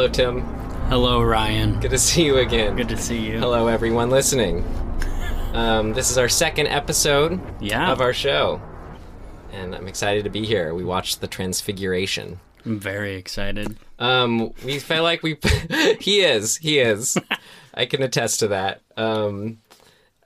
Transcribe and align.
Hello, 0.00 0.10
Tim. 0.10 0.40
Hello, 0.88 1.20
Ryan. 1.20 1.78
Good 1.78 1.90
to 1.90 1.98
see 1.98 2.24
you 2.24 2.38
again. 2.38 2.74
Good 2.74 2.88
to 2.88 2.96
see 2.96 3.18
you. 3.20 3.38
Hello, 3.38 3.66
everyone 3.66 4.08
listening. 4.08 4.64
Um, 5.52 5.92
this 5.92 6.10
is 6.10 6.16
our 6.16 6.26
second 6.30 6.68
episode 6.68 7.38
Yeah. 7.60 7.92
of 7.92 8.00
our 8.00 8.14
show, 8.14 8.62
and 9.52 9.74
I'm 9.74 9.86
excited 9.86 10.24
to 10.24 10.30
be 10.30 10.46
here. 10.46 10.72
We 10.72 10.84
watched 10.84 11.20
The 11.20 11.26
Transfiguration. 11.26 12.40
I'm 12.64 12.80
very 12.80 13.14
excited. 13.16 13.76
Um, 13.98 14.54
we 14.64 14.78
felt 14.78 15.02
like 15.02 15.22
we. 15.22 15.36
he 16.00 16.22
is. 16.22 16.56
He 16.56 16.78
is. 16.78 17.18
I 17.74 17.84
can 17.84 18.02
attest 18.02 18.40
to 18.40 18.48
that. 18.48 18.80
Um, 18.96 19.58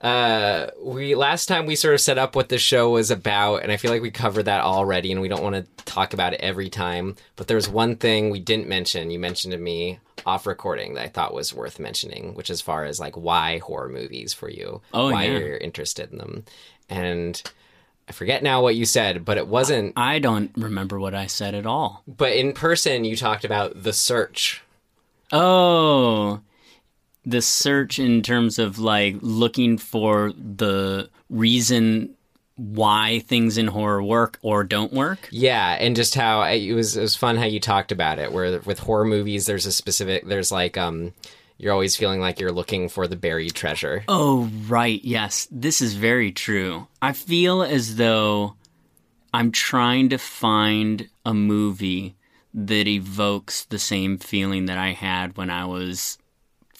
uh, 0.05 0.69
we 0.81 1.15
last 1.15 1.47
time 1.47 1.65
we 1.65 1.75
sort 1.75 1.95
of 1.95 2.01
set 2.01 2.17
up 2.17 2.35
what 2.35 2.49
the 2.49 2.57
show 2.59 2.91
was 2.91 3.09
about, 3.09 3.63
and 3.63 3.71
I 3.71 3.77
feel 3.77 3.89
like 3.91 4.01
we 4.03 4.11
covered 4.11 4.43
that 4.43 4.61
already, 4.61 5.11
and 5.11 5.19
we 5.21 5.27
don't 5.27 5.41
want 5.43 5.55
to 5.55 5.83
talk 5.85 6.13
about 6.13 6.33
it 6.33 6.39
every 6.41 6.69
time. 6.69 7.15
But 7.35 7.47
there's 7.47 7.67
one 7.67 7.95
thing 7.95 8.29
we 8.29 8.39
didn't 8.39 8.67
mention. 8.67 9.09
You 9.09 9.17
mentioned 9.19 9.53
to 9.53 9.57
me 9.57 9.99
off 10.25 10.45
recording 10.45 10.93
that 10.93 11.03
I 11.03 11.07
thought 11.09 11.33
was 11.33 11.53
worth 11.53 11.79
mentioning, 11.79 12.35
which 12.35 12.49
as 12.49 12.61
far 12.61 12.85
as 12.85 12.99
like 12.99 13.15
why 13.15 13.57
horror 13.59 13.89
movies 13.89 14.33
for 14.33 14.49
you, 14.49 14.81
Oh, 14.93 15.11
why 15.11 15.23
yeah. 15.25 15.37
you're 15.39 15.57
interested 15.57 16.11
in 16.11 16.17
them, 16.19 16.45
and. 16.89 17.41
I 18.07 18.11
forget 18.11 18.43
now 18.43 18.61
what 18.61 18.75
you 18.75 18.85
said, 18.85 19.25
but 19.25 19.39
it 19.39 19.47
wasn't. 19.47 19.93
I 19.97 20.19
don't 20.19 20.51
remember 20.55 20.99
what 20.99 21.15
I 21.15 21.25
said 21.25 21.55
at 21.55 21.65
all. 21.65 22.03
But 22.07 22.33
in 22.33 22.53
person, 22.53 23.03
you 23.03 23.15
talked 23.17 23.43
about 23.43 23.81
the 23.81 23.93
search. 23.93 24.61
Oh, 25.31 26.39
the 27.25 27.41
search 27.41 27.99
in 27.99 28.21
terms 28.21 28.59
of 28.59 28.79
like 28.79 29.15
looking 29.21 29.77
for 29.77 30.31
the 30.33 31.09
reason 31.29 32.15
why 32.57 33.19
things 33.27 33.57
in 33.57 33.67
horror 33.67 34.01
work 34.01 34.39
or 34.41 34.63
don't 34.63 34.93
work. 34.93 35.27
Yeah, 35.31 35.77
and 35.79 35.95
just 35.95 36.15
how 36.15 36.43
it 36.43 36.73
was 36.73 36.95
it 36.95 37.01
was 37.01 37.15
fun 37.15 37.35
how 37.35 37.45
you 37.45 37.59
talked 37.59 37.91
about 37.91 38.19
it. 38.19 38.31
Where 38.31 38.59
with 38.61 38.79
horror 38.79 39.05
movies, 39.05 39.45
there's 39.45 39.65
a 39.65 39.71
specific 39.71 40.25
there's 40.27 40.51
like 40.51 40.77
um 40.77 41.13
you're 41.57 41.73
always 41.73 41.95
feeling 41.95 42.19
like 42.19 42.39
you're 42.39 42.51
looking 42.51 42.89
for 42.89 43.07
the 43.07 43.15
buried 43.15 43.53
treasure. 43.53 44.03
Oh, 44.07 44.49
right. 44.67 45.03
Yes. 45.03 45.47
This 45.49 45.81
is 45.81 45.93
very 45.93 46.31
true. 46.31 46.87
I 47.01 47.13
feel 47.13 47.63
as 47.63 47.95
though 47.95 48.55
I'm 49.33 49.51
trying 49.51 50.09
to 50.09 50.17
find 50.17 51.09
a 51.25 51.33
movie 51.33 52.15
that 52.53 52.87
evokes 52.87 53.65
the 53.65 53.79
same 53.79 54.17
feeling 54.17 54.65
that 54.65 54.77
I 54.77 54.91
had 54.91 55.37
when 55.37 55.49
I 55.49 55.65
was 55.65 56.17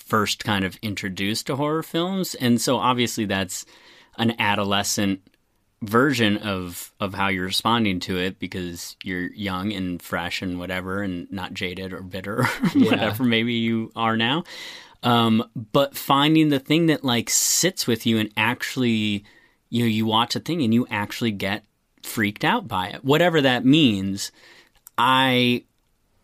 first 0.06 0.44
kind 0.44 0.64
of 0.64 0.78
introduced 0.81 1.48
to 1.48 1.56
horror 1.56 1.84
films. 1.84 2.36
And 2.36 2.61
so 2.61 2.78
obviously 2.78 3.25
that's 3.25 3.66
an 4.17 4.39
adolescent 4.39 5.22
version 5.81 6.38
of 6.38 6.94
of 7.00 7.14
how 7.14 7.28
you're 7.28 7.45
responding 7.45 8.00
to 8.00 8.17
it 8.17 8.39
because 8.39 8.95
you're 9.03 9.31
young 9.33 9.73
and 9.73 10.02
fresh 10.02 10.42
and 10.42 10.58
whatever 10.58 11.03
and 11.03 11.31
not 11.31 11.53
jaded 11.53 11.94
or 11.94 12.02
bitter 12.02 12.39
or 12.42 12.45
whatever 12.76 13.23
maybe 13.23 13.53
you 13.53 13.92
are 13.95 14.16
now. 14.16 14.44
Um, 15.03 15.48
but 15.56 15.95
finding 15.95 16.50
the 16.50 16.59
thing 16.59 16.88
that 16.88 17.03
like 17.03 17.30
sits 17.30 17.86
with 17.86 18.06
you 18.06 18.17
and 18.17 18.31
actually 18.38 19.26
you 19.70 19.83
know 19.83 19.89
you 19.89 20.06
watch 20.06 20.36
a 20.36 20.39
thing 20.39 20.64
and 20.64 20.73
you 20.73 20.88
actually 20.89 21.31
get 21.31 21.66
freaked 22.02 22.45
out 22.45 22.67
by 22.67 22.88
it. 22.88 23.03
Whatever 23.03 23.42
that 23.42 23.66
means 23.66 24.31
i 24.98 25.64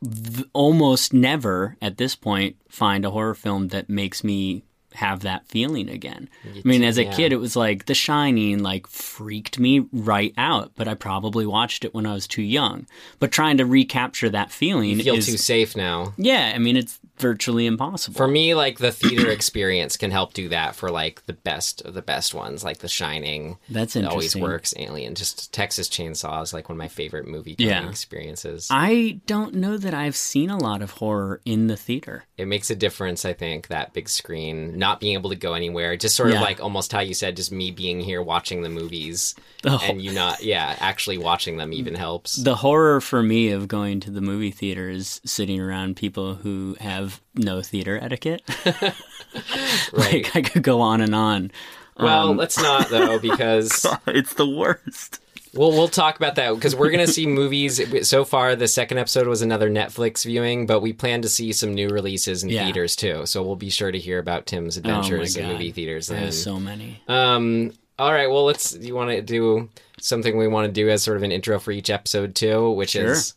v- 0.04 0.46
almost 0.54 1.14
never 1.14 1.78
at 1.82 1.98
this 1.98 2.16
point 2.16 2.56
find 2.70 3.06
a 3.06 3.12
horror 3.12 3.34
film 3.36 3.70
that 3.70 3.90
makes 3.90 4.24
me 4.24 4.64
have 4.94 5.22
that 5.22 5.48
feeling 5.48 5.88
again 5.88 6.28
i 6.46 6.62
mean 6.68 6.84
as 6.84 6.98
a 6.98 7.06
yeah. 7.06 7.16
kid 7.16 7.32
it 7.32 7.38
was 7.38 7.56
like 7.56 7.86
the 7.86 7.94
shining 7.94 8.62
like 8.62 8.86
freaked 8.88 9.58
me 9.58 9.86
right 9.94 10.34
out 10.38 10.70
but 10.76 10.86
i 10.86 10.94
probably 10.94 11.46
watched 11.46 11.86
it 11.86 11.94
when 11.94 12.06
i 12.06 12.14
was 12.14 12.28
too 12.28 12.42
young 12.42 12.86
but 13.18 13.32
trying 13.32 13.56
to 13.56 13.66
recapture 13.66 14.30
that 14.30 14.52
feeling 14.52 14.90
You 14.90 15.04
feel 15.04 15.16
is 15.16 15.28
too 15.28 15.38
safe 15.38 15.78
now. 15.78 16.14
yeah 16.18 16.52
i 16.54 16.58
mean 16.58 16.76
it's 16.76 17.00
virtually 17.22 17.66
impossible 17.66 18.18
For 18.18 18.28
me, 18.28 18.54
like 18.56 18.80
the 18.80 18.92
theater 18.92 19.30
experience 19.40 19.96
can 19.96 20.12
help 20.12 20.34
do 20.34 20.50
that 20.50 20.76
for 20.76 20.90
like 20.92 21.26
the 21.28 21.34
best 21.34 21.82
of 21.84 21.94
the 21.94 22.02
best 22.02 22.34
ones, 22.34 22.64
like 22.64 22.80
The 22.80 22.88
Shining. 22.90 23.58
That's 23.70 23.96
It 23.96 24.06
always 24.06 24.36
works. 24.36 24.74
Alien, 24.78 25.16
just 25.16 25.54
Texas 25.54 25.88
Chainsaw 25.88 26.42
is 26.44 26.54
like 26.54 26.68
one 26.68 26.76
of 26.76 26.80
my 26.80 26.88
favorite 26.90 27.28
movie 27.28 27.56
Yeah. 27.58 27.88
experiences. 27.88 28.68
I 28.70 29.20
don't 29.28 29.56
know 29.56 29.78
that 29.78 29.94
I've 29.94 30.16
seen 30.16 30.50
a 30.50 30.58
lot 30.58 30.82
of 30.82 30.92
horror 30.92 31.42
in 31.46 31.68
the 31.68 31.78
theater. 31.78 32.26
it 32.38 32.48
makes 32.48 32.70
a 32.72 32.76
difference 32.76 33.24
i 33.24 33.34
think 33.34 33.68
that 33.68 33.94
big 33.94 34.10
screen 34.10 34.78
not 34.78 35.00
being 35.00 35.14
able 35.14 35.30
to 35.30 35.36
go 35.36 35.54
anywhere 35.54 35.96
just 35.96 36.16
sort 36.16 36.30
of 36.32 36.42
like 36.42 36.60
almost 36.60 36.92
how 36.92 37.00
you 37.00 37.14
said 37.14 37.36
just 37.36 37.52
me 37.52 37.70
being 37.70 38.00
here 38.00 38.22
watching 38.22 38.64
the 38.64 38.70
movies 38.70 39.36
and 39.64 40.02
you 40.02 40.12
not 40.12 40.42
yeah 40.44 40.76
actually 40.80 41.18
watching 41.20 41.58
them 41.58 41.72
even 41.74 41.94
helps 41.94 42.38
The 42.38 42.56
horror 42.56 43.00
for 43.02 43.22
me 43.22 43.50
of 43.52 43.68
going 43.68 44.00
to 44.02 44.12
the 44.12 44.22
movie 44.22 44.50
theater 44.52 44.90
is 44.90 45.22
sitting 45.24 45.60
around 45.60 45.98
people 45.98 46.36
who 46.36 46.76
have 46.80 47.11
no 47.36 47.62
theater 47.62 47.98
etiquette. 48.02 48.42
right 49.94 50.24
like 50.26 50.36
I 50.36 50.42
could 50.42 50.64
go 50.64 50.82
on 50.82 51.02
and 51.02 51.16
on. 51.16 51.52
well 51.98 52.34
let's 52.34 52.58
not 52.62 52.90
though 52.90 53.20
because 53.30 53.86
it's 54.08 54.34
the 54.34 54.48
worst. 54.50 55.20
we'll 55.54 55.72
we'll 55.72 55.88
talk 55.88 56.18
about 56.18 56.36
that 56.36 56.54
because 56.56 56.76
we're 56.76 56.92
gonna 56.92 57.08
see 57.08 57.26
movies 57.28 57.80
so 58.08 58.26
far 58.26 58.56
the 58.56 58.68
second 58.68 58.98
episode 58.98 59.28
was 59.28 59.42
another 59.42 59.70
netflix 59.70 60.26
viewing 60.26 60.66
but 60.66 60.82
we 60.82 60.92
plan 60.94 61.22
to 61.22 61.30
see 61.30 61.54
some 61.54 61.74
new 61.74 61.88
releases 61.90 62.44
in 62.44 62.50
Yeah. 62.50 62.66
theaters 62.66 62.96
too 62.96 63.26
so 63.26 63.42
we'll 63.44 63.56
be 63.56 63.70
sure 63.70 63.92
to 63.92 63.98
hear 64.00 64.20
about 64.20 64.46
tim's 64.48 64.76
adventures 64.78 65.36
in 65.38 65.48
movie 65.48 65.72
theaters 65.72 66.08
then 66.08 66.32
so 66.32 66.60
many. 66.60 67.02
Um. 67.08 67.72
All 68.00 68.12
right. 68.12 68.28
Well, 68.32 68.46
let's. 68.46 68.76
You 68.76 68.96
want 68.96 69.12
to 69.12 69.22
do 69.22 69.70
something 70.00 70.36
we 70.36 70.48
want 70.48 70.66
to 70.66 70.72
do 70.72 70.90
as 70.90 71.04
sort 71.04 71.18
of 71.18 71.24
an 71.24 71.32
intro 71.32 71.60
for 71.60 71.72
each 71.72 71.92
episode 71.92 72.34
too, 72.34 72.72
which 72.72 72.92
Sure. 72.92 73.12
is 73.12 73.36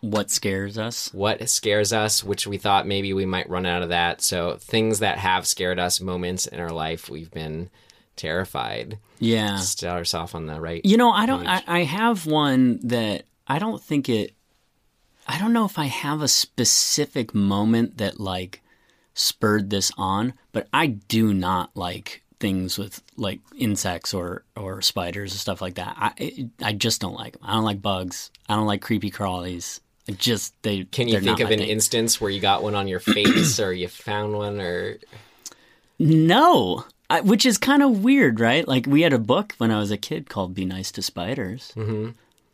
What 0.00 0.30
scares 0.30 0.78
us? 0.78 1.12
what 1.12 1.48
scares 1.48 1.92
us, 1.92 2.22
which 2.22 2.46
we 2.46 2.58
thought 2.58 2.86
maybe 2.86 3.12
we 3.12 3.26
might 3.26 3.48
run 3.50 3.66
out 3.66 3.82
of 3.82 3.88
that. 3.88 4.22
So 4.22 4.56
things 4.56 5.00
that 5.00 5.18
have 5.18 5.46
scared 5.46 5.78
us, 5.78 6.00
moments 6.00 6.46
in 6.46 6.60
our 6.60 6.70
life 6.70 7.08
we've 7.08 7.30
been 7.30 7.70
terrified. 8.16 8.98
Yeah. 9.18 9.56
Start 9.56 10.02
us 10.02 10.14
off 10.14 10.34
on 10.34 10.46
the 10.46 10.60
right. 10.60 10.84
You 10.84 10.96
know, 10.96 11.10
I 11.10 11.26
don't. 11.26 11.46
I, 11.46 11.62
I 11.66 11.80
have 11.84 12.26
one 12.26 12.80
that 12.86 13.24
I 13.46 13.58
don't 13.58 13.82
think 13.82 14.08
it. 14.08 14.34
I 15.26 15.38
don't 15.38 15.52
know 15.52 15.64
if 15.64 15.78
I 15.78 15.86
have 15.86 16.22
a 16.22 16.28
specific 16.28 17.34
moment 17.34 17.98
that 17.98 18.20
like 18.20 18.62
spurred 19.14 19.70
this 19.70 19.90
on, 19.98 20.34
but 20.52 20.68
I 20.72 20.86
do 20.86 21.34
not 21.34 21.70
like 21.74 22.22
things 22.40 22.78
with 22.78 23.02
like 23.16 23.40
insects 23.56 24.14
or 24.14 24.44
or 24.56 24.80
spiders 24.82 25.32
and 25.32 25.40
stuff 25.40 25.60
like 25.60 25.74
that. 25.74 25.94
I 25.98 26.48
I 26.62 26.72
just 26.72 27.00
don't 27.00 27.14
like 27.14 27.34
them. 27.34 27.42
I 27.44 27.54
don't 27.54 27.64
like 27.64 27.82
bugs. 27.82 28.30
I 28.48 28.56
don't 28.56 28.66
like 28.66 28.82
creepy 28.82 29.10
crawlies. 29.10 29.80
I 30.08 30.12
just 30.12 30.54
they. 30.62 30.84
Can 30.84 31.08
you 31.08 31.20
think 31.20 31.40
of 31.40 31.50
an 31.50 31.58
thing. 31.58 31.68
instance 31.68 32.20
where 32.20 32.30
you 32.30 32.40
got 32.40 32.62
one 32.62 32.74
on 32.74 32.88
your 32.88 33.00
face 33.00 33.60
or 33.60 33.72
you 33.72 33.88
found 33.88 34.34
one 34.34 34.60
or 34.60 34.98
No. 35.98 36.84
I, 37.10 37.22
which 37.22 37.46
is 37.46 37.56
kind 37.56 37.82
of 37.82 38.04
weird, 38.04 38.38
right? 38.38 38.68
Like 38.68 38.86
we 38.86 39.00
had 39.02 39.12
a 39.14 39.18
book 39.18 39.54
when 39.58 39.70
I 39.70 39.78
was 39.78 39.90
a 39.90 39.96
kid 39.96 40.28
called 40.28 40.54
"Be 40.54 40.64
Nice 40.66 40.92
to 40.92 41.02
Spiders," 41.02 41.72
mm-hmm. 41.74 42.10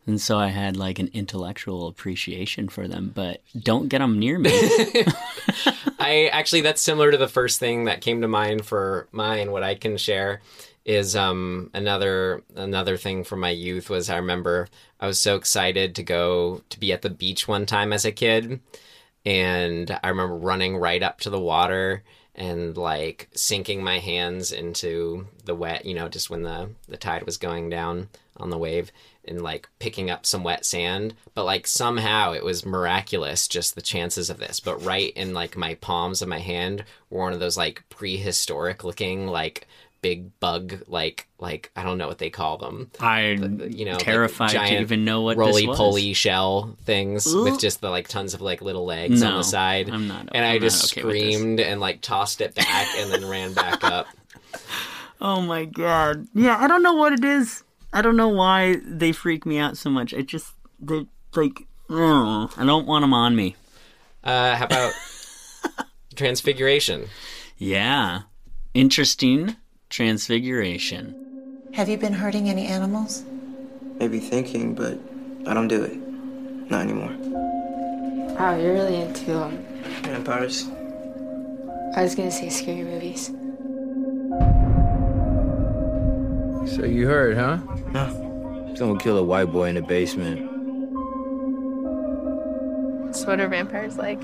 And 0.07 0.21
so 0.21 0.39
I 0.39 0.49
had 0.49 0.77
like 0.77 0.99
an 0.99 1.11
intellectual 1.13 1.89
appreciation 1.89 2.69
for 2.69 2.87
them. 2.87 3.13
But 3.15 3.43
don't 3.59 3.89
get 3.89 3.99
them 3.99 4.19
near 4.19 4.39
me. 4.39 4.51
I 5.99 6.29
actually 6.33 6.61
that's 6.63 6.83
similar 6.83 7.11
to 7.11 7.17
the 7.17 7.29
first 7.29 7.59
thing 7.61 7.85
that 7.85 8.01
came 8.01 8.21
to 8.21 8.29
mind 8.29 8.67
for 8.67 9.09
mine. 9.13 9.51
What 9.51 9.63
I 9.63 9.75
can 9.75 9.97
share 9.97 10.41
is 10.85 11.17
um 11.17 11.71
another 11.73 12.43
another 12.55 12.97
thing 12.97 13.25
from 13.25 13.41
my 13.41 13.51
youth 13.51 13.89
was 13.89 14.11
I 14.11 14.17
remember 14.17 14.69
I 15.01 15.07
was 15.07 15.19
so 15.19 15.37
excited 15.37 15.95
to 15.95 16.03
go 16.03 16.63
to 16.69 16.79
be 16.79 16.93
at 16.93 17.03
the 17.03 17.11
beach 17.11 17.49
one 17.49 17.65
time 17.65 17.93
as 17.93 18.05
a 18.05 18.13
kid 18.13 18.61
and 19.25 19.99
I 20.03 20.09
remember 20.09 20.37
running 20.37 20.77
right 20.77 21.03
up 21.03 21.21
to 21.21 21.31
the 21.31 21.41
water 21.41 22.03
and 22.35 22.77
like 22.77 23.29
sinking 23.35 23.83
my 23.83 23.99
hands 23.99 24.53
into 24.53 25.27
the 25.45 25.55
wet, 25.55 25.85
you 25.85 25.95
know, 25.95 26.09
just 26.09 26.31
when 26.31 26.43
the 26.43 26.71
the 26.89 26.97
tide 26.97 27.25
was 27.25 27.37
going 27.37 27.71
down 27.71 28.09
on 28.37 28.51
the 28.51 28.59
wave 28.59 28.91
and 29.27 29.41
like 29.43 29.69
picking 29.79 30.11
up 30.11 30.27
some 30.27 30.43
wet 30.43 30.65
sand, 30.65 31.15
but 31.35 31.45
like 31.45 31.67
somehow 31.67 32.33
it 32.33 32.45
was 32.45 32.67
miraculous 32.67 33.49
just 33.49 33.75
the 33.75 33.83
chances 33.83 34.29
of 34.31 34.39
this. 34.39 34.61
But 34.61 34.85
right 34.85 35.13
in 35.15 35.33
like 35.33 35.57
my 35.57 35.75
palms 35.75 36.23
of 36.23 36.29
my 36.29 36.41
hand 36.41 36.85
were 37.11 37.21
one 37.21 37.33
of 37.33 37.41
those 37.41 37.57
like 37.57 37.85
prehistoric 37.89 38.85
looking 38.85 39.27
like 39.27 39.69
big 40.05 40.39
bug 40.39 40.83
like 40.87 41.27
like 41.39 41.71
I 41.75 41.83
don't 41.83 41.97
know 41.99 42.07
what 42.09 42.19
they 42.19 42.29
call 42.31 42.59
them 42.59 42.91
I'm 43.01 43.61
you 43.73 43.87
know, 43.87 43.93
like 43.93 44.01
terrified 44.05 44.51
to 44.51 44.55
giant 44.57 44.83
even 44.83 45.05
know 45.05 45.23
what 45.23 45.37
roly 45.39 45.63
this 45.63 45.69
was. 45.69 45.79
poly 45.79 46.13
shell 46.13 46.77
things 46.85 47.25
with 47.35 47.59
just 47.59 47.81
the 47.81 47.89
like 47.89 48.07
tons 48.09 48.35
of 48.35 48.41
like 48.43 48.61
little 48.61 48.85
legs 48.85 49.23
on 49.23 49.37
the 49.39 49.43
side. 49.43 49.89
I'm 49.89 50.07
not- 50.07 50.29
And 50.33 50.45
I 50.45 50.55
I'm 50.55 50.61
just 50.61 50.93
okay 50.93 51.01
screamed 51.01 51.59
and 51.61 51.81
like 51.81 52.03
tossed 52.03 52.41
it 52.43 52.55
back 52.55 52.87
and 52.99 53.11
then 53.11 53.25
ran 53.29 53.55
back 53.55 53.83
up. 53.83 54.07
Oh 55.21 55.41
my 55.41 55.65
god! 55.65 56.27
Yeah, 56.35 56.59
I 56.61 56.67
don't 56.69 56.83
know 56.83 56.93
what 56.93 57.13
it 57.15 57.25
is. 57.25 57.63
I 57.95 58.03
don't 58.03 58.17
know 58.17 58.29
why 58.29 58.77
they 58.85 59.13
freak 59.13 59.47
me 59.47 59.57
out 59.59 59.79
so 59.79 59.89
much. 59.89 60.13
I 60.13 60.21
just 60.21 60.53
they 60.79 61.07
like. 61.35 61.67
ugh, 61.89 62.53
I 62.59 62.65
don't 62.67 62.87
want 62.87 63.05
them 63.05 63.15
on 63.15 63.35
me. 63.35 63.57
Uh, 64.23 64.55
how 64.57 64.67
about 64.67 64.93
Transfiguration? 66.17 67.09
Yeah, 67.57 68.23
interesting 68.75 69.57
transfiguration. 69.95 71.15
Have 71.73 71.89
you 71.89 71.97
been 71.97 72.13
hurting 72.13 72.51
any 72.51 72.67
animals? 72.67 73.23
Maybe 74.01 74.19
thinking, 74.19 74.75
but 74.75 74.99
I 75.47 75.55
don't 75.55 75.69
do 75.69 75.85
it. 75.85 75.97
Not 76.69 76.81
anymore. 76.81 77.15
Wow, 78.35 78.57
you're 78.57 78.73
really 78.73 78.97
into 78.97 79.41
um, 79.41 79.57
Vampires? 80.03 80.69
I 81.95 82.03
was 82.03 82.17
gonna 82.17 82.33
say 82.33 82.49
scary 82.49 82.83
movies. 82.83 83.27
So 86.75 86.85
you 86.85 87.07
heard, 87.07 87.37
huh? 87.37 87.59
No. 87.93 88.75
Someone 88.75 88.99
kill 88.99 89.17
a 89.17 89.23
white 89.23 89.53
boy 89.53 89.69
in 89.69 89.77
the 89.77 89.83
basement. 89.83 90.41
So 93.15 93.29
what 93.29 93.39
are 93.39 93.47
vampires 93.47 93.97
like? 93.97 94.19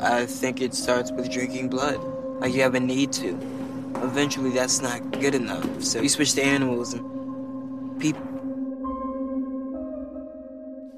I 0.00 0.26
think 0.26 0.60
it 0.60 0.74
starts 0.74 1.10
with 1.10 1.30
drinking 1.30 1.70
blood. 1.70 1.98
Like 2.40 2.52
you 2.52 2.60
have 2.60 2.74
a 2.74 2.80
need 2.80 3.14
to. 3.14 3.57
Eventually, 3.96 4.50
that's 4.50 4.80
not 4.80 5.12
good 5.20 5.34
enough. 5.34 5.82
So 5.82 6.00
you 6.00 6.08
switch 6.08 6.34
to 6.34 6.42
animals 6.42 6.94
and 6.94 8.00
people. 8.00 8.22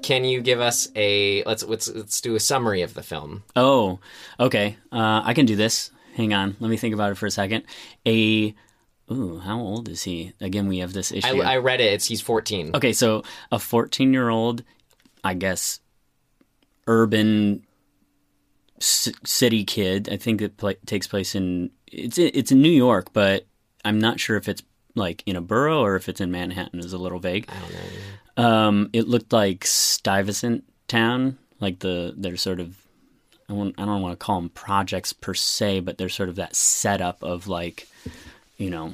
Can 0.01 0.23
you 0.25 0.41
give 0.41 0.59
us 0.59 0.89
a 0.95 1.43
let's 1.43 1.63
let's 1.63 1.87
let's 1.87 2.21
do 2.21 2.35
a 2.35 2.39
summary 2.39 2.81
of 2.81 2.93
the 2.93 3.03
film? 3.03 3.43
Oh, 3.55 3.99
okay. 4.39 4.77
Uh, 4.91 5.21
I 5.23 5.33
can 5.33 5.45
do 5.45 5.55
this. 5.55 5.91
Hang 6.15 6.33
on. 6.33 6.55
Let 6.59 6.69
me 6.69 6.77
think 6.77 6.93
about 6.93 7.11
it 7.11 7.15
for 7.15 7.27
a 7.27 7.31
second. 7.31 7.63
A. 8.05 8.55
Ooh, 9.11 9.39
how 9.39 9.59
old 9.59 9.89
is 9.89 10.03
he? 10.03 10.33
Again, 10.39 10.67
we 10.67 10.79
have 10.79 10.93
this 10.93 11.11
issue. 11.11 11.41
I 11.41 11.57
read 11.57 11.81
it. 11.81 11.93
It's 11.93 12.07
he's 12.07 12.21
14. 12.21 12.71
Okay, 12.75 12.93
so 12.93 13.23
a 13.51 13.59
14 13.59 14.13
year 14.13 14.29
old, 14.29 14.63
I 15.23 15.33
guess, 15.33 15.81
urban 16.87 17.65
c- 18.79 19.13
city 19.25 19.65
kid. 19.65 20.07
I 20.09 20.15
think 20.17 20.41
it 20.41 20.57
pla 20.57 20.73
takes 20.85 21.07
place 21.07 21.35
in 21.35 21.71
it's 21.91 22.17
it's 22.17 22.51
in 22.51 22.61
New 22.61 22.71
York, 22.71 23.13
but 23.13 23.45
I'm 23.83 23.99
not 23.99 24.19
sure 24.19 24.37
if 24.37 24.47
it's 24.47 24.63
like 24.95 25.23
in 25.25 25.35
a 25.35 25.41
borough 25.41 25.81
or 25.81 25.95
if 25.95 26.09
it's 26.09 26.21
in 26.21 26.31
Manhattan. 26.31 26.79
Is 26.79 26.93
a 26.93 26.97
little 26.97 27.19
vague. 27.19 27.49
I 27.49 27.59
don't 27.59 27.73
know. 27.73 28.43
Um, 28.43 28.89
it 28.93 29.07
looked 29.07 29.33
like 29.33 29.65
Stuyvesant 29.65 30.63
Town, 30.87 31.37
like 31.59 31.79
the 31.79 32.13
they're 32.15 32.37
sort 32.37 32.59
of. 32.59 32.77
I, 33.49 33.53
I 33.53 33.85
don't 33.85 34.01
want 34.01 34.17
to 34.17 34.23
call 34.23 34.39
them 34.39 34.49
projects 34.49 35.11
per 35.11 35.33
se, 35.33 35.81
but 35.81 35.97
they're 35.97 36.09
sort 36.09 36.29
of 36.29 36.35
that 36.35 36.55
setup 36.55 37.21
of 37.21 37.47
like, 37.47 37.87
you 38.57 38.69
know, 38.69 38.93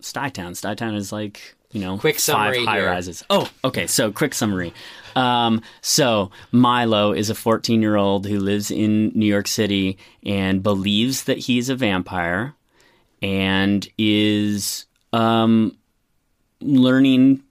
Stuytown. 0.00 0.52
Stuytown 0.52 0.96
is 0.96 1.12
like 1.12 1.55
you 1.72 1.80
know 1.80 1.98
Quick 1.98 2.18
summary 2.18 2.58
five 2.58 2.66
high 2.66 2.76
here. 2.78 2.86
rises. 2.86 3.24
Oh, 3.30 3.50
okay. 3.64 3.86
So 3.86 4.12
quick 4.12 4.34
summary. 4.34 4.72
Um, 5.14 5.62
so 5.80 6.30
Milo 6.52 7.12
is 7.12 7.30
a 7.30 7.34
14 7.34 7.80
year 7.80 7.96
old 7.96 8.26
who 8.26 8.38
lives 8.38 8.70
in 8.70 9.08
New 9.14 9.26
York 9.26 9.48
City 9.48 9.96
and 10.24 10.62
believes 10.62 11.24
that 11.24 11.38
he's 11.38 11.68
a 11.68 11.74
vampire, 11.74 12.54
and 13.22 13.88
is 13.98 14.84
um, 15.12 15.76
learning 16.60 17.42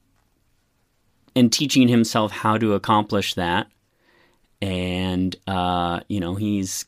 and 1.36 1.52
teaching 1.52 1.88
himself 1.88 2.32
how 2.32 2.58
to 2.58 2.74
accomplish 2.74 3.34
that. 3.34 3.68
And 4.62 5.36
uh, 5.48 6.00
you 6.08 6.20
know 6.20 6.36
he's 6.36 6.86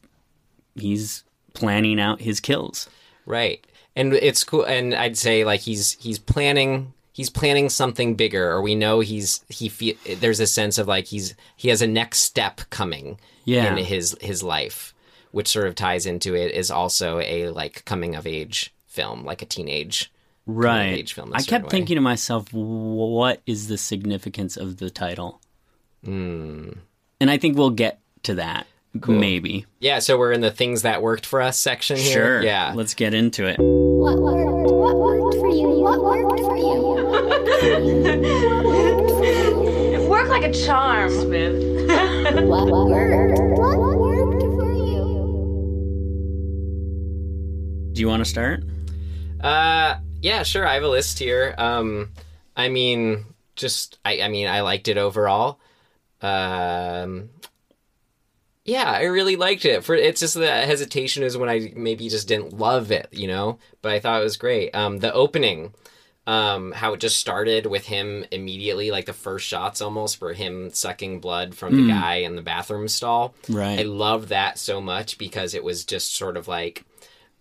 he's 0.75 1.23
planning 1.53 1.99
out 1.99 2.21
his 2.21 2.39
kills. 2.39 2.87
Right. 3.25 3.65
And 3.95 4.13
it's 4.13 4.43
cool 4.43 4.63
and 4.63 4.93
I'd 4.93 5.17
say 5.17 5.43
like 5.43 5.61
he's 5.61 5.93
he's 5.93 6.19
planning 6.19 6.93
he's 7.17 7.31
planning 7.31 7.67
something 7.67 8.13
bigger 8.13 8.51
or 8.51 8.61
we 8.61 8.75
know 8.75 8.99
he's 8.99 9.43
he 9.49 9.67
feel 9.69 9.95
there's 10.19 10.39
a 10.39 10.45
sense 10.47 10.77
of 10.77 10.87
like 10.87 11.05
he's 11.07 11.33
he 11.55 11.69
has 11.69 11.81
a 11.81 11.87
next 11.87 12.19
step 12.19 12.61
coming 12.69 13.19
Yeah. 13.43 13.71
in 13.75 13.83
his 13.83 14.15
his 14.21 14.43
life 14.43 14.93
which 15.31 15.47
sort 15.47 15.65
of 15.67 15.73
ties 15.73 16.05
into 16.05 16.35
it 16.35 16.51
is 16.53 16.69
also 16.69 17.19
a 17.19 17.49
like 17.49 17.83
coming 17.85 18.13
of 18.15 18.27
age 18.27 18.71
film 18.85 19.25
like 19.25 19.41
a 19.41 19.45
teenage 19.45 20.11
Right. 20.45 20.93
age 20.99 21.13
film 21.13 21.31
I 21.33 21.41
kept 21.41 21.65
way. 21.65 21.69
thinking 21.71 21.95
to 21.95 22.01
myself, 22.01 22.53
what 22.53 23.41
is 23.45 23.67
the 23.67 23.77
significance 23.77 24.55
of 24.55 24.77
the 24.77 24.89
title? 24.89 25.41
Hmm. 26.05 26.69
And 27.19 27.29
I 27.29 27.37
think 27.37 27.57
we'll 27.57 27.71
get 27.71 27.99
to 28.23 28.35
that. 28.35 28.65
Maybe. 29.07 29.65
Yeah, 29.81 29.99
so 29.99 30.17
we're 30.17 30.31
in 30.31 30.39
the 30.41 30.49
things 30.51 30.83
that 30.83 31.01
worked 31.01 31.25
for 31.25 31.41
us 31.41 31.59
section 31.59 31.97
here. 31.97 32.13
Sure. 32.13 32.43
Yeah. 32.43 32.71
Let's 32.75 32.93
get 32.93 33.13
into 33.13 33.45
it. 33.45 33.57
What 33.97 34.17
worked? 34.19 34.71
What 34.71 34.95
worked 34.95 35.37
for 35.37 35.47
you? 35.47 35.69
What 35.69 36.03
worked 36.03 36.39
for 36.39 36.55
you? 36.55 36.97
It 39.93 40.01
worked 40.07 40.29
like 40.29 40.43
a 40.43 40.53
charm. 40.53 41.09
Smith. 41.09 41.87
What 42.47 42.67
worked? 42.67 43.39
What 43.57 43.77
worked 43.79 44.43
for 44.43 44.71
you? 44.71 45.01
Do 47.93 48.01
you 48.01 48.07
want 48.07 48.23
to 48.23 48.29
start? 48.29 48.63
Uh, 49.41 49.95
yeah, 50.21 50.43
sure. 50.43 50.67
I 50.67 50.75
have 50.75 50.83
a 50.83 50.87
list 50.89 51.17
here. 51.17 51.55
Um, 51.57 52.11
I 52.55 52.69
mean, 52.69 53.25
just 53.55 53.97
I, 54.05 54.21
I 54.21 54.27
mean, 54.27 54.47
I 54.47 54.61
liked 54.61 54.87
it 54.87 54.97
overall. 54.97 55.59
Um, 56.21 57.29
yeah, 58.67 58.91
I 58.91 59.03
really 59.03 59.37
liked 59.37 59.63
it. 59.63 59.83
For 59.85 59.95
it's 59.95 60.19
just 60.19 60.35
the 60.35 60.51
hesitation 60.51 61.23
is 61.23 61.37
when 61.37 61.49
I 61.49 61.71
maybe 61.75 62.09
just 62.09 62.27
didn't 62.27 62.57
love 62.57 62.91
it, 62.91 63.07
you 63.11 63.27
know. 63.27 63.59
But 63.81 63.93
I 63.93 63.99
thought 64.01 64.19
it 64.19 64.25
was 64.25 64.35
great. 64.35 64.75
Um, 64.75 64.99
the 64.99 65.13
opening, 65.13 65.73
um, 66.27 66.73
how 66.73 66.93
it 66.93 66.99
just 66.99 67.15
started 67.15 67.65
with 67.65 67.85
him 67.85 68.25
immediately, 68.29 68.91
like 68.91 69.05
the 69.05 69.13
first 69.13 69.47
shots 69.47 69.81
almost 69.81 70.17
for 70.17 70.33
him 70.33 70.69
sucking 70.71 71.21
blood 71.21 71.55
from 71.55 71.77
the 71.77 71.87
guy 71.93 72.15
in 72.15 72.35
the 72.35 72.41
bathroom 72.41 72.89
stall. 72.89 73.33
Right. 73.47 73.79
I 73.79 73.83
love 73.83 74.27
that 74.27 74.59
so 74.59 74.81
much 74.81 75.17
because 75.17 75.53
it 75.53 75.63
was 75.63 75.85
just 75.85 76.13
sort 76.15 76.35
of 76.35 76.49
like 76.49 76.83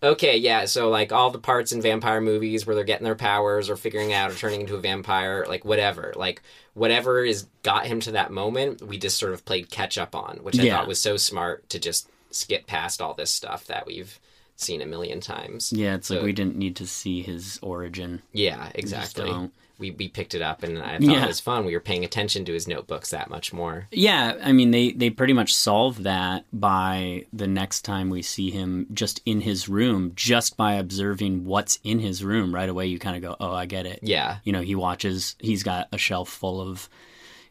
Okay, 0.03 0.37
yeah, 0.37 0.65
so 0.65 0.89
like 0.89 1.11
all 1.11 1.31
the 1.31 1.39
parts 1.39 1.71
in 1.71 1.81
vampire 1.81 2.21
movies 2.21 2.65
where 2.67 2.75
they're 2.75 2.83
getting 2.83 3.03
their 3.05 3.15
powers 3.15 3.67
or 3.69 3.75
figuring 3.75 4.13
out 4.13 4.29
or 4.31 4.35
turning 4.35 4.61
into 4.61 4.75
a 4.75 4.79
vampire, 4.79 5.45
like 5.47 5.65
whatever. 5.65 6.13
Like 6.15 6.43
whatever 6.75 7.23
is 7.25 7.47
got 7.63 7.87
him 7.87 7.99
to 8.01 8.11
that 8.11 8.31
moment, 8.31 8.81
we 8.81 8.99
just 8.99 9.17
sort 9.17 9.33
of 9.33 9.43
played 9.43 9.71
catch 9.71 9.97
up 9.97 10.13
on, 10.13 10.37
which 10.43 10.59
I 10.59 10.63
Yeah. 10.63 10.77
thought 10.77 10.87
was 10.87 11.01
so 11.01 11.17
smart 11.17 11.67
to 11.69 11.79
just 11.79 12.09
skip 12.29 12.67
past 12.67 13.01
all 13.01 13.15
this 13.15 13.31
stuff 13.31 13.65
that 13.65 13.87
we've 13.87 14.19
seen 14.55 14.81
a 14.81 14.85
million 14.85 15.19
times. 15.19 15.73
Yeah, 15.73 15.95
it's 15.95 16.11
like 16.11 16.21
we 16.21 16.33
didn't 16.33 16.57
need 16.57 16.75
to 16.75 16.85
see 16.85 17.23
his 17.23 17.57
origin. 17.63 18.21
Yeah, 18.33 18.71
exactly. 18.75 19.49
We 19.79 19.91
we 19.91 20.07
picked 20.07 20.33
it 20.33 20.41
up 20.41 20.63
and 20.63 20.79
I 20.79 20.93
thought 20.93 21.01
Yeah. 21.01 21.23
it 21.23 21.27
was 21.27 21.39
fun. 21.39 21.65
We 21.65 21.73
were 21.73 21.79
paying 21.79 22.03
attention 22.03 22.45
to 22.45 22.53
his 22.53 22.67
notebooks 22.67 23.09
that 23.11 23.29
much 23.29 23.53
more. 23.53 23.87
Yeah, 23.91 24.35
I 24.43 24.51
mean 24.51 24.71
they 24.71 24.91
they 24.91 25.09
pretty 25.09 25.33
much 25.33 25.53
solve 25.53 26.03
that 26.03 26.45
by 26.51 27.25
the 27.31 27.47
next 27.47 27.81
time 27.83 28.09
we 28.09 28.21
see 28.21 28.49
him 28.49 28.87
just 28.93 29.21
in 29.25 29.41
his 29.41 29.69
room, 29.69 30.13
just 30.15 30.57
by 30.57 30.73
observing 30.73 31.45
what's 31.45 31.79
in 31.83 31.99
his 31.99 32.23
room. 32.23 32.53
Right 32.55 32.69
away, 32.69 32.87
you 32.87 32.97
kind 32.99 33.15
of 33.15 33.21
go, 33.21 33.35
"Oh, 33.39 33.53
I 33.53 33.65
get 33.65 33.85
it." 33.85 33.99
Yeah. 34.01 34.37
You 34.43 34.51
know, 34.53 34.61
he 34.61 34.75
watches. 34.75 35.35
He's 35.39 35.63
got 35.63 35.87
a 35.91 35.97
shelf 35.97 36.29
full 36.29 36.59
of 36.59 36.89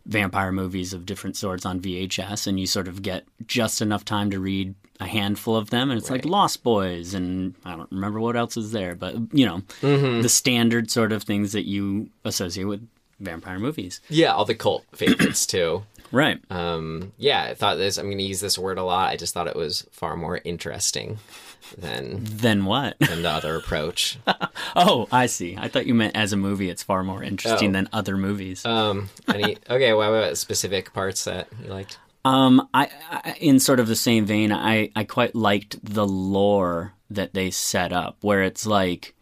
vampire 0.07 0.53
movies 0.53 0.93
of 0.93 1.05
different 1.05 1.37
sorts 1.37 1.67
on 1.67 1.81
VHS, 1.81 2.47
and 2.47 2.59
you 2.61 2.67
sort 2.67 2.89
of 2.89 3.03
get 3.03 3.25
just 3.47 3.83
enough 3.83 4.05
time 4.05 4.31
to 4.31 4.39
read 4.39 4.75
a 5.01 5.07
handful 5.07 5.57
of 5.57 5.69
them, 5.71 5.91
and 5.91 5.99
it's 5.99 6.09
like 6.11 6.25
Lost 6.25 6.63
Boys, 6.63 7.13
and 7.13 7.55
I 7.65 7.77
don't 7.77 7.91
remember 7.93 8.19
what 8.21 8.37
else 8.37 8.57
is 8.57 8.73
there, 8.73 8.95
but 8.95 9.15
you 9.33 9.45
know, 9.45 9.63
Mm-hmm. 9.83 10.23
the 10.23 10.29
standard 10.29 10.91
sort 10.91 11.13
of 11.13 11.23
things 11.23 11.53
that 11.53 11.67
you 11.67 12.09
associate 12.25 12.65
with 12.65 12.89
vampire 13.21 13.59
movies. 13.59 14.01
Yeah, 14.09 14.33
all 14.33 14.45
the 14.45 14.55
cult 14.55 14.85
favorites 14.95 15.45
too. 15.47 15.83
Right. 16.13 16.39
Um, 16.51 17.13
yeah, 17.19 17.43
I 17.43 17.55
thought 17.55 17.77
this. 17.79 17.99
I'm 17.99 18.07
going 18.07 18.19
to 18.19 18.25
use 18.25 18.41
this 18.41 18.57
word 18.57 18.79
a 18.79 18.85
lot. 18.85 19.11
I 19.11 19.17
just 19.17 19.35
thought 19.35 19.49
it 19.49 19.57
was 19.57 19.87
far 19.91 20.17
more 20.17 20.41
interesting 20.45 21.19
than 21.77 22.19
then 22.23 22.65
what? 22.65 22.99
than 23.01 23.23
the 23.23 23.31
other 23.31 23.57
approach. 23.57 24.19
Oh, 24.79 25.09
I 25.11 25.27
see. 25.27 25.57
I 25.59 25.69
thought 25.69 25.87
you 25.87 25.95
meant 25.95 26.17
as 26.17 26.33
a 26.33 26.37
movie, 26.37 26.69
it's 26.69 26.83
far 26.83 27.03
more 27.03 27.23
interesting 27.23 27.71
Oh. 27.71 27.73
than 27.73 27.89
other 27.93 28.17
movies. 28.17 28.65
Um, 28.67 29.09
any 29.29 29.57
okay? 29.71 29.93
What 29.95 30.09
about 30.09 30.37
specific 30.39 30.93
parts 30.93 31.25
that 31.25 31.49
you 31.63 31.71
liked? 31.71 31.99
Um, 32.25 32.69
I, 32.75 32.91
I 33.11 33.37
in 33.41 33.59
sort 33.61 33.81
of 33.81 33.87
the 33.89 33.97
same 33.97 34.27
vein, 34.27 34.53
I 34.53 34.91
I 34.97 35.05
quite 35.05 35.35
liked 35.35 35.79
the 35.83 36.07
lore 36.07 36.95
that 37.11 37.33
they 37.35 37.51
set 37.51 37.93
up, 37.93 38.17
where 38.21 38.43
it's 38.43 38.67
like 38.67 39.15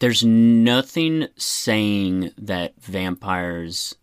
there's 0.00 0.24
nothing 0.24 1.28
saying 1.36 2.32
that 2.38 2.72
vampires 2.80 3.94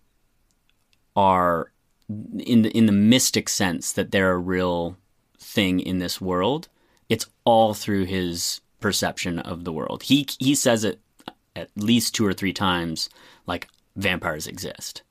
are 1.16 1.72
in 2.38 2.62
the 2.62 2.70
in 2.78 2.86
the 2.86 2.92
mystic 2.92 3.50
sense 3.50 3.92
that 3.94 4.12
they're 4.12 4.32
a 4.32 4.38
real 4.38 4.96
thing 5.40 5.80
in 5.80 6.00
this 6.00 6.22
world. 6.22 6.68
It's 7.10 7.26
all 7.46 7.74
through 7.74 8.06
his 8.06 8.62
perception 8.80 9.40
of 9.40 9.64
the 9.64 9.74
world. 9.74 10.04
He 10.04 10.28
he 10.40 10.56
says 10.56 10.84
it 10.84 11.00
at 11.56 11.70
least 11.76 12.14
two 12.14 12.26
or 12.26 12.34
three 12.34 12.54
times, 12.54 13.10
like 13.46 13.68
vampires 13.96 14.48
exist, 14.48 15.02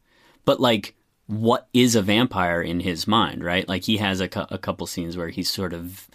but 0.44 0.60
like 0.60 0.94
what 1.26 1.68
is 1.72 1.96
a 1.96 2.02
vampire 2.02 2.62
in 2.62 2.80
his 2.80 3.06
mind, 3.06 3.44
right? 3.44 3.68
Like 3.68 3.84
he 3.84 3.96
has 3.96 4.20
a, 4.20 4.28
cou- 4.28 4.46
a 4.50 4.58
couple 4.58 4.86
scenes 4.86 5.16
where 5.16 5.28
he 5.28 5.42
sort 5.42 5.72
of 5.72 6.08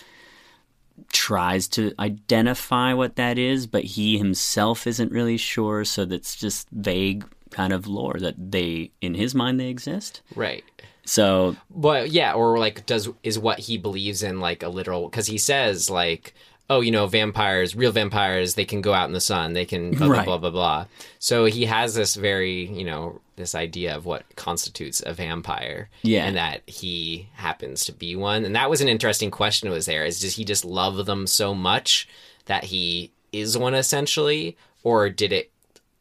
tries 1.11 1.67
to 1.69 1.93
identify 1.99 2.93
what 2.93 3.17
that 3.17 3.37
is, 3.37 3.67
but 3.67 3.83
he 3.83 4.17
himself 4.17 4.87
isn't 4.87 5.11
really 5.11 5.37
sure. 5.37 5.83
So 5.83 6.05
that's 6.05 6.35
just 6.35 6.69
vague 6.71 7.25
kind 7.49 7.73
of 7.73 7.87
lore 7.87 8.17
that 8.19 8.35
they, 8.51 8.91
in 9.01 9.15
his 9.15 9.35
mind, 9.35 9.59
they 9.59 9.67
exist. 9.67 10.21
Right. 10.35 10.63
So 11.05 11.55
Well, 11.69 12.05
yeah, 12.05 12.33
or 12.33 12.57
like, 12.59 12.85
does 12.85 13.09
is 13.23 13.39
what 13.39 13.59
he 13.59 13.77
believes 13.77 14.23
in 14.23 14.39
like 14.39 14.63
a 14.63 14.69
literal? 14.69 15.09
Because 15.09 15.27
he 15.27 15.37
says 15.37 15.89
like, 15.89 16.33
oh, 16.69 16.79
you 16.79 16.91
know, 16.91 17.05
vampires, 17.05 17.75
real 17.75 17.91
vampires, 17.91 18.53
they 18.53 18.63
can 18.63 18.79
go 18.81 18.93
out 18.93 19.07
in 19.07 19.13
the 19.13 19.19
sun, 19.19 19.51
they 19.53 19.65
can 19.65 19.91
blah, 19.91 20.07
Right. 20.07 20.25
blah, 20.25 20.37
blah, 20.37 20.49
blah, 20.49 20.51
blah. 20.51 20.85
So 21.19 21.45
he 21.45 21.65
has 21.65 21.95
this 21.95 22.15
very, 22.15 22.65
you 22.67 22.85
know, 22.85 23.19
this 23.35 23.55
idea 23.55 23.93
of 23.95 24.05
what 24.05 24.23
constitutes 24.37 25.03
a 25.05 25.11
vampire. 25.13 25.89
Yeah. 26.03 26.25
And 26.25 26.37
that 26.37 26.61
he 26.67 27.27
happens 27.33 27.83
to 27.85 27.91
be 27.91 28.15
one. 28.15 28.45
And 28.45 28.55
that 28.55 28.69
was 28.69 28.79
an 28.79 28.87
interesting 28.87 29.31
question 29.31 29.69
was 29.69 29.85
there 29.85 30.05
is 30.05 30.21
does 30.21 30.35
he 30.35 30.45
just 30.45 30.63
love 30.63 31.05
them 31.05 31.27
so 31.27 31.53
much 31.53 32.07
that 32.45 32.65
he 32.65 33.11
is 33.33 33.57
one 33.57 33.73
essentially? 33.73 34.55
Or 34.83 35.09
did 35.09 35.31
it, 35.33 35.51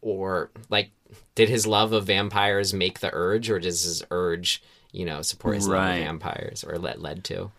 or 0.02 0.50
like, 0.70 0.90
did 1.34 1.48
his 1.48 1.66
love 1.66 1.92
of 1.92 2.06
vampires 2.06 2.72
make 2.72 3.00
the 3.00 3.10
urge, 3.12 3.50
or 3.50 3.58
does 3.58 3.82
his 3.82 4.02
urge, 4.10 4.62
you 4.92 5.04
know, 5.04 5.22
support 5.22 5.54
his 5.56 5.66
love 5.68 5.78
Right. 5.78 6.00
vampires, 6.04 6.64
or 6.64 6.78
led 6.78 7.00
led 7.00 7.24
to? 7.24 7.50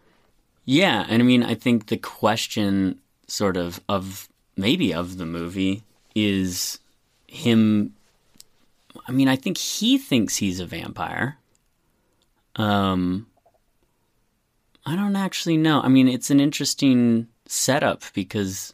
Yeah, 0.65 1.05
and 1.09 1.21
I 1.21 1.25
mean, 1.25 1.43
I 1.43 1.55
think 1.55 1.87
the 1.87 1.97
question, 1.97 2.99
sort 3.27 3.57
of, 3.57 3.79
of 3.89 4.29
maybe 4.55 4.93
of 4.93 5.17
the 5.17 5.25
movie 5.25 5.81
is 6.15 6.79
him. 7.27 7.93
I 9.07 9.11
mean, 9.11 9.27
I 9.27 9.35
think 9.35 9.57
he 9.57 9.97
thinks 9.97 10.37
he's 10.37 10.59
a 10.59 10.65
vampire. 10.65 11.37
Um, 12.57 13.27
I 14.85 14.95
don't 14.95 15.15
actually 15.15 15.57
know. 15.57 15.81
I 15.81 15.87
mean, 15.87 16.07
it's 16.07 16.29
an 16.29 16.39
interesting 16.39 17.27
setup 17.45 18.03
because 18.13 18.73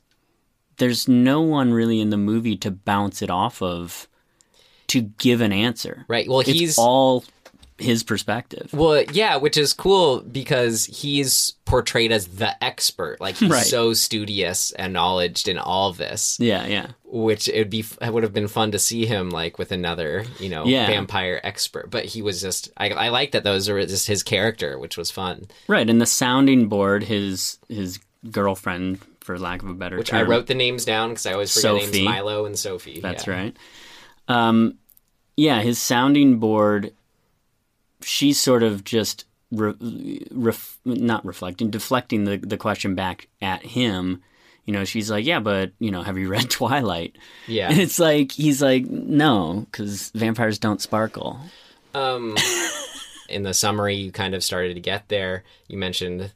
there's 0.77 1.07
no 1.07 1.41
one 1.41 1.73
really 1.73 2.01
in 2.01 2.09
the 2.09 2.17
movie 2.17 2.57
to 2.57 2.71
bounce 2.71 3.21
it 3.21 3.29
off 3.29 3.61
of 3.61 4.07
to 4.87 5.01
give 5.01 5.41
an 5.41 5.51
answer. 5.51 6.05
Right. 6.07 6.27
Well, 6.27 6.39
It's 6.41 6.49
he's 6.49 6.77
all 6.77 7.23
his 7.79 8.01
perspective. 8.03 8.69
Well, 8.73 9.03
yeah, 9.13 9.35
which 9.37 9.55
is 9.57 9.71
cool 9.73 10.21
because 10.21 10.85
he's 10.85 11.51
portrayed 11.65 12.11
as 12.11 12.27
the 12.27 12.61
expert. 12.63 13.21
Like 13.21 13.35
he's 13.35 13.49
Right. 13.51 13.65
so 13.65 13.93
studious 13.93 14.71
and 14.71 14.93
knowledgeed 14.93 15.47
in 15.47 15.57
all 15.59 15.93
this, 15.93 16.37
Yeah, 16.39 16.65
yeah. 16.65 16.87
which 17.03 17.47
it'd 17.47 17.69
be 17.69 17.85
it 18.01 18.11
would 18.13 18.23
have 18.23 18.33
been 18.33 18.47
fun 18.47 18.71
to 18.71 18.79
see 18.79 19.05
him 19.05 19.29
like 19.29 19.59
with 19.59 19.71
another, 19.71 20.25
you 20.39 20.49
know, 20.49 20.65
Yeah. 20.65 20.87
vampire 20.87 21.39
expert. 21.43 21.91
But 21.91 22.05
he 22.05 22.21
was 22.23 22.41
just 22.41 22.71
I 22.77 22.89
I 22.89 23.09
like 23.09 23.31
that 23.33 23.43
those 23.43 23.69
are 23.69 23.85
just 23.85 24.07
his 24.07 24.23
character, 24.23 24.79
which 24.79 24.97
was 24.97 25.11
fun. 25.11 25.47
Right, 25.67 25.87
and 25.89 26.01
the 26.01 26.05
sounding 26.07 26.67
board, 26.69 27.03
his 27.03 27.59
his 27.69 27.99
girlfriend, 28.31 28.99
for 29.21 29.37
lack 29.37 29.61
of 29.61 29.69
a 29.69 29.73
better 29.73 29.97
Which 29.97 30.09
term. 30.09 30.19
I 30.19 30.23
wrote 30.23 30.47
the 30.47 30.55
names 30.55 30.83
down 30.85 31.09
because 31.09 31.25
I 31.25 31.33
always 31.33 31.53
forget 31.53 31.91
names 31.91 31.99
Milo 32.05 32.45
and 32.45 32.57
Sophie. 32.57 33.01
That's 33.01 33.27
yeah. 33.27 33.33
right. 33.33 33.57
Um, 34.27 34.77
yeah, 35.35 35.61
his 35.61 35.77
sounding 35.79 36.39
board. 36.39 36.93
She's 38.07 38.39
sort 38.39 38.63
of 38.63 38.83
just 38.85 39.25
re- 39.51 40.25
ref- 40.31 40.79
not 40.85 41.25
reflecting, 41.25 41.69
deflecting 41.69 42.23
the 42.23 42.37
the 42.37 42.57
question 42.57 42.95
back 42.95 43.27
at 43.41 43.63
him. 43.63 44.21
You 44.65 44.73
know, 44.73 44.85
she's 44.85 45.11
like, 45.11 45.25
"Yeah, 45.25 45.39
but 45.41 45.71
you 45.79 45.91
know, 45.91 46.03
have 46.03 46.17
you 46.17 46.29
read 46.29 46.49
Twilight?" 46.49 47.17
Yeah. 47.47 47.69
And 47.69 47.79
it's 47.79 47.99
like 47.99 48.31
he's 48.31 48.61
like, 48.61 48.85
"No, 48.89 49.65
because 49.71 50.09
vampires 50.15 50.57
don't 50.59 50.81
sparkle." 50.81 51.39
Um, 51.93 52.35
in 53.29 53.43
the 53.43 53.53
summary, 53.53 53.95
you 53.95 54.11
kind 54.11 54.35
of 54.35 54.43
started 54.43 54.75
to 54.75 54.79
get 54.81 55.09
there. 55.09 55.43
You 55.67 55.77
mentioned 55.77 56.31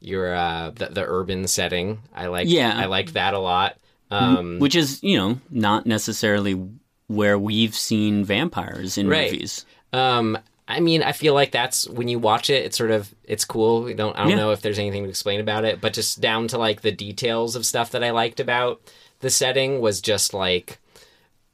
your 0.00 0.34
uh, 0.34 0.70
the, 0.74 0.86
the 0.86 1.04
urban 1.06 1.46
setting. 1.46 2.00
I 2.14 2.26
like. 2.26 2.48
Yeah. 2.48 2.72
I 2.76 2.86
liked 2.86 3.14
that 3.14 3.34
a 3.34 3.38
lot. 3.38 3.76
Um, 4.10 4.58
Which 4.58 4.74
is, 4.74 5.02
you 5.02 5.16
know, 5.16 5.40
not 5.50 5.86
necessarily 5.86 6.60
where 7.06 7.38
we've 7.38 7.74
seen 7.74 8.24
vampires 8.24 8.98
in 8.98 9.08
Right. 9.08 9.32
movies. 9.32 9.64
Um, 9.92 10.36
I 10.72 10.80
mean, 10.80 11.02
I 11.02 11.12
feel 11.12 11.34
like 11.34 11.52
that's 11.52 11.88
when 11.88 12.08
you 12.08 12.18
watch 12.18 12.50
it, 12.50 12.64
it's 12.64 12.76
sort 12.76 12.90
of 12.90 13.14
it's 13.24 13.44
cool. 13.44 13.82
We 13.82 13.94
don't 13.94 14.16
I 14.16 14.22
don't 14.22 14.30
Yeah. 14.30 14.36
know 14.36 14.50
if 14.52 14.60
there's 14.62 14.78
anything 14.78 15.04
to 15.04 15.08
explain 15.08 15.40
about 15.40 15.64
it, 15.64 15.80
but 15.80 15.92
just 15.92 16.20
down 16.20 16.48
to 16.48 16.58
like 16.58 16.80
the 16.82 16.92
details 16.92 17.56
of 17.56 17.64
stuff 17.66 17.90
that 17.92 18.02
I 18.04 18.10
liked 18.10 18.40
about 18.40 18.80
the 19.20 19.30
setting 19.30 19.80
was 19.80 20.00
just 20.00 20.34
like, 20.34 20.78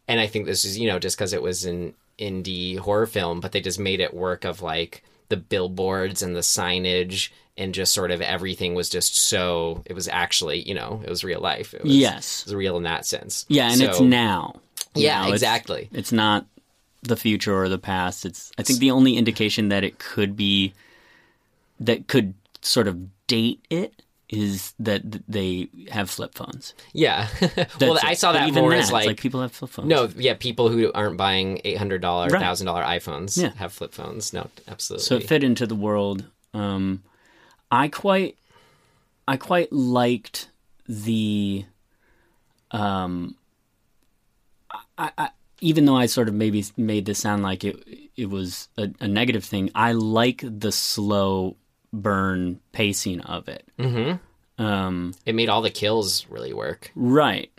and 0.06 0.18
I 0.20 0.26
think 0.26 0.46
this 0.46 0.64
is 0.64 0.78
you 0.78 0.88
know 0.88 0.98
just 0.98 1.16
because 1.16 1.32
it 1.32 1.42
was 1.42 1.64
an 1.64 1.94
indie 2.18 2.78
horror 2.78 3.06
film, 3.06 3.40
but 3.40 3.52
they 3.52 3.60
just 3.60 3.78
made 3.78 4.00
it 4.00 4.14
work 4.14 4.44
of 4.44 4.62
like 4.62 5.02
the 5.28 5.36
billboards 5.36 6.22
and 6.22 6.34
the 6.34 6.40
signage 6.40 7.28
and 7.56 7.74
just 7.74 7.92
sort 7.92 8.10
of 8.10 8.20
everything 8.22 8.74
was 8.74 8.88
just 8.88 9.16
so 9.16 9.82
it 9.84 9.92
was 9.92 10.08
actually 10.08 10.62
you 10.66 10.74
know 10.74 11.02
it 11.04 11.10
was 11.10 11.24
real 11.24 11.40
life. 11.40 11.74
It 11.74 11.82
was, 11.84 11.94
Yes. 11.94 12.40
it 12.40 12.46
was 12.46 12.54
real 12.54 12.76
in 12.76 12.84
that 12.84 13.04
sense. 13.06 13.44
Yeah, 13.48 13.70
and 13.72 13.80
it's 13.82 14.00
now. 14.00 14.60
Yeah, 14.94 15.20
it's- 15.22 15.34
exactly. 15.34 15.88
It's, 15.92 16.12
not 16.12 16.46
the 17.02 17.16
future 17.16 17.54
or 17.56 17.68
the 17.68 17.78
past. 17.78 18.24
It's 18.26 18.52
I 18.58 18.62
think 18.62 18.78
the 18.78 18.90
only 18.90 19.16
indication 19.16 19.68
that 19.68 19.84
it 19.84 19.98
could 19.98 20.36
be 20.36 20.72
that 21.80 22.08
could 22.08 22.34
sort 22.62 22.88
of 22.88 22.98
date 23.26 23.64
it 23.70 24.02
is 24.28 24.74
that 24.78 25.02
they 25.26 25.68
have 25.90 26.10
flip 26.10 26.34
phones. 26.34 26.74
Yeah. 26.92 27.28
well, 27.80 27.98
I 28.02 28.12
saw 28.14 28.32
that 28.32 28.48
even 28.48 28.62
more 28.62 28.70
that, 28.72 28.78
as 28.78 28.84
it's 28.86 28.92
like, 28.92 29.06
like 29.06 29.20
people 29.20 29.40
have 29.40 29.52
flip 29.52 29.70
phones. 29.70 29.88
No, 29.88 30.10
yeah, 30.16 30.34
people 30.34 30.68
who 30.68 30.92
aren't 30.92 31.16
buying 31.16 31.60
eight 31.64 31.78
hundred 31.78 32.02
dollar, 32.02 32.28
thousand 32.28 32.66
dollar 32.66 32.82
iPhones 32.82 33.40
Yeah. 33.40 33.52
have 33.56 33.72
flip 33.72 33.94
phones. 33.94 34.32
No, 34.32 34.48
absolutely. 34.66 35.04
so 35.04 35.16
it 35.16 35.26
fit 35.28 35.42
into 35.42 35.66
the 35.66 35.74
world. 35.74 36.24
Um, 36.52 37.02
I 37.70 37.88
quite, 37.88 38.36
I 39.26 39.36
quite 39.38 39.72
liked 39.72 40.48
the, 40.86 41.64
um, 42.70 43.34
I, 44.98 45.10
I 45.16 45.30
even 45.60 45.84
though 45.84 45.96
I 45.96 46.06
sort 46.06 46.28
of 46.28 46.34
maybe 46.34 46.64
made 46.76 47.04
this 47.06 47.18
sound 47.18 47.42
like 47.42 47.64
it, 47.64 47.76
it 48.16 48.26
was 48.30 48.68
a, 48.76 48.90
a 49.00 49.08
negative 49.08 49.44
thing. 49.44 49.70
I 49.74 49.92
like 49.92 50.42
the 50.44 50.72
slow 50.72 51.56
burn 51.92 52.60
pacing 52.72 53.20
of 53.22 53.48
it. 53.48 53.66
mm-hmm. 53.78 54.62
Um, 54.62 55.14
It 55.24 55.34
made 55.34 55.48
all 55.48 55.62
the 55.62 55.70
kills 55.70 56.26
really 56.28 56.52
work. 56.52 56.90
Right. 56.94 57.50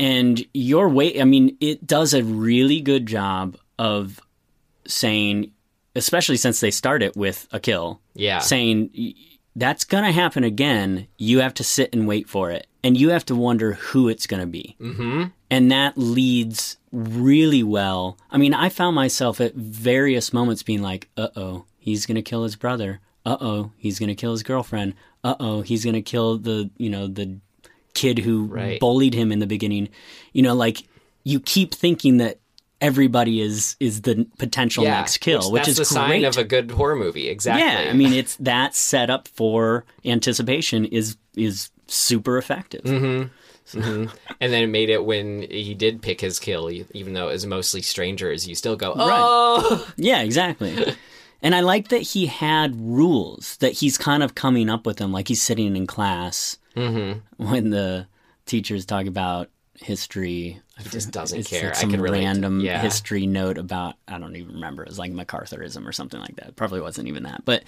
And 0.00 0.44
your 0.54 0.88
weight, 0.88 1.20
I 1.20 1.24
mean, 1.24 1.56
it 1.60 1.86
does 1.86 2.14
a 2.14 2.22
really 2.24 2.80
good 2.80 3.06
job 3.06 3.56
of 3.78 4.20
saying, 4.86 5.52
especially 5.96 6.36
since 6.36 6.60
they 6.60 6.70
start 6.70 7.02
it 7.02 7.16
with 7.16 7.46
a 7.52 7.60
kill, 7.60 8.00
Yeah. 8.14 8.38
saying 8.40 9.14
that's 9.56 9.84
going 9.84 10.04
to 10.04 10.12
happen 10.12 10.44
again. 10.44 11.06
You 11.16 11.40
have 11.40 11.54
to 11.54 11.64
sit 11.64 11.92
and 11.94 12.06
wait 12.06 12.28
for 12.28 12.50
it. 12.50 12.66
And 12.84 12.96
you 12.96 13.10
have 13.10 13.24
to 13.26 13.34
wonder 13.34 13.72
who 13.72 14.08
it's 14.08 14.26
going 14.28 14.40
to 14.40 14.46
be. 14.46 14.76
Mm-hmm. 14.80 15.24
And 15.50 15.70
that 15.72 15.96
leads 15.96 16.76
really 16.92 17.62
well. 17.62 18.18
I 18.30 18.36
mean, 18.38 18.52
I 18.54 18.68
found 18.68 18.94
myself 18.94 19.40
at 19.40 19.54
various 19.54 20.32
moments 20.32 20.62
being 20.62 20.82
like, 20.82 21.08
uh 21.16 21.28
oh, 21.36 21.64
he's 21.78 22.04
going 22.06 22.16
to 22.16 22.22
kill 22.22 22.42
his 22.44 22.56
brother. 22.56 23.00
Uh 23.24 23.36
oh, 23.40 23.72
he's 23.76 23.98
going 23.98 24.08
to 24.08 24.14
kill 24.14 24.32
his 24.32 24.42
girlfriend. 24.42 24.94
Uh 25.24 25.34
oh, 25.40 25.62
he's 25.62 25.84
going 25.84 25.94
to 25.94 26.02
kill 26.02 26.38
the, 26.38 26.70
you 26.76 26.90
know, 26.90 27.06
the 27.06 27.38
kid 27.94 28.18
who 28.18 28.44
Right. 28.44 28.78
bullied 28.78 29.14
him 29.14 29.32
in 29.32 29.38
the 29.38 29.46
beginning. 29.46 29.88
You 30.32 30.42
know, 30.42 30.54
like 30.54 30.86
you 31.24 31.40
keep 31.40 31.74
thinking 31.74 32.18
that 32.18 32.38
everybody 32.80 33.40
is 33.40 33.74
is 33.80 34.02
the 34.02 34.26
potential 34.38 34.84
Yeah. 34.84 34.98
next 35.00 35.18
kill, 35.18 35.50
which, 35.50 35.60
that's 35.60 35.68
is 35.70 35.76
the 35.78 35.84
sign 35.84 36.24
of 36.24 36.36
a 36.36 36.44
good 36.44 36.70
horror 36.70 36.94
movie. 36.94 37.28
Exactly. 37.28 37.62
Yeah, 37.64 37.90
I 37.90 37.92
mean, 37.94 38.12
it's 38.12 38.36
that 38.36 38.74
setup 38.74 39.28
for 39.28 39.84
anticipation 40.04 40.84
is 40.84 41.16
is 41.34 41.70
super 41.88 42.38
effective. 42.38 42.82
Mm-hmm. 42.82 43.28
Hmm 43.72 44.06
and 44.40 44.52
then 44.52 44.62
it 44.62 44.68
made 44.68 44.90
it 44.90 45.04
when 45.04 45.42
he 45.42 45.74
did 45.74 46.02
pick 46.02 46.20
his 46.20 46.38
kill, 46.38 46.70
even 46.70 47.12
though 47.14 47.28
it 47.28 47.32
was 47.32 47.46
mostly 47.46 47.82
strangers. 47.82 48.46
You 48.46 48.54
still 48.54 48.76
go, 48.76 48.94
oh, 48.96 49.92
Yeah, 49.96 50.22
exactly. 50.22 50.94
and 51.42 51.54
I 51.54 51.60
like 51.60 51.88
that 51.88 52.02
he 52.02 52.26
had 52.26 52.74
rules 52.80 53.56
that 53.58 53.72
he's 53.72 53.98
kind 53.98 54.22
of 54.22 54.34
coming 54.34 54.68
up 54.68 54.86
with 54.86 54.96
them, 54.98 55.12
like 55.12 55.28
he's 55.28 55.42
sitting 55.42 55.76
in 55.76 55.86
class 55.86 56.58
mm-hmm. 56.76 57.18
when 57.44 57.70
the 57.70 58.06
teachers 58.46 58.86
talk 58.86 59.06
about 59.06 59.48
history. 59.74 60.60
He 60.78 60.88
just 60.90 61.10
doesn't 61.10 61.38
It's 61.38 61.48
care. 61.48 61.64
like 61.70 61.76
I 61.76 61.80
some 61.80 61.92
relate 61.92 62.20
to- 62.20 62.26
random 62.26 62.60
yeah. 62.60 62.80
history 62.80 63.26
note 63.26 63.58
about 63.58 63.94
I 64.06 64.18
don't 64.18 64.36
even 64.36 64.54
remember. 64.54 64.82
It 64.84 64.88
was 64.88 64.98
like 64.98 65.12
MacArthurism 65.12 65.86
or 65.86 65.92
something 65.92 66.20
like 66.20 66.36
that. 66.36 66.56
Probably 66.56 66.80
wasn't 66.80 67.08
even 67.08 67.24
that, 67.24 67.44
but 67.44 67.64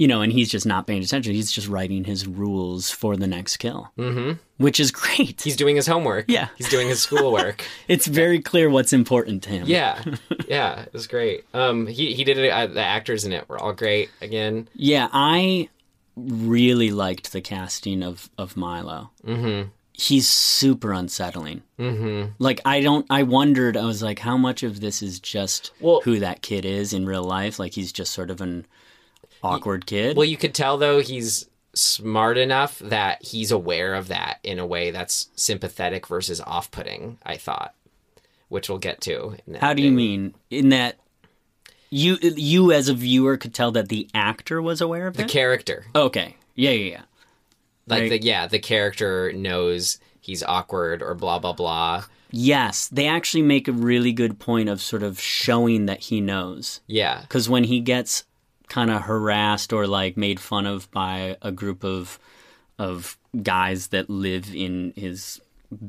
you 0.00 0.08
know, 0.08 0.22
and 0.22 0.32
he's 0.32 0.48
just 0.48 0.64
not 0.64 0.86
paying 0.86 1.02
attention. 1.02 1.34
He's 1.34 1.52
just 1.52 1.68
writing 1.68 2.04
his 2.04 2.26
rules 2.26 2.90
for 2.90 3.16
the 3.16 3.26
next 3.26 3.58
kill, 3.58 3.92
Mm-hmm. 3.98 4.32
which 4.56 4.80
is 4.80 4.90
great. 4.90 5.42
He's 5.42 5.56
doing 5.56 5.76
his 5.76 5.86
homework. 5.86 6.24
Yeah. 6.28 6.48
He's 6.56 6.70
doing 6.70 6.88
his 6.88 7.02
schoolwork. 7.02 7.62
it's 7.88 8.06
very 8.06 8.40
clear 8.40 8.70
what's 8.70 8.92
important 8.94 9.42
to 9.44 9.50
him. 9.50 9.64
yeah, 9.66 10.02
yeah, 10.48 10.80
it 10.82 10.92
was 10.94 11.06
great. 11.06 11.44
Um, 11.52 11.86
he 11.86 12.14
he 12.14 12.24
did 12.24 12.38
it. 12.38 12.48
Uh, 12.50 12.66
the 12.66 12.80
actors 12.82 13.24
in 13.26 13.32
it 13.32 13.46
were 13.48 13.58
all 13.62 13.74
great. 13.74 14.08
Again, 14.22 14.68
Yeah, 14.74 15.08
I 15.12 15.68
really 16.16 16.90
liked 16.90 17.32
the 17.32 17.40
casting 17.40 18.02
of 18.02 18.30
of 18.38 18.56
Milo. 18.56 19.10
mm-hmm. 19.26 19.68
He's 19.92 20.26
super 20.30 20.92
unsettling. 20.94 21.62
Mm-hmm. 21.78 22.32
Like 22.38 22.60
I 22.64 22.80
don't 22.80 23.04
I 23.10 23.22
wondered 23.24 23.76
I 23.76 23.84
was 23.84 24.02
like 24.02 24.18
how 24.18 24.38
much 24.38 24.62
of 24.62 24.80
this 24.80 25.02
is 25.02 25.20
just 25.20 25.72
Well- 25.78 26.00
who 26.04 26.20
that 26.20 26.40
kid 26.40 26.64
is 26.64 26.94
in 26.94 27.04
real 27.04 27.24
life? 27.24 27.58
Like 27.58 27.74
he's 27.74 27.92
just 27.92 28.12
sort 28.12 28.30
of 28.30 28.40
an 28.40 28.64
awkward 29.42 29.86
kid. 29.86 30.16
Well, 30.16 30.26
you 30.26 30.36
could 30.36 30.54
tell 30.54 30.76
though 30.78 31.00
he's 31.00 31.48
smart 31.74 32.36
enough 32.36 32.78
that 32.80 33.24
he's 33.24 33.50
aware 33.52 33.94
of 33.94 34.08
that 34.08 34.38
in 34.42 34.58
a 34.58 34.66
way 34.66 34.90
that's 34.90 35.28
sympathetic 35.36 36.06
versus 36.06 36.40
off-putting. 36.40 37.18
I 37.24 37.36
thought, 37.36 37.74
which 38.48 38.68
we'll 38.68 38.78
get 38.78 39.00
to. 39.02 39.36
in 39.46 39.54
how 39.54 39.72
do 39.74 39.82
you 39.82 39.92
mean 39.92 40.34
in 40.50 40.70
that 40.70 40.96
you 41.90 42.18
you 42.22 42.72
as 42.72 42.88
a 42.88 42.94
viewer 42.94 43.36
could 43.36 43.54
tell 43.54 43.72
that 43.72 43.88
the 43.88 44.08
actor 44.14 44.60
was 44.62 44.80
aware 44.80 45.06
of 45.06 45.16
the 45.16 45.24
character? 45.24 45.86
okay. 45.94 46.36
Yeah, 46.54 46.70
yeah, 46.70 46.90
yeah. 46.90 47.02
like 47.86 48.00
Right. 48.02 48.10
the 48.10 48.22
yeah 48.22 48.46
the 48.46 48.58
character 48.58 49.32
knows 49.32 49.98
he's 50.20 50.42
awkward 50.42 51.02
or 51.02 51.14
blah 51.14 51.38
blah 51.38 51.52
blah. 51.52 52.04
Yes, 52.32 52.86
they 52.88 53.08
actually 53.08 53.42
make 53.42 53.66
a 53.66 53.72
really 53.72 54.12
good 54.12 54.38
point 54.38 54.68
of 54.68 54.80
sort 54.80 55.02
of 55.02 55.18
showing 55.20 55.86
that 55.86 55.98
he 55.98 56.20
knows. 56.20 56.80
Yeah, 56.86 57.22
Because 57.22 57.48
when 57.48 57.64
he 57.64 57.80
gets 57.80 58.22
kind 58.70 58.90
of 58.90 59.02
harassed 59.02 59.74
or 59.74 59.86
like 59.86 60.16
made 60.16 60.40
fun 60.40 60.64
of 60.64 60.90
by 60.90 61.36
a 61.42 61.52
group 61.52 61.84
of 61.84 62.18
of 62.78 63.18
guys 63.42 63.88
that 63.88 64.08
live 64.08 64.54
in 64.54 64.94
his 64.96 65.38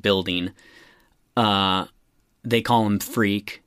building, 0.01 0.51
uh, 1.37 1.85
they 2.43 2.61
call 2.61 2.85
him 2.85 2.99
freak, 2.99 3.61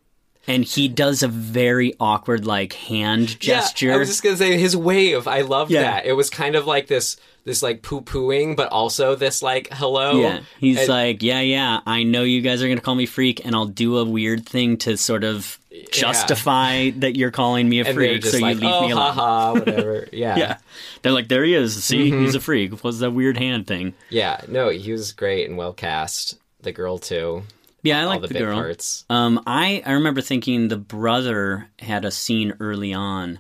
and 0.47 0.63
he 0.65 0.89
does 0.89 1.23
a 1.23 1.29
very 1.29 1.95
awkward 1.99 2.45
like 2.45 2.75
hand 2.75 3.41
gesture. 3.41 3.87
Yeah, 3.87 3.95
I 3.95 3.97
was 3.97 4.09
just 4.09 4.23
gonna 4.23 4.37
say 4.37 4.59
his 4.59 4.77
wave. 4.77 5.27
I 5.27 5.41
love 5.41 5.71
Yeah. 5.71 5.83
that. 5.83 6.07
It 6.07 6.13
was 6.13 6.29
kind 6.29 6.55
of 6.55 6.67
like 6.67 6.89
this 6.89 7.17
this 7.45 7.63
like 7.63 7.83
poo 7.83 8.01
pooing, 8.01 8.57
but 8.57 8.69
also 8.73 9.15
this 9.15 9.43
like 9.43 9.69
hello. 9.73 10.21
Yeah, 10.21 10.41
he's 10.59 10.81
And- 10.81 10.89
like, 10.89 11.23
yeah, 11.23 11.41
yeah. 11.41 11.81
I 11.87 12.03
know 12.03 12.23
you 12.23 12.41
guys 12.41 12.63
are 12.63 12.69
gonna 12.69 12.81
call 12.81 12.95
me 12.95 13.07
freak, 13.07 13.45
and 13.45 13.55
I'll 13.55 13.67
do 13.67 13.99
a 13.99 14.05
weird 14.05 14.47
thing 14.47 14.77
to 14.79 14.97
sort 14.97 15.25
of 15.25 15.59
justify 15.91 16.91
that 16.91 17.17
you're 17.17 17.31
calling 17.31 17.69
me 17.69 17.81
a 17.81 17.85
and 17.85 17.95
freak, 17.95 18.23
just 18.23 18.35
so 18.39 18.41
like, 18.41 18.57
you 18.57 18.61
leave 18.63 18.71
oh, 18.75 18.87
me 18.87 18.91
alone. 18.93 19.13
haha, 19.15 19.53
whatever. 19.59 20.09
Yeah, 20.13 20.37
Yeah, 20.37 20.57
they're 21.03 21.13
like, 21.13 21.29
there 21.29 21.45
he 21.45 21.55
is. 21.55 21.83
See, 21.85 22.11
Mm-hmm. 22.11 22.25
he's 22.25 22.35
a 22.35 22.41
freak. 22.41 22.73
What 22.73 22.85
was 22.85 22.99
that 23.01 23.11
weird 23.13 23.37
hand 23.37 23.67
thing? 23.67 23.95
yeah. 24.11 24.41
No, 24.49 24.69
he 24.69 24.93
was 24.93 25.13
great 25.13 25.49
and 25.49 25.57
well 25.59 25.73
cast. 25.73 26.39
The 26.63 26.73
girl 26.73 26.99
too. 26.99 27.43
Yeah, 27.83 28.01
I 28.01 28.05
like 28.07 28.23
the, 28.23 28.29
the, 28.29 28.39
girl. 28.39 28.55
parts. 28.55 29.05
Um, 29.11 29.43
I 29.47 29.83
I 29.85 29.93
remember 29.93 30.23
thinking 30.23 30.69
the 30.69 30.79
brother 30.79 31.69
had 31.79 32.07
a 32.07 32.11
scene 32.11 32.55
early 32.59 32.95
on, 32.95 33.39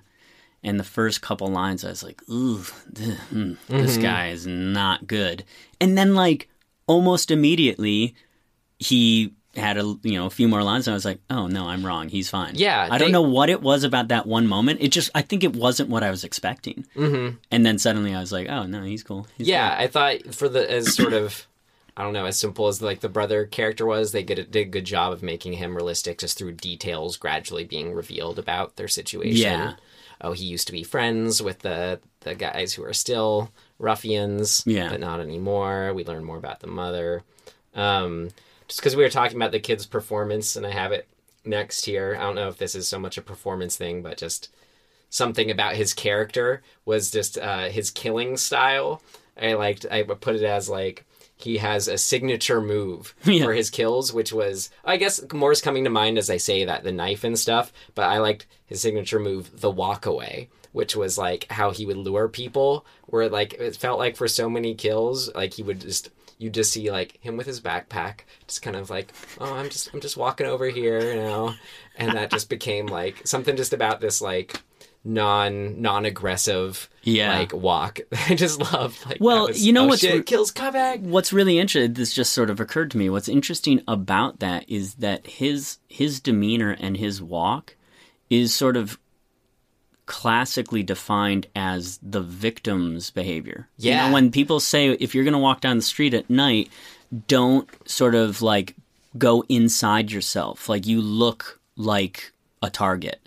and 0.64 0.80
the 0.80 0.84
first 0.84 1.20
couple 1.22 1.46
lines 1.48 1.84
I 1.84 1.90
was 1.90 2.02
like, 2.02 2.20
"Ooh, 2.28 2.58
hmm, 2.58 3.52
this 3.68 3.92
Mm-hmm. 3.94 4.02
guy 4.02 4.28
is 4.30 4.46
not 4.46 5.06
good." 5.06 5.44
And 5.80 5.96
then 5.96 6.14
like 6.14 6.48
almost 6.86 7.30
immediately, 7.30 8.14
he 8.78 9.32
had 9.56 9.76
a 9.76 9.82
you 10.02 10.14
know 10.18 10.26
a 10.26 10.30
few 10.30 10.48
more 10.48 10.62
lines, 10.64 10.88
and 10.88 10.92
I 10.92 10.96
was 10.96 11.04
like, 11.04 11.20
"Oh 11.30 11.46
no, 11.46 11.68
I'm 11.68 11.86
wrong. 11.86 12.08
He's 12.08 12.28
fine." 12.28 12.54
Yeah, 12.56 12.88
I 12.90 12.98
don't 12.98 13.12
know 13.12 13.22
what 13.22 13.50
it 13.50 13.62
was 13.62 13.84
about 13.84 14.08
that 14.08 14.26
one 14.26 14.46
moment. 14.48 14.80
It 14.80 14.88
just 14.88 15.10
I 15.14 15.22
think 15.22 15.44
it 15.44 15.54
wasn't 15.54 15.90
what 15.90 16.02
I 16.02 16.10
was 16.10 16.24
expecting. 16.24 16.84
Mm-hmm. 16.96 17.36
And 17.52 17.64
then 17.64 17.78
suddenly 17.78 18.14
I 18.14 18.20
was 18.20 18.32
like, 18.32 18.48
"Oh 18.48 18.64
no, 18.64 18.82
he's 18.82 19.04
cool." 19.04 19.26
He's 19.38 19.46
yeah, 19.48 19.76
I 19.78 19.86
thought 19.86 20.34
for 20.34 20.48
the 20.48 20.68
as 20.68 20.94
sort 20.94 21.12
of 21.12 21.46
I 21.96 22.02
don't 22.02 22.12
know 22.12 22.24
as 22.26 22.38
simple 22.38 22.66
as 22.66 22.82
like 22.82 23.00
the 23.00 23.08
brother 23.08 23.46
character 23.46 23.86
was, 23.86 24.10
they 24.12 24.24
did, 24.24 24.50
did 24.50 24.60
a 24.66 24.70
good 24.70 24.84
job 24.84 25.12
of 25.12 25.22
making 25.22 25.52
him 25.54 25.76
realistic 25.76 26.18
just 26.18 26.36
through 26.36 26.52
details 26.52 27.16
gradually 27.16 27.64
being 27.64 27.92
revealed 27.94 28.38
about 28.38 28.76
their 28.76 28.88
situation. 28.88 29.36
Yeah. 29.36 29.74
Oh, 30.20 30.32
he 30.32 30.44
used 30.44 30.66
to 30.68 30.72
be 30.72 30.82
friends 30.82 31.42
with 31.42 31.60
the 31.60 32.00
the 32.20 32.34
guys 32.34 32.72
who 32.72 32.82
are 32.84 32.94
still 32.94 33.52
ruffians, 33.78 34.62
Yeah. 34.66 34.88
but 34.88 35.00
not 35.00 35.20
anymore. 35.20 35.92
We 35.94 36.04
learn 36.04 36.24
more 36.24 36.38
about 36.38 36.60
the 36.60 36.66
mother. 36.66 37.22
Um, 37.74 38.30
just 38.66 38.80
because 38.80 38.96
we 38.96 39.02
were 39.02 39.10
talking 39.10 39.36
about 39.36 39.52
the 39.52 39.60
kid's 39.60 39.84
performance, 39.86 40.56
and 40.56 40.66
I 40.66 40.70
have 40.70 40.90
it 40.92 41.06
next 41.44 41.84
here. 41.84 42.16
I 42.18 42.22
don't 42.22 42.34
know 42.36 42.48
if 42.48 42.56
this 42.56 42.74
is 42.74 42.88
so 42.88 42.98
much 42.98 43.18
a 43.18 43.22
performance 43.22 43.76
thing, 43.76 44.02
but 44.02 44.16
just 44.16 44.48
something 45.10 45.50
about 45.50 45.76
his 45.76 45.92
character 45.92 46.62
was 46.84 47.10
just 47.10 47.36
uh, 47.38 47.68
his 47.68 47.90
killing 47.90 48.36
style. 48.36 49.02
I 49.40 49.52
liked. 49.54 49.84
I 49.90 50.02
put 50.02 50.36
it 50.36 50.44
as 50.44 50.68
like 50.68 51.04
he 51.36 51.58
has 51.58 51.88
a 51.88 51.98
signature 51.98 52.60
move 52.60 53.14
Yeah. 53.24 53.44
for 53.44 53.52
his 53.52 53.70
kills, 53.70 54.12
which 54.12 54.32
was 54.32 54.70
I 54.84 54.96
guess 54.96 55.20
more 55.32 55.52
is 55.52 55.60
coming 55.60 55.84
to 55.84 55.90
mind 55.90 56.18
as 56.18 56.30
I 56.30 56.36
say 56.36 56.64
that 56.64 56.84
the 56.84 56.92
knife 56.92 57.24
and 57.24 57.38
stuff. 57.38 57.72
But 57.94 58.04
I 58.10 58.18
liked 58.18 58.46
his 58.66 58.80
signature 58.80 59.18
move, 59.18 59.60
the 59.60 59.70
walk 59.70 60.06
away, 60.06 60.48
which 60.72 60.94
was 60.96 61.18
like 61.18 61.46
how 61.50 61.70
he 61.70 61.86
would 61.86 61.96
lure 61.96 62.28
people. 62.28 62.86
Where 63.06 63.28
like 63.28 63.54
it 63.54 63.76
felt 63.76 63.98
like 63.98 64.16
for 64.16 64.28
so 64.28 64.48
many 64.48 64.74
kills, 64.74 65.32
like 65.34 65.54
he 65.54 65.62
would 65.62 65.80
just 65.80 66.10
you 66.38 66.50
just 66.50 66.72
see 66.72 66.90
like 66.90 67.18
him 67.22 67.36
with 67.36 67.46
his 67.46 67.60
backpack, 67.60 68.20
just 68.48 68.60
kind 68.62 68.74
of 68.76 68.90
like, 68.90 69.12
oh, 69.40 69.54
I'm 69.54 69.70
just 69.70 69.92
I'm 69.94 70.00
just 70.00 70.16
walking 70.16 70.46
over 70.46 70.68
here 70.68 71.00
you 71.14 71.20
know, 71.20 71.54
and 71.96 72.16
that 72.16 72.30
just 72.30 72.48
became 72.48 72.86
like 72.86 73.26
something 73.26 73.56
just 73.56 73.72
about 73.72 74.00
this 74.00 74.20
like 74.20 74.60
non 75.04 75.80
non 75.82 76.04
aggressive 76.06 76.88
Yeah. 77.02 77.36
like 77.38 77.52
walk. 77.52 78.00
I 78.28 78.34
just 78.34 78.58
love 78.72 78.98
like 79.06 79.18
Well, 79.20 79.48
was- 79.48 79.64
you 79.64 79.72
know 79.72 79.84
oh, 79.84 79.88
what's 79.88 80.00
shit, 80.00 80.14
re- 80.14 80.22
kills 80.22 80.50
Kabak. 80.50 81.00
what's 81.00 81.32
really 81.32 81.58
interesting 81.58 81.92
this 81.92 82.14
just 82.14 82.32
sort 82.32 82.48
of 82.50 82.58
occurred 82.60 82.90
to 82.92 82.98
me 82.98 83.10
what's 83.10 83.28
interesting 83.28 83.82
about 83.86 84.40
that 84.40 84.68
is 84.68 84.94
that 84.94 85.26
his 85.26 85.78
his 85.88 86.20
demeanor 86.20 86.76
and 86.80 86.96
his 86.96 87.20
walk 87.22 87.76
is 88.30 88.54
sort 88.54 88.76
of 88.78 88.98
classically 90.06 90.82
defined 90.82 91.46
as 91.56 91.98
the 92.02 92.20
victim's 92.20 93.10
behavior 93.10 93.68
you 93.78 93.90
Yeah. 93.90 94.06
know 94.08 94.12
when 94.14 94.30
people 94.30 94.60
say 94.60 94.90
if 94.90 95.14
you're 95.14 95.24
going 95.24 95.32
to 95.32 95.38
walk 95.38 95.60
down 95.62 95.76
the 95.76 95.82
street 95.82 96.12
at 96.12 96.28
night 96.28 96.70
don't 97.26 97.68
sort 97.88 98.14
of 98.14 98.42
like 98.42 98.74
go 99.16 99.44
inside 99.48 100.12
yourself 100.12 100.68
like 100.68 100.86
you 100.86 101.00
look 101.00 101.58
like 101.76 102.32
a 102.62 102.68
target 102.68 103.18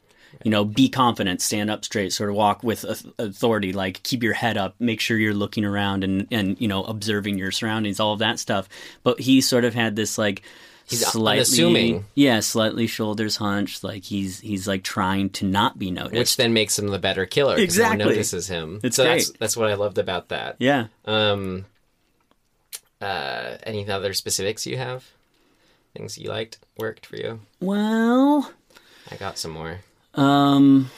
you 0.43 0.51
know 0.51 0.63
be 0.65 0.87
confident 0.89 1.41
stand 1.41 1.69
up 1.69 1.83
straight 1.85 2.13
sort 2.13 2.29
of 2.29 2.35
walk 2.35 2.63
with 2.63 2.85
authority 3.17 3.73
like 3.73 4.01
keep 4.03 4.21
your 4.23 4.33
head 4.33 4.57
up 4.57 4.75
make 4.79 4.99
sure 4.99 5.17
you're 5.17 5.33
looking 5.33 5.65
around 5.65 6.03
and 6.03 6.27
and 6.31 6.59
you 6.61 6.67
know 6.67 6.83
observing 6.83 7.37
your 7.37 7.51
surroundings 7.51 7.99
all 7.99 8.13
of 8.13 8.19
that 8.19 8.39
stuff 8.39 8.67
but 9.03 9.19
he 9.19 9.41
sort 9.41 9.63
of 9.65 9.73
had 9.73 9.95
this 9.95 10.17
like 10.17 10.41
He's 10.89 11.05
slightly 11.05 11.39
unassuming. 11.39 12.05
yeah 12.15 12.39
slightly 12.39 12.87
shoulders 12.87 13.35
hunched 13.35 13.83
like 13.83 14.05
he's 14.05 14.39
he's 14.39 14.69
like 14.69 14.83
trying 14.83 15.29
to 15.31 15.45
not 15.45 15.77
be 15.77 15.91
noticed 15.91 16.13
Which 16.13 16.37
then 16.37 16.53
makes 16.53 16.79
him 16.79 16.87
the 16.87 16.97
better 16.97 17.25
killer. 17.25 17.57
Exactly. 17.57 17.97
No 17.97 18.05
one 18.05 18.13
notices 18.15 18.47
him. 18.47 18.79
It's 18.83 18.95
so 18.95 19.03
that's 19.03 19.29
great. 19.31 19.39
that's 19.39 19.57
what 19.57 19.69
I 19.69 19.73
loved 19.73 19.97
about 19.97 20.29
that. 20.29 20.55
yeah 20.59 20.87
Um. 21.03 21.65
Uh. 23.01 23.57
Any 23.63 23.85
other 23.89 24.13
specifics 24.13 24.65
you 24.65 24.77
have? 24.77 25.05
Things 25.93 26.17
you 26.17 26.29
liked 26.29 26.59
worked 26.77 27.05
for 27.05 27.17
you. 27.17 27.41
well 27.59 28.51
I 29.11 29.15
got 29.17 29.37
some 29.37 29.51
more. 29.51 29.79
Um 30.17 30.89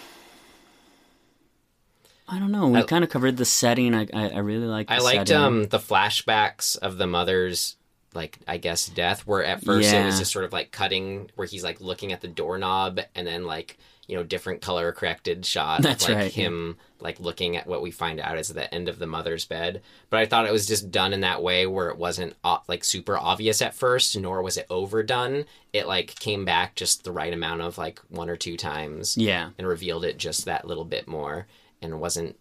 I 2.27 2.38
don't 2.38 2.51
know. 2.51 2.67
We 2.67 2.84
kind 2.84 3.03
of 3.03 3.10
covered 3.10 3.38
the 3.38 3.45
setting. 3.45 3.95
I 3.95 4.08
I, 4.13 4.29
I 4.29 4.38
really 4.39 4.67
liked. 4.67 4.89
The 4.89 4.95
I 4.95 4.99
liked 4.99 5.27
setting. 5.29 5.43
um 5.43 5.63
the 5.65 5.79
flashbacks 5.79 6.77
of 6.77 6.97
the 6.97 7.08
mother's 7.08 7.75
like 8.13 8.38
I 8.47 8.58
guess 8.58 8.88
death 8.88 9.25
where 9.27 9.43
at 9.43 9.63
first 9.63 9.93
it 9.93 10.05
was 10.05 10.19
just 10.19 10.32
sort 10.32 10.45
of 10.45 10.53
like 10.53 10.71
cutting 10.71 11.29
where 11.36 11.47
he's 11.47 11.63
like 11.63 11.82
looking 11.82 12.12
at 12.12 12.21
the 12.21 12.27
doorknob 12.27 12.99
and 13.15 13.27
then 13.27 13.45
like 13.45 13.77
you 14.09 14.15
know 14.15 14.23
different 14.23 14.61
color 14.61 14.91
corrected 14.91 15.45
shot 15.45 15.81
That's 15.83 16.03
of 16.05 16.09
like 16.09 16.17
right, 16.17 16.37
yeah. 16.37 16.43
him 16.45 16.77
like 16.99 17.19
looking 17.19 17.55
at 17.55 17.67
what 17.67 17.81
we 17.81 17.91
find 17.91 18.19
out 18.19 18.37
is 18.39 18.49
the 18.49 18.73
end 18.73 18.89
of 18.89 18.97
the 18.99 19.05
mother's 19.07 19.45
bed 19.45 19.81
but 20.09 20.19
I 20.19 20.25
thought 20.25 20.47
it 20.47 20.51
was 20.51 20.65
just 20.65 20.89
done 20.91 21.13
in 21.13 21.21
that 21.21 21.43
way 21.43 21.67
where 21.67 21.89
it 21.89 21.97
wasn't 21.97 22.35
like 22.67 22.83
super 22.83 23.17
obvious 23.17 23.61
at 23.61 23.75
first 23.75 24.17
nor 24.17 24.41
was 24.41 24.57
it 24.57 24.65
overdone 24.69 25.45
it 25.73 25.87
like 25.87 26.15
came 26.15 26.43
back 26.43 26.75
just 26.75 27.03
the 27.03 27.11
right 27.11 27.31
amount 27.33 27.61
of 27.61 27.77
like 27.77 27.99
one 28.09 28.29
or 28.29 28.35
two 28.35 28.57
times 28.57 29.15
Yeah. 29.15 29.51
and 29.57 29.67
revealed 29.67 30.03
it 30.03 30.17
just 30.17 30.45
that 30.45 30.65
little 30.65 30.85
bit 30.85 31.07
more 31.07 31.45
and 31.81 32.01
wasn't 32.01 32.35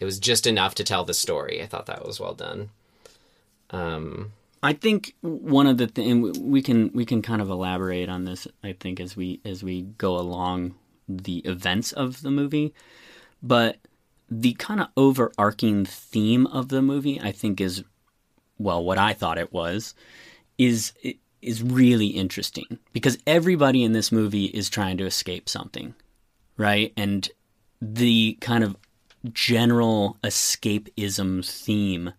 it 0.00 0.04
was 0.04 0.18
just 0.18 0.46
enough 0.46 0.74
to 0.76 0.84
tell 0.84 1.04
the 1.04 1.14
story. 1.14 1.60
I 1.62 1.66
thought 1.66 1.86
that 1.86 2.04
was 2.06 2.20
well 2.20 2.34
done. 2.34 2.70
Um 3.70 4.32
I 4.62 4.72
think 4.72 5.14
one 5.20 5.66
of 5.68 5.78
the 5.78 5.86
things 5.86 6.38
we 6.38 6.62
can 6.62 6.90
we 6.92 7.04
can 7.04 7.22
kind 7.22 7.40
of 7.40 7.48
elaborate 7.48 8.08
on 8.08 8.24
this. 8.24 8.48
I 8.64 8.72
think 8.72 8.98
as 9.00 9.16
we 9.16 9.40
as 9.44 9.62
we 9.62 9.82
go 9.82 10.18
along 10.18 10.74
the 11.08 11.38
events 11.38 11.92
of 11.92 12.22
the 12.22 12.30
movie, 12.30 12.74
but 13.42 13.78
the 14.30 14.52
kind 14.54 14.80
of 14.80 14.88
overarching 14.96 15.84
theme 15.84 16.46
of 16.48 16.68
the 16.68 16.82
movie, 16.82 17.20
I 17.20 17.32
think, 17.32 17.60
is 17.60 17.82
well 18.58 18.84
what 18.84 18.98
I 18.98 19.12
thought 19.14 19.38
it 19.38 19.52
was 19.52 19.94
is 20.58 20.92
is 21.40 21.62
really 21.62 22.08
interesting 22.08 22.78
because 22.92 23.16
everybody 23.26 23.84
in 23.84 23.92
this 23.92 24.10
movie 24.10 24.46
is 24.46 24.68
trying 24.68 24.98
to 24.98 25.06
escape 25.06 25.48
something, 25.48 25.94
right? 26.56 26.92
And 26.96 27.30
the 27.80 28.36
kind 28.40 28.64
of 28.64 28.76
general 29.32 30.16
escapism 30.22 31.48
theme 31.48 32.12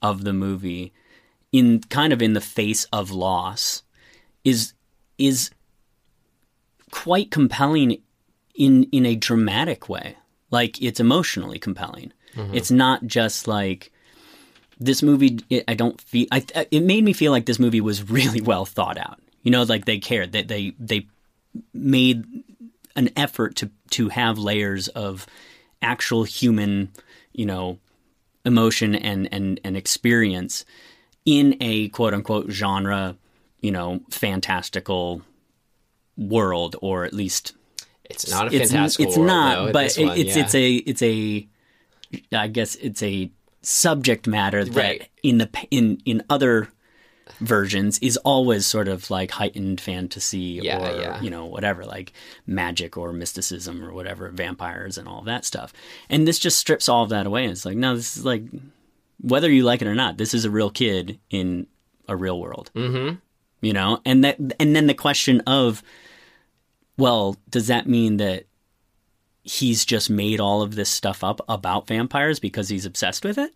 of 0.00 0.24
the 0.24 0.32
movie 0.32 0.92
in 1.52 1.80
kind 1.80 2.12
of 2.12 2.22
in 2.22 2.32
the 2.32 2.40
face 2.40 2.84
of 2.92 3.10
loss 3.10 3.82
is 4.44 4.72
is 5.18 5.50
quite 6.90 7.30
compelling 7.30 7.98
in 8.54 8.84
in 8.84 9.06
a 9.06 9.16
dramatic 9.16 9.88
way. 9.88 10.16
Like 10.50 10.80
it's 10.82 11.00
emotionally 11.00 11.58
compelling. 11.58 12.12
Mm-hmm. 12.36 12.54
It's 12.54 12.70
not 12.70 13.06
just 13.06 13.48
like 13.48 13.92
this 14.80 15.02
movie 15.02 15.38
it, 15.48 15.64
i 15.68 15.74
don't 15.74 16.00
feel 16.00 16.26
I, 16.32 16.44
it 16.72 16.82
made 16.82 17.04
me 17.04 17.12
feel 17.12 17.30
like 17.30 17.46
this 17.46 17.60
movie 17.60 17.80
was 17.80 18.10
really 18.10 18.40
well 18.50 18.64
thought 18.64 18.98
out. 18.98 19.18
You 19.42 19.50
know 19.50 19.62
like 19.62 19.84
they 19.84 19.98
cared. 19.98 20.32
That 20.32 20.48
they 20.48 20.74
they 20.78 21.06
made 21.72 22.24
an 22.96 23.10
effort 23.16 23.56
to 23.56 23.70
to 23.90 24.08
have 24.08 24.38
layers 24.38 24.88
of 24.88 25.26
actual 25.80 26.24
human 26.24 26.90
you 27.32 27.46
know 27.46 27.78
emotion 28.44 28.94
and 28.94 29.28
and 29.32 29.60
and 29.64 29.76
experience 29.76 30.64
in 31.24 31.56
a 31.60 31.88
quote 31.88 32.14
unquote 32.14 32.50
genre 32.50 33.16
you 33.60 33.70
know 33.70 34.00
fantastical 34.10 35.22
world 36.16 36.76
or 36.82 37.04
at 37.04 37.12
least 37.14 37.54
it's 38.12 38.30
not 38.30 38.52
a 38.52 38.56
it's 38.56 38.70
fantastical 38.70 39.06
it's 39.10 39.16
world, 39.18 39.26
not 39.28 39.66
though, 39.66 39.72
but 39.72 39.98
it- 39.98 40.06
one, 40.06 40.18
it's 40.18 40.36
yeah. 40.36 40.42
it's 40.44 40.54
a 40.54 40.72
it's 40.74 41.02
a 41.02 41.48
i 42.34 42.46
guess 42.48 42.74
it's 42.76 43.02
a 43.02 43.30
subject 43.62 44.26
matter 44.26 44.64
that 44.64 44.74
Right. 44.76 45.08
in 45.22 45.38
the 45.38 45.48
in 45.70 46.00
in 46.04 46.22
other 46.28 46.68
versions 47.40 47.98
is 48.00 48.16
always 48.18 48.66
sort 48.66 48.88
of 48.88 49.10
like 49.10 49.30
heightened 49.30 49.80
fantasy 49.80 50.60
Yeah, 50.62 50.78
or 50.92 51.00
yeah. 51.00 51.20
you 51.22 51.30
know 51.30 51.46
whatever 51.46 51.84
like 51.84 52.12
magic 52.46 52.96
or 52.96 53.12
mysticism 53.12 53.82
or 53.84 53.92
whatever 53.92 54.28
vampires 54.30 54.98
and 54.98 55.08
all 55.08 55.22
that 55.22 55.44
stuff 55.44 55.72
and 56.10 56.26
this 56.26 56.38
just 56.38 56.58
strips 56.58 56.88
all 56.88 57.04
of 57.04 57.10
that 57.10 57.26
away 57.26 57.46
it's 57.46 57.64
like 57.64 57.76
no 57.76 57.96
this 57.96 58.16
is 58.16 58.24
like 58.24 58.42
whether 59.20 59.50
you 59.50 59.62
like 59.64 59.80
it 59.82 59.88
or 59.88 59.94
not 59.94 60.18
this 60.18 60.34
is 60.34 60.44
a 60.44 60.50
real 60.50 60.70
kid 60.70 61.18
in 61.30 61.66
a 62.08 62.16
real 62.16 62.38
world 62.40 62.70
Mm-hmm. 62.74 63.16
you 63.60 63.72
know 63.72 64.00
and 64.04 64.24
that 64.24 64.36
and 64.60 64.74
then 64.76 64.86
the 64.86 64.94
question 64.94 65.40
of 65.46 65.82
well 66.98 67.36
does 67.48 67.66
that 67.68 67.86
mean 67.88 68.16
that 68.18 68.44
he's 69.44 69.84
just 69.84 70.08
made 70.08 70.38
all 70.40 70.62
of 70.62 70.74
this 70.74 70.88
stuff 70.88 71.24
up 71.24 71.40
about 71.48 71.86
vampires 71.88 72.38
because 72.38 72.68
he's 72.68 72.86
obsessed 72.86 73.24
with 73.24 73.38
it 73.38 73.52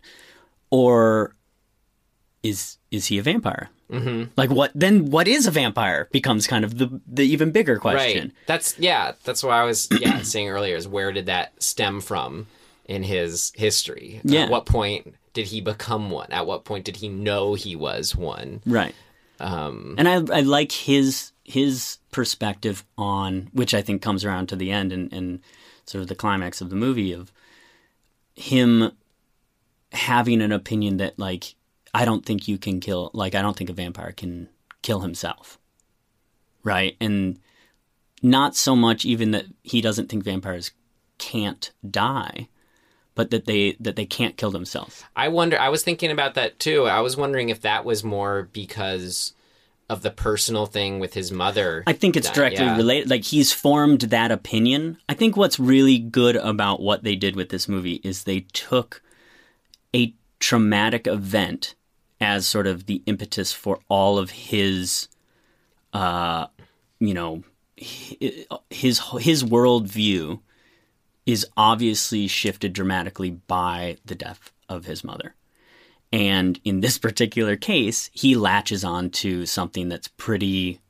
or 0.71 1.35
is 2.43 2.79
is 2.91 3.07
he 3.07 3.19
a 3.19 3.23
vampire 3.23 3.71
Mm-hmm. 3.89 4.31
like 4.37 4.51
what 4.51 4.73
then 4.75 5.13
what 5.13 5.29
is 5.29 5.47
a 5.47 5.53
vampire 5.53 6.09
becomes 6.11 6.49
kind 6.49 6.65
of 6.65 6.77
the 6.77 7.01
the 7.07 7.23
even 7.25 7.53
bigger 7.53 7.79
question 7.79 8.21
Right. 8.25 8.33
That's 8.47 8.77
yeah. 8.81 9.13
That's 9.23 9.45
what 9.45 9.53
I 9.53 9.63
was 9.63 9.87
yeah 10.01 10.23
saying 10.23 10.49
earlier. 10.49 10.75
Is 10.75 10.89
where 10.89 11.13
did 11.13 11.27
that 11.27 11.63
stem 11.63 12.01
from 12.01 12.49
in 12.87 13.05
his 13.05 13.53
history? 13.55 14.21
Yeah. 14.25 14.41
At 14.41 14.51
what 14.51 14.67
point 14.67 15.15
did 15.35 15.47
he 15.47 15.61
become 15.61 16.11
one? 16.11 16.33
At 16.33 16.49
what 16.49 16.65
point 16.65 16.85
did 16.85 16.97
he 16.97 17.09
know 17.09 17.55
he 17.55 17.77
was 17.77 18.17
one? 18.17 18.61
right 18.67 18.93
Um, 19.39 19.95
and 19.99 20.09
I 20.09 20.15
I 20.37 20.41
like 20.41 20.73
his 20.73 21.31
his 21.47 21.99
perspective 22.11 22.85
on 22.99 23.49
which 23.53 23.73
I 23.73 23.83
think 23.83 24.03
comes 24.03 24.25
around 24.25 24.49
to 24.49 24.57
the 24.57 24.71
end 24.73 24.93
and, 24.93 25.13
and 25.13 25.41
sort 25.85 26.03
of 26.03 26.09
the 26.09 26.15
climax 26.15 26.61
of 26.61 26.71
the 26.71 26.77
movie 26.77 27.13
of 27.13 27.33
him 28.35 28.91
having 29.93 30.43
an 30.43 30.53
opinion 30.53 30.97
that 30.97 31.19
like 31.19 31.55
I 31.95 32.05
don't 32.05 32.27
think 32.27 32.49
you 32.49 32.59
can 32.59 32.81
kill 32.81 33.11
like 33.15 33.35
I 33.35 33.43
don't 33.43 33.57
think 33.57 33.71
a 33.71 33.75
vampire 33.75 34.13
can 34.13 34.49
kill 34.83 35.01
himself. 35.01 35.59
Right? 36.65 36.97
And 37.01 37.39
not 38.23 38.57
so 38.57 38.75
much 38.75 39.05
even 39.05 39.31
that 39.31 39.47
he 39.63 39.81
doesn't 39.81 40.09
think 40.09 40.25
vampires 40.25 40.73
can't 41.19 41.71
die, 41.89 42.49
but 43.15 43.31
that 43.31 43.47
they 43.47 43.77
that 43.79 43.95
they 43.95 44.05
can't 44.05 44.37
kill 44.37 44.51
themselves. 44.51 45.05
I 45.15 45.29
wonder. 45.29 45.59
I 45.59 45.69
was 45.69 45.85
thinking 45.85 46.11
about 46.11 46.35
that 46.35 46.59
too. 46.59 46.87
I 46.87 47.01
was 47.01 47.17
wondering 47.17 47.51
if 47.51 47.61
that 47.61 47.85
was 47.85 48.03
more 48.03 48.49
because 48.53 49.33
of 49.89 50.03
the 50.03 50.11
personal 50.11 50.67
thing 50.67 50.99
with 50.99 51.15
his 51.15 51.31
mother. 51.31 51.85
I 51.87 51.93
think 51.93 52.17
it's 52.17 52.27
That- 52.29 52.35
directly 52.35 52.65
yeah. 52.65 52.77
related. 52.77 53.09
Like 53.09 53.25
he's 53.25 53.53
formed 53.53 54.01
that 54.01 54.33
opinion. 54.33 54.99
I 55.09 55.15
think 55.15 55.37
what's 55.37 55.61
really 55.61 55.99
good 55.99 56.35
about 56.37 56.81
what 56.83 57.05
they 57.05 57.15
did 57.15 57.37
with 57.37 57.51
this 57.51 57.69
movie 57.69 58.01
is 58.03 58.25
they 58.25 58.41
took 58.53 59.01
a 59.95 60.13
traumatic 60.41 61.07
event 61.07 61.77
as 62.21 62.47
sort 62.49 62.67
of 62.67 62.87
the 62.87 63.01
impetus 63.07 63.53
for 63.53 63.79
all 63.89 64.19
of 64.19 64.31
his, 64.31 65.07
uh, 65.93 66.47
you 66.99 67.15
know, 67.15 67.45
hi- 67.81 68.17
his 68.71 69.01
his 69.21 69.45
worldview 69.45 70.41
is 71.27 71.47
obviously 71.57 72.27
shifted 72.27 72.73
dramatically 72.73 73.31
by 73.31 73.99
the 74.05 74.15
death 74.17 74.51
of 74.69 74.85
his 74.87 75.05
mother. 75.05 75.36
And 76.17 76.59
in 76.65 76.81
this 76.81 76.97
particular 76.97 77.57
case, 77.57 78.09
he 78.15 78.37
latches 78.37 78.85
on 78.85 79.11
to 79.11 79.45
something 79.45 79.91
that's 79.91 80.09
pretty 80.09 80.81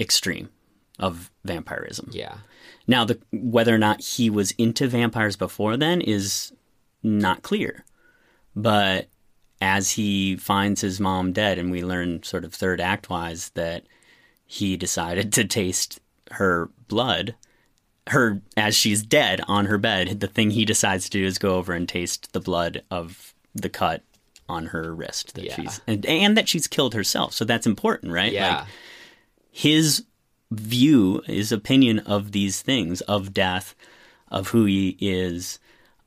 extreme 0.00 0.48
of 0.98 1.30
vampirism. 1.44 2.10
Yeah. 2.12 2.38
Now, 2.88 3.04
the 3.04 3.20
whether 3.30 3.72
or 3.72 3.78
not 3.78 4.02
he 4.02 4.28
was 4.28 4.50
into 4.52 4.88
vampires 4.88 5.36
before 5.36 5.76
then 5.76 6.00
is 6.00 6.52
not 7.00 7.42
clear. 7.42 7.84
But 8.56 9.06
as 9.60 9.92
he 9.92 10.34
finds 10.34 10.80
his 10.80 10.98
mom 10.98 11.32
dead, 11.32 11.56
and 11.56 11.70
we 11.70 11.84
learn 11.84 12.24
sort 12.24 12.44
of 12.44 12.52
third 12.52 12.80
act 12.80 13.08
wise 13.08 13.50
that 13.50 13.84
he 14.46 14.76
decided 14.76 15.32
to 15.34 15.44
taste 15.44 16.00
her 16.32 16.70
blood, 16.88 17.36
her 18.08 18.42
as 18.56 18.74
she's 18.74 19.04
dead 19.04 19.42
on 19.46 19.66
her 19.66 19.78
bed, 19.78 20.18
the 20.18 20.26
thing 20.26 20.50
he 20.50 20.64
decides 20.64 21.04
to 21.04 21.18
do 21.20 21.24
is 21.24 21.38
go 21.38 21.54
over 21.54 21.72
and 21.72 21.88
taste 21.88 22.32
the 22.32 22.40
blood 22.40 22.82
of 22.90 23.32
the 23.54 23.68
cut 23.68 24.02
on 24.50 24.66
her 24.66 24.94
wrist 24.94 25.34
that 25.34 25.44
Yeah. 25.44 25.54
she's 25.56 25.80
and, 25.86 26.04
and 26.06 26.36
that 26.36 26.48
she's 26.48 26.66
killed 26.66 26.94
herself. 26.94 27.32
So 27.32 27.44
that's 27.44 27.66
important, 27.66 28.12
right? 28.12 28.32
Yeah. 28.32 28.58
Like, 28.60 28.64
his 29.50 30.04
view, 30.50 31.22
his 31.26 31.52
opinion 31.52 32.00
of 32.00 32.32
these 32.32 32.60
things, 32.62 33.00
of 33.02 33.32
death, 33.32 33.74
of 34.28 34.48
who 34.48 34.64
he 34.64 34.96
is, 35.00 35.58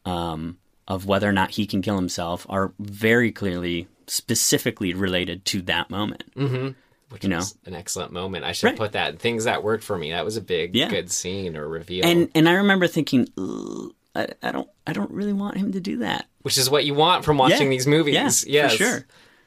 um, 0.06 0.58
of 0.88 1.06
whether 1.06 1.28
or 1.28 1.32
not 1.34 1.52
he 1.52 1.66
can 1.66 1.82
kill 1.82 1.96
himself, 1.96 2.46
are 2.50 2.74
very 2.80 3.32
clearly, 3.32 3.88
specifically 4.08 4.94
related 4.94 5.46
to 5.46 5.62
that 5.64 5.90
moment. 5.90 6.24
mm-hmm. 6.36 6.70
Which 7.10 7.24
You 7.24 7.30
know? 7.30 7.44
an 7.66 7.76
excellent 7.76 8.12
moment. 8.12 8.44
I 8.44 8.54
should 8.54 8.68
Right. 8.68 8.76
put 8.78 8.94
that 8.94 9.20
things 9.20 9.44
that 9.44 9.64
worked 9.64 9.84
for 9.84 9.98
me. 10.00 10.12
That 10.12 10.26
was 10.26 10.36
a 10.36 10.42
big, 10.42 10.76
Yeah. 10.76 10.90
good 10.90 11.12
scene 11.12 11.56
or 11.56 11.68
reveal. 11.68 12.04
And 12.06 12.30
and 12.34 12.50
I 12.50 12.54
remember 12.54 12.88
thinking, 12.88 13.30
"Ugh, 13.38 13.94
I, 14.16 14.28
I 14.42 14.52
don't, 14.52 14.70
I 14.86 14.94
don't 14.94 15.12
really 15.12 15.34
want 15.34 15.58
him 15.58 15.72
to 15.74 15.80
do 15.80 15.98
that. 15.98 16.28
which 16.44 16.58
is 16.58 16.70
what 16.70 16.86
you 16.86 16.94
want 16.94 17.26
from 17.26 17.38
watching 17.38 17.64
Yeah. 17.64 17.70
these 17.70 17.88
movies. 17.88 18.46
Yeah, 18.46 18.64
yes, 18.64 18.72
for 18.72 18.78
sure. 18.78 19.06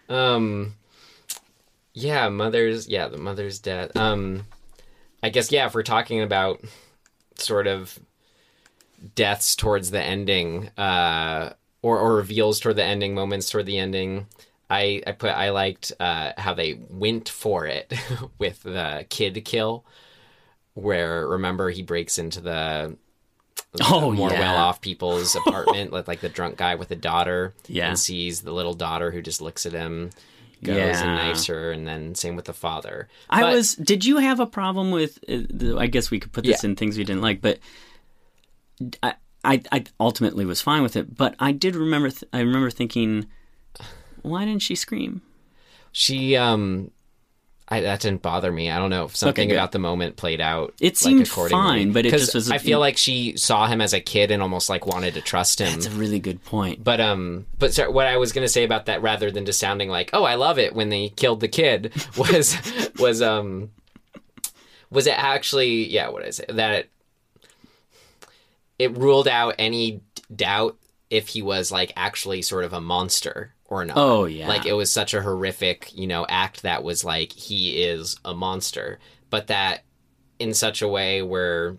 Um, 0.09 0.75
yeah, 1.93 2.29
mother's 2.29 2.89
yeah, 2.89 3.09
the 3.09 3.19
mother's 3.19 3.59
death. 3.59 3.97
Um, 3.97 4.47
I 5.23 5.29
guess 5.31 5.51
yeah, 5.53 5.67
if 5.67 5.75
we're 5.75 5.83
talking 5.83 6.21
about 6.23 6.63
sort 7.39 7.67
of 7.67 7.99
deaths 9.15 9.57
towards 9.57 9.91
the 9.91 10.03
ending, 10.03 10.69
uh, 10.77 11.53
or 11.83 11.99
or 11.99 12.17
reveals 12.17 12.61
toward 12.61 12.77
the 12.77 12.85
ending, 12.85 13.15
moments 13.15 13.49
toward 13.51 13.67
the 13.67 13.79
ending. 13.79 14.27
I, 14.69 15.01
I 15.07 15.13
put 15.13 15.31
I 15.31 15.51
liked 15.51 15.93
uh, 16.01 16.33
how 16.37 16.53
they 16.55 16.75
went 16.91 17.29
for 17.29 17.67
it 17.67 17.93
with 18.39 18.63
the 18.65 19.07
kid 19.09 19.45
kill, 19.45 19.85
where 20.75 21.27
remember 21.29 21.71
he 21.71 21.83
breaks 21.83 22.19
into 22.19 22.41
the 22.41 22.97
Oh, 23.83 24.11
more 24.13 24.31
yeah. 24.31 24.41
well 24.41 24.57
off 24.57 24.81
people's 24.81 25.35
apartment, 25.47 25.93
like 25.93 26.09
like 26.09 26.21
the 26.21 26.29
drunk 26.29 26.57
guy 26.57 26.75
with 26.77 26.89
the 26.89 26.97
daughter, 26.97 27.55
Yeah. 27.69 27.89
and 27.89 27.99
sees 27.99 28.41
the 28.43 28.53
little 28.53 28.75
daughter 28.75 29.11
who 29.11 29.21
just 29.21 29.41
looks 29.43 29.67
at 29.67 29.73
him, 29.73 30.11
goes 30.63 30.77
Yeah. 30.77 31.03
and 31.03 31.17
knifes 31.17 31.47
her, 31.49 31.73
and 31.73 31.87
then 31.87 32.15
same 32.15 32.37
with 32.37 32.47
the 32.47 32.55
father. 32.55 33.09
I 33.29 33.43
But- 33.43 33.53
was. 33.55 33.75
Did 33.75 34.05
you 34.05 34.17
have 34.19 34.41
a 34.41 34.47
problem 34.47 34.91
with? 34.93 35.19
Uh, 35.29 35.77
I 35.77 35.87
guess 35.89 36.11
we 36.11 36.19
could 36.21 36.33
put 36.33 36.45
this 36.45 36.63
Yeah. 36.65 36.71
in 36.71 36.77
things 36.77 36.97
we 36.97 37.05
didn't 37.05 37.23
like, 37.23 37.41
but 37.43 37.59
I, 39.03 39.15
I, 39.45 39.63
I 39.73 39.85
ultimately 40.01 40.45
was 40.45 40.61
fine 40.63 40.83
with 40.83 40.97
it. 40.97 41.15
But 41.17 41.35
I 41.39 41.53
did 41.53 41.77
remember. 41.77 42.11
Th- 42.11 42.25
I 42.33 42.41
remember 42.41 42.71
thinking, 42.71 43.27
why 44.23 44.45
didn't 44.45 44.63
she 44.63 44.75
scream? 44.75 45.23
she 45.93 46.37
um. 46.37 46.91
I, 47.69 47.81
that 47.81 48.01
didn't 48.01 48.23
bother 48.23 48.53
me. 48.53 48.71
I 48.71 48.79
don't 48.79 48.91
know 48.91 49.07
if 49.07 49.17
something 49.17 49.51
about 49.51 49.73
the 49.73 49.81
moment 49.81 50.17
played 50.17 50.41
out. 50.41 50.75
It 50.81 50.91
like, 50.91 50.97
seemed 50.97 51.27
accordingly. 51.27 51.63
fine, 51.65 51.93
but 51.93 52.07
it 52.07 52.11
just 52.11 52.33
was- 52.33 52.51
I 52.51 52.59
feel 52.59 52.79
like 52.79 52.97
she 52.97 53.37
saw 53.37 53.67
him 53.67 53.81
as 53.81 53.93
a 53.93 54.01
kid 54.01 54.31
and 54.31 54.41
almost 54.41 54.69
like 54.69 54.87
wanted 54.87 55.15
to 55.15 55.21
trust 55.21 55.61
him. 55.61 55.73
That's 55.73 55.87
a 55.87 55.91
really 55.91 56.21
good 56.21 56.45
point. 56.45 56.85
But 56.85 57.01
um, 57.01 57.47
but 57.59 57.75
sorry, 57.75 57.91
what 57.91 58.07
I 58.07 58.19
was 58.19 58.31
gonna 58.33 58.49
say 58.49 58.63
about 58.63 58.87
that, 58.87 59.03
rather 59.03 59.33
than 59.33 59.47
just 59.47 59.59
sounding 59.59 59.89
like, 59.89 60.11
"Oh, 60.13 60.23
I 60.23 60.37
love 60.37 60.61
it" 60.61 60.77
when 60.77 60.91
they 60.91 61.09
killed 61.09 61.41
the 61.41 61.49
kid, 61.49 61.93
was 62.17 62.57
was 62.99 63.21
um, 63.21 63.71
was 64.91 65.09
it 65.09 65.19
actually? 65.19 65.89
Yeah, 65.89 66.11
what 66.11 66.21
did 66.21 66.29
I 66.29 66.31
say? 66.31 66.45
That 66.49 66.73
it, 66.73 66.91
it 68.79 68.97
ruled 68.97 69.27
out 69.27 69.57
any 69.59 70.03
doubt 70.35 70.77
if 71.11 71.29
he 71.29 71.43
was 71.43 71.73
like 71.73 71.93
actually 71.97 72.43
sort 72.43 72.65
of 72.65 72.73
a 72.73 72.81
monster 72.81 73.55
or 73.69 73.85
not. 73.85 73.97
Oh, 73.97 74.25
yeah. 74.27 74.49
like 74.49 74.67
it 74.67 74.73
was 74.75 74.93
such 74.93 75.13
a 75.15 75.23
horrific, 75.23 75.91
you 75.95 76.07
know, 76.07 76.25
act 76.29 76.63
that 76.63 76.83
was 76.85 77.05
like 77.05 77.33
he 77.33 77.83
is 77.83 78.17
a 78.25 78.35
monster, 78.35 78.99
but 79.31 79.47
that 79.49 79.83
in 80.39 80.55
such 80.55 80.83
a 80.83 80.89
way 80.89 81.23
where 81.23 81.77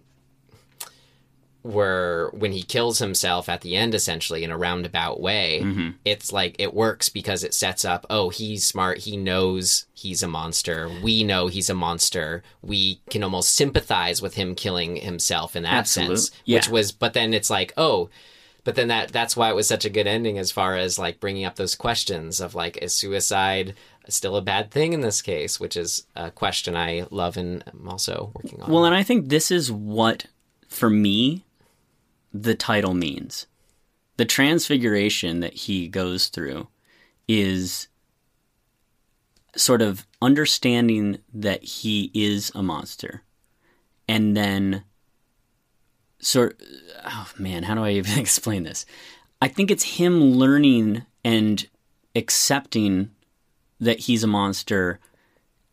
where 1.63 2.29
when 2.29 2.53
he 2.53 2.61
kills 2.63 2.99
himself 2.99 3.49
at 3.49 3.59
the 3.61 3.75
end 3.75 3.93
essentially 3.93 4.43
in 4.43 4.51
a 4.51 4.57
roundabout 4.57 5.19
way 5.19 5.59
Mm-hmm. 5.61 5.89
it's 6.05 6.31
like 6.31 6.55
it 6.59 6.73
works 6.73 7.09
because 7.09 7.43
it 7.43 7.53
sets 7.53 7.83
up 7.83 8.05
oh 8.09 8.29
he's 8.29 8.63
smart 8.65 8.99
he 8.99 9.17
knows 9.17 9.85
he's 9.93 10.23
a 10.23 10.27
monster 10.27 10.89
we 11.03 11.23
know 11.25 11.47
he's 11.47 11.69
a 11.69 11.73
monster 11.73 12.41
we 12.61 13.01
can 13.09 13.21
almost 13.23 13.53
sympathize 13.53 14.21
with 14.21 14.35
him 14.35 14.55
killing 14.55 14.95
himself 14.97 15.55
in 15.57 15.63
that 15.63 15.73
Absolute- 15.73 16.19
sense 16.19 16.31
yeah. 16.45 16.57
which 16.57 16.69
was 16.69 16.91
but 16.93 17.13
then 17.13 17.33
it's 17.33 17.49
like 17.49 17.73
oh 17.75 18.09
but 18.67 18.75
then 18.75 18.89
that 18.89 19.13
that's 19.13 19.37
why 19.37 19.49
it 19.49 19.55
was 19.55 19.65
such 19.65 19.85
a 19.85 19.89
good 19.89 20.07
ending 20.07 20.37
as 20.37 20.51
far 20.51 20.75
as 20.75 20.99
like 20.99 21.21
bringing 21.21 21.45
up 21.45 21.55
those 21.55 21.73
questions 21.73 22.41
of 22.41 22.53
like 22.53 22.75
is 22.81 22.93
suicide 22.93 23.73
still 24.09 24.35
a 24.35 24.41
bad 24.41 24.71
thing 24.71 24.91
in 24.91 24.99
this 24.99 25.21
case 25.21 25.57
which 25.57 25.77
is 25.77 26.05
a 26.17 26.29
question 26.31 26.75
i 26.75 27.07
love 27.09 27.37
and 27.37 27.63
i'm 27.71 27.87
also 27.87 28.29
working 28.35 28.61
on 28.61 28.69
Well, 28.69 28.83
and 28.83 28.93
I 28.93 29.03
think 29.03 29.29
this 29.29 29.51
is 29.51 29.71
what, 29.71 30.25
for 30.67 30.89
me, 30.89 31.45
the 32.33 32.55
title 32.55 32.93
means. 32.93 33.47
The 34.17 34.25
transfiguration 34.25 35.39
that 35.39 35.53
he 35.53 35.87
goes 35.87 36.27
through 36.27 36.67
is 37.25 37.87
sort 39.55 39.81
of 39.81 40.05
understanding 40.21 41.19
that 41.33 41.63
he 41.63 42.11
is 42.13 42.51
a 42.53 42.61
monster. 42.61 43.23
And 44.09 44.35
then, 44.35 44.83
sort 46.19 46.61
oh 47.05 47.29
man, 47.37 47.63
how 47.63 47.75
do 47.75 47.83
I 47.83 47.91
even 47.91 48.19
explain 48.19 48.63
this? 48.63 48.85
I 49.41 49.47
think 49.47 49.69
it's 49.71 49.83
him 49.83 50.33
learning 50.33 51.03
and 51.23 51.67
accepting 52.15 53.11
that 53.79 53.99
he's 54.01 54.23
a 54.23 54.27
monster 54.27 54.99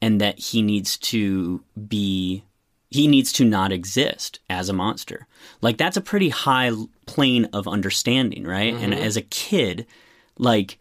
and 0.02 0.20
that 0.20 0.38
he 0.38 0.60
needs 0.62 0.98
to 0.98 1.62
be 1.88 2.44
he 2.90 3.08
needs 3.08 3.32
to 3.32 3.44
not 3.44 3.72
exist 3.72 4.38
as 4.48 4.68
a 4.68 4.72
monster. 4.74 5.26
Like 5.60 5.78
that's 5.78 5.96
a 5.96 6.00
pretty 6.02 6.28
high 6.28 6.70
plane 7.06 7.46
of 7.52 7.66
understanding, 7.66 8.44
right? 8.44 8.72
And 8.74 8.92
Mhm. 8.92 9.00
as 9.00 9.16
a 9.16 9.22
kid, 9.22 9.86
like 10.38 10.78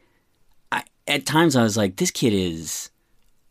I, 0.71 0.83
at 1.07 1.25
times 1.25 1.55
I 1.55 1.63
was 1.63 1.77
like 1.77 1.95
this 1.95 2.11
kid 2.11 2.33
is 2.33 2.89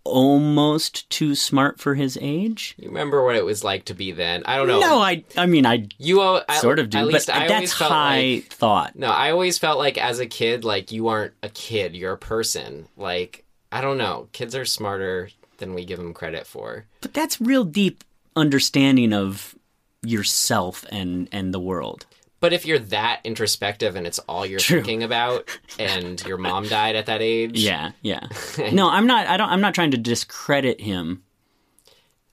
almost 0.04 1.08
too 1.10 1.34
smart 1.34 1.78
for 1.80 1.94
his 1.94 2.18
age. 2.20 2.74
You 2.78 2.88
remember 2.88 3.24
what 3.24 3.36
it 3.36 3.44
was 3.44 3.62
like 3.62 3.84
to 3.86 3.94
be 3.94 4.12
then? 4.12 4.42
I 4.46 4.56
don't 4.56 4.68
know. 4.68 4.80
No, 4.80 4.98
I 4.98 5.24
I 5.36 5.46
mean 5.46 5.66
I 5.66 5.88
you 5.98 6.20
I, 6.20 6.42
sort 6.56 6.78
of 6.78 6.90
do, 6.90 6.98
At 6.98 7.04
but 7.04 7.12
least 7.12 7.30
I 7.30 7.48
that's 7.48 7.72
high 7.72 8.34
like, 8.34 8.44
thought. 8.44 8.96
No, 8.96 9.08
I 9.08 9.30
always 9.30 9.58
felt 9.58 9.78
like 9.78 9.98
as 9.98 10.18
a 10.18 10.26
kid, 10.26 10.64
like 10.64 10.92
you 10.92 11.08
aren't 11.08 11.34
a 11.42 11.48
kid, 11.48 11.94
you're 11.94 12.12
a 12.12 12.18
person. 12.18 12.88
Like 12.96 13.44
I 13.70 13.80
don't 13.80 13.98
know, 13.98 14.28
kids 14.32 14.54
are 14.54 14.64
smarter 14.64 15.30
than 15.58 15.74
we 15.74 15.84
give 15.84 15.98
them 15.98 16.14
credit 16.14 16.46
for. 16.46 16.86
But 17.00 17.14
that's 17.14 17.40
real 17.40 17.64
deep 17.64 18.04
understanding 18.34 19.12
of 19.12 19.54
yourself 20.02 20.84
and 20.90 21.28
and 21.30 21.54
the 21.54 21.60
world. 21.60 22.06
But 22.42 22.52
if 22.52 22.66
you're 22.66 22.80
that 22.80 23.20
introspective 23.22 23.94
and 23.96 24.04
it's 24.06 24.18
all 24.28 24.44
you're 24.44 24.58
True. 24.58 24.78
thinking 24.80 25.04
about, 25.04 25.48
and 25.78 26.20
your 26.26 26.36
mom 26.38 26.66
died 26.68 26.96
at 26.96 27.06
that 27.06 27.22
age, 27.22 27.58
Yeah, 27.58 27.92
yeah. 28.02 28.26
no, 28.72 28.90
I'm 28.90 29.06
not 29.06 29.28
I 29.28 29.36
don't 29.38 29.48
I'm 29.48 29.60
not 29.60 29.74
trying 29.74 29.92
to 29.92 29.96
discredit 29.96 30.80
him. 30.80 31.22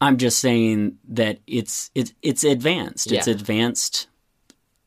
I'm 0.02 0.18
just 0.18 0.40
saying 0.40 0.98
that 1.10 1.40
it's 1.46 1.92
it's 1.94 2.12
it's 2.24 2.44
advanced. 2.44 3.12
It's 3.12 3.28
Yeah. 3.28 3.34
advanced 3.36 4.08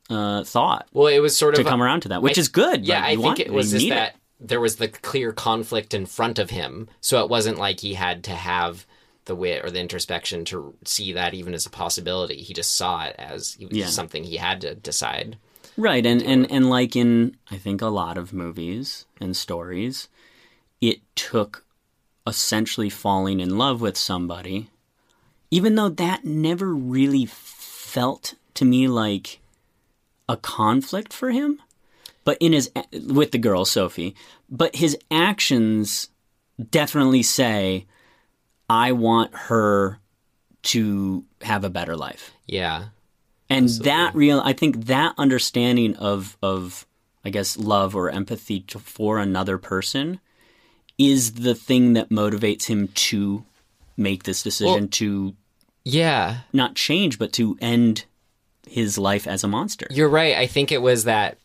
uh 0.09 0.43
thought 0.43 0.87
Well, 0.91 1.07
it 1.07 1.19
was 1.19 1.35
sort 1.37 1.53
of 1.57 1.63
to 1.63 1.69
come 1.69 1.81
around 1.81 2.01
to 2.01 2.09
that, 2.09 2.21
which 2.21 2.37
I- 2.37 2.41
is 2.41 2.49
good. 2.49 2.85
Yeah, 2.85 3.01
I 3.03 3.15
think 3.15 3.39
it 3.39 3.51
was 3.53 3.71
just 3.71 3.87
that 3.89 4.15
there 4.41 4.59
was 4.59 4.75
the 4.75 4.89
clear 4.89 5.31
conflict 5.31 5.93
in 5.93 6.05
front 6.05 6.37
of 6.37 6.49
him, 6.49 6.89
so 6.99 7.23
it 7.23 7.29
wasn't 7.29 7.57
like 7.57 7.79
he 7.79 7.93
had 7.93 8.25
to 8.25 8.31
have 8.31 8.85
the 9.25 9.35
wit 9.35 9.63
or 9.63 9.71
the 9.71 9.79
introspection 9.79 10.45
to 10.45 10.75
see 10.85 11.13
that 11.13 11.33
even 11.33 11.53
as 11.53 11.65
a 11.65 11.69
possibility. 11.69 12.37
He 12.37 12.53
just 12.53 12.75
saw 12.75 13.05
it 13.05 13.15
as 13.17 13.57
Yeah. 13.59 13.87
something 13.87 14.23
he 14.23 14.37
had 14.37 14.61
to 14.61 14.75
decide. 14.75 15.37
Right, 15.75 16.05
and, 16.05 16.21
and, 16.21 16.51
and 16.51 16.69
like 16.69 16.95
in 16.95 17.35
I 17.49 17.57
think 17.57 17.81
a 17.81 17.87
lot 17.87 18.17
of 18.17 18.33
movies 18.33 19.05
and 19.19 19.35
stories, 19.35 20.07
it 20.81 20.99
took 21.15 21.65
essentially 22.27 22.89
falling 22.89 23.39
in 23.39 23.57
love 23.57 23.81
with 23.81 23.97
somebody, 23.97 24.69
even 25.51 25.75
though 25.75 25.89
that 25.89 26.25
never 26.25 26.73
really 26.73 27.25
felt 27.25 28.35
to 28.53 28.65
me 28.65 28.87
like 28.87 29.39
a 30.29 30.37
conflict 30.37 31.11
for 31.11 31.31
him. 31.31 31.61
But 32.23 32.37
in 32.39 32.53
his 32.53 32.71
with 32.93 33.31
the 33.31 33.37
girl 33.37 33.65
Sophie, 33.65 34.15
but 34.49 34.75
his 34.77 34.97
actions 35.11 36.09
definitely 36.71 37.23
say, 37.23 37.85
"I 38.69 38.91
want 38.91 39.33
her 39.33 39.99
to 40.63 41.23
have 41.41 41.63
a 41.63 41.69
better 41.69 41.95
life." 41.95 42.31
Yeah. 42.47 42.85
and 43.49 43.67
that 43.83 44.15
real 44.15 44.39
i 44.45 44.53
think 44.53 44.85
that 44.85 45.13
understanding 45.17 45.95
of 45.97 46.37
of 46.41 46.87
i 47.25 47.29
guess 47.29 47.57
love 47.57 47.93
or 47.95 48.09
empathy 48.09 48.61
to, 48.61 48.79
for 48.79 49.19
another 49.19 49.57
person 49.57 50.19
is 50.97 51.33
the 51.33 51.53
thing 51.53 51.93
that 51.93 52.09
motivates 52.09 52.65
him 52.65 52.87
to 52.95 53.43
make 53.97 54.23
this 54.23 54.41
decision 54.43 54.73
Well- 54.83 54.87
to 54.87 55.35
Yeah. 55.83 56.37
not 56.53 56.75
change 56.75 57.19
but 57.19 57.33
to 57.33 57.57
end 57.61 58.05
his 58.67 58.97
life 58.97 59.27
as 59.27 59.43
a 59.43 59.47
monster 59.47 59.87
You're 59.91 60.09
right. 60.09 60.35
I 60.37 60.47
think 60.47 60.71
it 60.71 60.81
was 60.81 61.03
that 61.03 61.37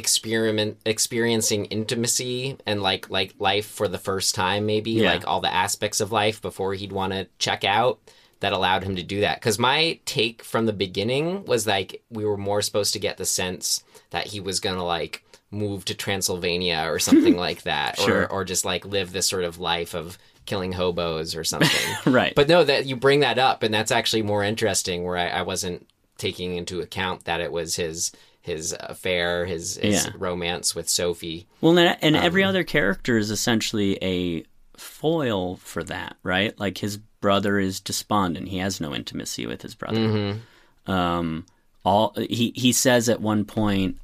experiment 0.00 0.78
experiencing 0.84 1.66
intimacy 1.66 2.56
and 2.66 2.82
like 2.82 3.08
like 3.10 3.34
life 3.38 3.66
for 3.66 3.86
the 3.86 3.98
first 3.98 4.34
time 4.34 4.66
maybe 4.66 4.90
Yeah. 4.92 5.12
like 5.12 5.26
all 5.26 5.40
the 5.40 5.52
aspects 5.52 6.00
of 6.00 6.10
life 6.10 6.40
before 6.42 6.74
he'd 6.74 6.92
want 6.92 7.12
to 7.12 7.28
check 7.38 7.62
out 7.64 7.98
that 8.40 8.52
allowed 8.52 8.82
him 8.84 8.96
to 8.96 9.02
do 9.02 9.20
that 9.20 9.40
cuz 9.42 9.58
my 9.58 9.98
take 10.06 10.42
from 10.42 10.66
the 10.66 10.72
beginning 10.72 11.44
was 11.44 11.66
like 11.66 12.02
we 12.10 12.24
were 12.24 12.36
more 12.38 12.62
supposed 12.62 12.92
to 12.94 12.98
get 12.98 13.16
the 13.18 13.26
sense 13.26 13.84
that 14.10 14.26
he 14.28 14.40
was 14.40 14.58
going 14.60 14.76
to 14.76 14.82
like 14.82 15.22
move 15.52 15.84
to 15.84 15.94
Transylvania 15.94 16.84
or 16.86 16.98
something 17.08 17.36
like 17.36 17.62
that 17.62 17.98
Sure. 17.98 18.22
or 18.24 18.32
or 18.32 18.44
just 18.44 18.64
like 18.64 18.84
live 18.86 19.12
this 19.12 19.26
sort 19.28 19.44
of 19.44 19.58
life 19.58 19.94
of 19.94 20.16
killing 20.46 20.72
hobos 20.72 21.36
or 21.36 21.44
something 21.44 21.90
right 22.12 22.34
but 22.34 22.48
no, 22.48 22.64
that 22.64 22.86
you 22.86 22.96
bring 22.96 23.20
that 23.20 23.38
up, 23.38 23.62
and 23.62 23.72
that's 23.74 23.92
actually 23.92 24.22
more 24.22 24.42
interesting. 24.42 25.04
Where 25.04 25.16
I, 25.16 25.28
I 25.28 25.42
wasn't 25.42 25.86
taking 26.16 26.56
into 26.56 26.80
account 26.80 27.24
that 27.26 27.40
it 27.40 27.52
was 27.52 27.76
his 27.76 28.10
his 28.42 28.74
affair, 28.80 29.44
his, 29.46 29.76
his 29.76 30.06
Yeah. 30.06 30.12
romance 30.18 30.74
with 30.74 30.88
Sophie. 30.88 31.46
well 31.60 31.78
and, 31.78 31.96
and 32.00 32.16
Um, 32.16 32.22
every 32.24 32.42
other 32.44 32.64
character 32.64 33.18
is 33.18 33.30
essentially 33.30 33.98
a 34.02 34.44
foil 34.76 35.56
for 35.56 35.84
that 35.84 36.16
right 36.22 36.58
like 36.58 36.78
his 36.78 36.96
brother 36.96 37.58
is 37.58 37.80
despondent 37.80 38.48
he 38.48 38.56
has 38.58 38.80
no 38.80 38.94
intimacy 38.94 39.44
with 39.46 39.60
his 39.60 39.74
brother 39.74 39.98
Mm-hmm. 40.00 40.90
um 40.90 41.44
all 41.84 42.14
he 42.16 42.52
he 42.56 42.72
says 42.72 43.10
at 43.10 43.20
one 43.20 43.44
point 43.44 43.98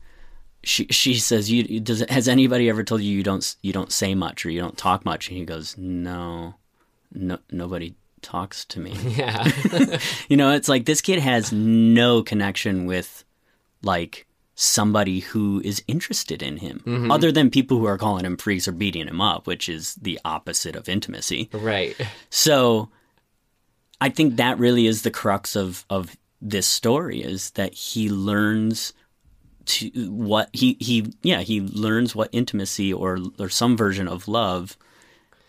she 0.63 0.87
she 0.91 1.15
says 1.15 1.51
you 1.51 1.81
does 1.81 2.01
has 2.11 2.29
anybody 2.29 2.69
ever 2.69 2.85
told 2.85 3.01
you 3.01 3.11
you 3.11 3.23
don't 3.23 3.57
you 3.63 3.73
don't 3.73 3.91
say 3.91 4.15
much 4.15 4.45
or 4.45 4.51
you 4.51 4.61
don't 4.61 4.77
talk 4.77 5.05
much 5.07 5.29
and 5.29 5.39
he 5.39 5.45
goes 5.47 5.79
no 5.79 6.55
no 7.13 7.39
nobody 7.51 7.95
talks 8.21 8.67
to 8.67 8.79
me 8.79 8.93
Yeah, 9.17 9.51
you 10.29 10.37
know 10.37 10.51
it's 10.53 10.69
like 10.69 10.85
this 10.85 11.01
kid 11.01 11.21
has 11.21 11.53
no 11.53 12.23
connection 12.23 12.85
with 12.85 13.25
like 13.83 14.26
somebody 14.59 15.21
who 15.21 15.61
is 15.65 15.83
interested 15.87 16.43
in 16.43 16.57
him 16.57 16.83
Mhm. 16.87 17.13
other 17.13 17.31
than 17.31 17.51
people 17.51 17.79
who 17.79 17.85
are 17.85 17.99
calling 17.99 18.25
him 18.25 18.37
freaks 18.39 18.67
or 18.67 18.73
beating 18.73 19.07
him 19.07 19.21
up 19.21 19.47
which 19.47 19.69
is 19.69 19.95
the 20.01 20.19
opposite 20.25 20.75
of 20.75 20.89
intimacy 20.89 21.49
right. 21.53 21.95
so 22.31 22.89
I 24.01 24.09
think 24.09 24.37
that 24.37 24.59
really 24.59 24.87
is 24.87 25.03
the 25.03 25.11
crux 25.11 25.57
of 25.57 25.85
of 25.91 26.17
this 26.41 26.67
story 26.67 27.23
is 27.23 27.51
that 27.53 27.75
he 27.75 28.09
learns 28.11 28.93
to 29.67 29.89
what 30.11 30.49
he 30.53 30.77
he 30.81 31.13
yeah, 31.23 31.41
he 31.41 31.61
learns 31.61 32.15
what 32.15 32.29
intimacy 32.33 32.93
or 32.93 33.19
or 33.39 33.49
some 33.49 33.77
version 33.77 34.07
of 34.07 34.29
love 34.29 34.77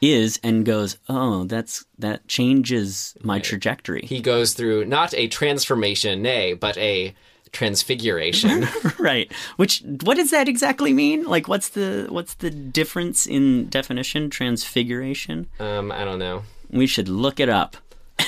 is 0.02 0.40
and 0.44 0.66
goes, 0.66 0.98
"Oh, 1.10 1.44
that's 1.44 1.86
that 2.00 2.28
changes 2.28 3.16
my 3.22 3.40
trajectory." 3.40 4.06
He 4.08 4.22
goes 4.22 4.54
through 4.54 4.86
not 4.86 5.14
a 5.14 5.28
transformation, 5.28 6.22
nay, 6.22 6.54
but 6.54 6.78
a 6.78 7.14
transfiguration. 7.52 8.68
right. 9.00 9.32
Which 9.58 9.82
what 10.04 10.16
does 10.18 10.32
that 10.32 10.48
exactly 10.48 10.94
mean? 10.94 11.24
Like 11.26 11.48
what's 11.48 11.70
the 11.70 12.08
what's 12.10 12.34
the 12.36 12.50
difference 12.50 13.26
in 13.26 13.68
definition 13.70 14.30
transfiguration? 14.30 15.48
um, 15.60 15.92
I 15.92 16.04
don't 16.06 16.20
know. 16.20 16.44
We 16.70 16.88
should 16.88 17.08
look 17.10 17.40
it 17.40 17.50
up. 17.50 17.78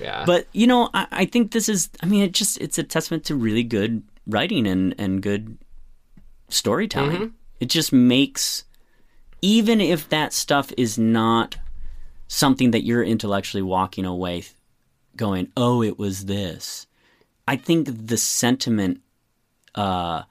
Yeah, 0.00 0.24
but 0.26 0.48
you 0.52 0.66
know 0.66 0.90
I, 0.92 1.06
I 1.12 1.24
think 1.24 1.52
this 1.52 1.68
is 1.68 1.88
i 2.02 2.06
mean 2.06 2.22
it 2.24 2.32
just 2.32 2.58
it's 2.60 2.78
a 2.78 2.82
testament 2.82 3.24
to 3.26 3.36
really 3.36 3.62
good 3.62 4.02
writing 4.26 4.66
and 4.66 4.92
and 4.98 5.22
good 5.22 5.56
storytelling 6.48 7.16
Mhm. 7.16 7.32
it 7.60 7.66
just 7.66 7.92
makes 7.92 8.64
even 9.40 9.80
if 9.80 10.08
that 10.08 10.32
stuff 10.32 10.72
is 10.76 10.98
not 10.98 11.58
something 12.26 12.72
that 12.72 12.82
you're 12.84 13.04
intellectually 13.04 13.62
walking 13.62 14.04
away 14.04 14.42
going 15.16 15.46
oh 15.56 15.80
it 15.80 15.96
was 15.96 16.24
this 16.26 16.88
i 17.52 17.56
think 17.56 17.88
the 18.12 18.16
sentiment 18.16 19.00
uh 19.74 20.22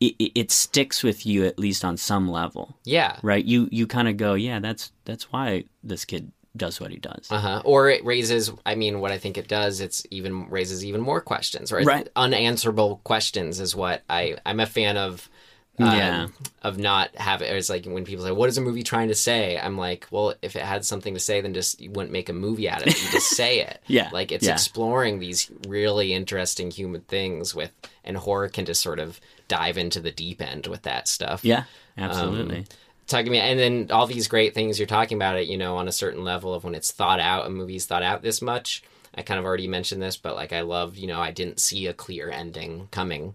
it, 0.00 0.14
it- 0.34 0.50
sticks 0.50 1.02
with 1.02 1.24
you 1.26 1.44
at 1.46 1.58
least 1.58 1.84
on 1.84 1.96
some 1.96 2.26
level 2.30 2.76
yeah. 2.84 3.18
right 3.22 3.44
you 3.44 3.68
you 3.70 3.86
kind 3.86 4.08
of 4.08 4.16
go 4.16 4.34
yeah 4.34 4.58
that's 4.60 4.92
that's 5.04 5.30
why 5.32 5.64
this 5.84 6.04
kid 6.04 6.32
does 6.54 6.80
what 6.80 6.90
he 6.90 6.98
does 6.98 7.26
Uh 7.30 7.40
huh. 7.40 7.62
Or 7.64 7.88
it 7.88 8.04
raises. 8.04 8.52
I 8.66 8.74
mean, 8.74 9.00
what 9.00 9.10
I 9.10 9.16
think 9.16 9.38
it 9.38 9.48
does, 9.48 9.80
it's 9.80 10.04
even 10.10 10.50
raises 10.50 10.84
even 10.84 11.00
more 11.00 11.22
questions, 11.22 11.72
right? 11.72 11.86
Right. 11.86 12.08
Unanswerable 12.14 13.00
questions 13.04 13.58
is 13.58 13.74
what 13.74 14.02
I. 14.10 14.36
I'm 14.44 14.60
a 14.60 14.66
fan 14.66 14.98
of. 14.98 15.30
Um, 15.78 15.86
Yeah. 15.86 16.26
Of 16.62 16.78
not 16.78 17.14
having. 17.16 17.48
It's 17.54 17.68
like 17.70 17.84
when 17.86 18.04
people 18.04 18.24
say, 18.24 18.30
"What 18.30 18.48
is 18.48 18.56
a 18.58 18.60
movie 18.60 18.82
trying 18.84 19.08
to 19.08 19.14
say?" 19.14 19.58
I'm 19.58 19.76
like, 19.76 20.06
well, 20.10 20.34
if 20.42 20.54
it 20.54 20.62
had 20.62 20.84
something 20.84 21.14
to 21.14 21.20
say, 21.20 21.40
then 21.40 21.54
just 21.54 21.80
you 21.80 21.90
wouldn't 21.90 22.12
make 22.12 22.28
a 22.28 22.32
movie 22.32 22.68
out 22.68 22.82
of 22.82 22.88
it. 22.88 23.02
You 23.02 23.10
just 23.10 23.30
say 23.36 23.60
it. 23.60 23.82
Yeah, 23.88 24.08
Like 24.12 24.30
it's 24.30 24.46
yeah. 24.46 24.52
exploring 24.52 25.18
these 25.18 25.50
really 25.66 26.12
interesting 26.12 26.70
human 26.70 27.00
things 27.02 27.54
with, 27.54 27.72
and 28.04 28.16
horror 28.16 28.48
can 28.48 28.64
just 28.64 28.80
sort 28.80 28.98
of 29.00 29.18
dive 29.48 29.76
into 29.76 30.00
the 30.00 30.10
deep 30.12 30.40
end 30.40 30.66
with 30.68 30.82
that 30.82 31.08
stuff. 31.08 31.44
yeah 31.44 31.64
absolutely 31.98 32.58
Um, 32.58 32.64
talking 33.06 33.28
about 33.36 33.44
and 33.44 33.58
then 33.60 33.88
all 33.90 34.06
these 34.06 34.28
great 34.28 34.54
things 34.54 34.78
you're 34.78 34.86
talking 34.86 35.18
about 35.18 35.36
it 35.36 35.46
you 35.48 35.58
know 35.58 35.76
on 35.76 35.88
a 35.88 35.92
certain 35.92 36.24
level 36.24 36.54
of 36.54 36.64
when 36.64 36.74
it's 36.74 36.90
thought 36.90 37.20
out 37.20 37.46
a 37.46 37.50
movie's 37.50 37.84
thought 37.84 38.02
out 38.02 38.22
this 38.22 38.40
much 38.40 38.82
i 39.14 39.20
kind 39.20 39.38
of 39.38 39.44
already 39.44 39.68
mentioned 39.68 40.00
this 40.00 40.16
but 40.16 40.34
like 40.36 40.54
i 40.54 40.62
love 40.62 40.96
you 40.96 41.06
know 41.06 41.20
i 41.20 41.30
didn't 41.30 41.60
see 41.60 41.86
a 41.86 41.92
clear 41.92 42.30
ending 42.30 42.88
coming 42.90 43.34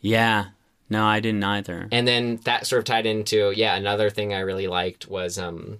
Yeah. 0.00 0.46
No, 0.90 1.06
I 1.06 1.20
didn't 1.20 1.44
either. 1.44 1.88
and 1.92 2.06
then 2.06 2.40
that 2.44 2.66
sort 2.66 2.80
of 2.80 2.84
tied 2.84 3.06
into 3.06 3.52
yeah 3.56 3.76
another 3.76 4.10
thing 4.10 4.34
i 4.34 4.40
really 4.40 4.66
liked 4.66 5.08
was 5.08 5.38
um 5.38 5.78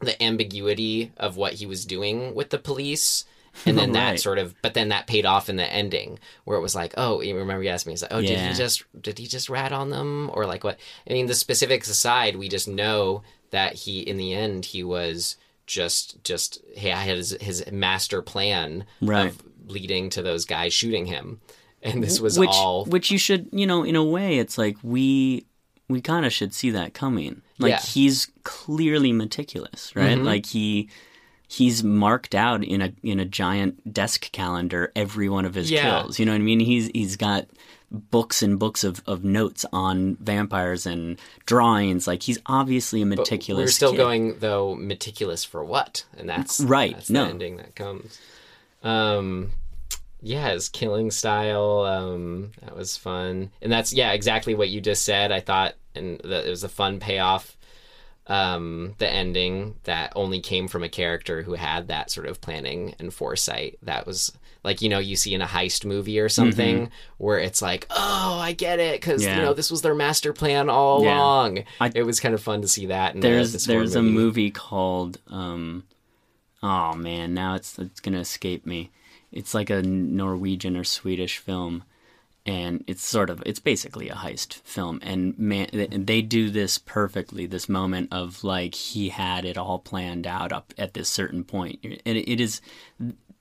the 0.00 0.20
ambiguity 0.22 1.12
of 1.16 1.36
what 1.36 1.52
he 1.54 1.66
was 1.66 1.84
doing 1.84 2.34
with 2.34 2.50
the 2.50 2.58
police 2.58 3.24
and 3.66 3.76
then 3.78 3.92
Right. 3.92 4.12
that 4.14 4.20
sort 4.20 4.38
of 4.38 4.54
but 4.62 4.74
then 4.74 4.88
that 4.88 5.06
paid 5.06 5.26
off 5.26 5.48
in 5.48 5.56
the 5.56 5.70
ending 5.72 6.18
where 6.44 6.56
it 6.58 6.62
was 6.62 6.74
like 6.74 6.94
oh 6.96 7.20
you 7.20 7.36
remember 7.36 7.62
you 7.62 7.68
asked 7.70 7.86
me 7.86 7.92
it's 7.92 8.02
like 8.02 8.12
oh 8.12 8.20
did 8.22 8.38
he 8.40 8.54
just 8.54 8.84
did 9.00 9.18
he 9.18 9.26
just 9.26 9.48
rat 9.50 9.72
on 9.72 9.90
them 9.90 10.30
or 10.34 10.46
like 10.46 10.64
what 10.64 10.78
i 11.08 11.12
mean 11.12 11.26
the 11.26 11.34
specifics 11.34 11.88
aside 11.88 12.36
we 12.36 12.48
just 12.48 12.66
know 12.66 13.22
that 13.50 13.74
he 13.74 14.00
in 14.00 14.16
the 14.16 14.32
end 14.32 14.64
he 14.64 14.82
was 14.82 15.36
just 15.66 16.22
just 16.24 16.60
he 16.74 16.88
had 16.88 17.06
his 17.16 17.36
his 17.40 17.70
master 17.70 18.22
plan 18.22 18.84
Right. 19.00 19.26
of 19.28 19.42
leading 19.68 20.10
to 20.10 20.22
those 20.22 20.44
guys 20.44 20.74
shooting 20.74 21.06
him 21.06 21.40
and 21.82 22.02
this 22.02 22.20
was 22.20 22.38
which 22.38 22.48
all 22.50 22.84
which 22.86 23.10
you 23.10 23.18
should 23.18 23.48
you 23.52 23.66
know 23.66 23.82
in 23.84 23.96
a 23.96 24.04
way 24.04 24.38
it's 24.38 24.56
like 24.58 24.76
we 24.82 25.44
we 25.88 26.00
kind 26.00 26.24
of 26.24 26.32
should 26.32 26.54
see 26.54 26.70
that 26.70 26.94
coming 26.94 27.42
like 27.58 27.70
Yeah. 27.70 27.80
he's 27.80 28.28
clearly 28.44 29.12
meticulous 29.12 29.94
right 29.96 30.16
Mhm. 30.18 30.24
like 30.24 30.46
he 30.46 30.88
he's 31.48 31.84
marked 31.84 32.34
out 32.34 32.64
in 32.64 32.80
a 32.80 32.92
in 33.02 33.20
a 33.20 33.24
giant 33.24 33.92
desk 33.92 34.30
calendar 34.32 34.90
every 34.96 35.28
one 35.28 35.44
of 35.44 35.54
his 35.54 35.70
Yeah. 35.70 35.82
kills 36.02 36.18
you 36.18 36.24
know 36.26 36.32
what 36.32 36.40
i 36.40 36.44
mean 36.44 36.60
he's 36.60 36.88
he's 36.94 37.16
got 37.16 37.46
books 38.10 38.42
and 38.42 38.58
books 38.58 38.84
of, 38.84 39.02
of 39.06 39.22
notes 39.22 39.66
on 39.70 40.16
vampires 40.18 40.86
and 40.86 41.18
drawings 41.44 42.06
like 42.06 42.22
he's 42.22 42.38
obviously 42.46 43.02
a 43.02 43.06
But 43.06 43.18
meticulous 43.18 43.64
We're 43.66 43.70
still 43.72 43.90
kid. 43.90 43.96
going 43.98 44.38
though 44.38 44.74
meticulous 44.74 45.44
for 45.44 45.62
what, 45.62 46.06
and 46.16 46.26
that's 46.26 46.58
Right, 46.60 46.94
That's 46.94 47.10
no. 47.10 47.24
the 47.24 47.30
ending 47.30 47.58
that 47.58 47.74
comes. 47.74 48.18
Um, 48.82 49.50
yeah, 50.22 50.50
his 50.52 50.68
killing 50.68 51.10
style. 51.10 51.80
Um, 51.80 52.52
that 52.62 52.76
was 52.76 52.96
fun, 52.96 53.50
and 53.60 53.70
that's 53.72 53.92
yeah, 53.92 54.12
exactly 54.12 54.54
what 54.54 54.68
you 54.70 54.80
just 54.80 55.04
said. 55.04 55.32
I 55.32 55.40
thought, 55.40 55.74
and 55.94 56.20
that 56.24 56.46
it 56.46 56.50
was 56.50 56.64
a 56.64 56.68
fun 56.68 57.00
payoff. 57.00 57.56
Um, 58.28 58.94
the 58.98 59.10
ending 59.10 59.74
that 59.82 60.12
only 60.14 60.40
came 60.40 60.68
from 60.68 60.84
a 60.84 60.88
character 60.88 61.42
who 61.42 61.54
had 61.54 61.88
that 61.88 62.08
sort 62.10 62.28
of 62.28 62.40
planning 62.40 62.94
and 63.00 63.12
foresight. 63.12 63.78
That 63.82 64.06
was 64.06 64.30
like 64.62 64.80
you 64.80 64.88
know 64.88 65.00
you 65.00 65.16
see 65.16 65.34
in 65.34 65.42
a 65.42 65.46
heist 65.46 65.84
movie 65.84 66.20
or 66.20 66.28
something 66.28 66.88
where 67.18 67.38
it's 67.40 67.60
like, 67.60 67.88
oh, 67.90 68.38
I 68.40 68.52
get 68.52 68.78
it 68.78 69.00
because 69.00 69.22
Mm-hmm. 69.22 69.28
Yeah. 69.30 69.36
you 69.38 69.42
know 69.42 69.54
this 69.54 69.72
was 69.72 69.82
their 69.82 69.96
master 69.96 70.32
plan 70.32 70.70
all 70.70 71.02
Yeah. 71.02 71.18
along. 71.18 71.64
I- 71.80 71.90
it 71.96 72.04
was 72.06 72.20
kind 72.20 72.32
of 72.32 72.40
fun 72.40 72.62
to 72.62 72.68
see 72.68 72.86
that. 72.86 73.16
In 73.16 73.20
the- 73.20 73.28
there's 73.28 73.66
there's 73.66 73.96
a 73.96 74.02
movie 74.02 74.52
called 74.52 75.18
um 75.26 75.82
oh 76.62 76.94
man 76.94 77.34
now 77.34 77.56
it's 77.56 77.76
it's 77.76 77.98
gonna 77.98 78.20
escape 78.20 78.64
me 78.64 78.92
it's 79.32 79.54
like 79.54 79.70
a 79.70 79.82
norwegian 79.82 80.76
or 80.76 80.84
swedish 80.84 81.38
film 81.38 81.84
and 82.44 82.82
it's 82.86 83.06
sort 83.06 83.30
of 83.30 83.42
it's 83.46 83.60
basically 83.60 84.08
a 84.08 84.14
heist 84.14 84.54
film. 84.54 84.98
And 85.02 85.38
man 85.38 85.68
they 85.72 86.22
do 86.22 86.50
this 86.50 86.78
perfectly 86.78 87.46
this 87.46 87.68
moment 87.68 88.08
of 88.12 88.42
like 88.42 88.74
he 88.74 89.10
had 89.10 89.44
it 89.44 89.56
all 89.56 89.78
planned 89.78 90.26
out 90.26 90.52
up 90.52 90.74
at 90.76 90.94
this 90.94 91.08
certain 91.08 91.44
point. 91.44 91.78
And 91.84 92.18
it 92.18 92.40
is 92.40 92.60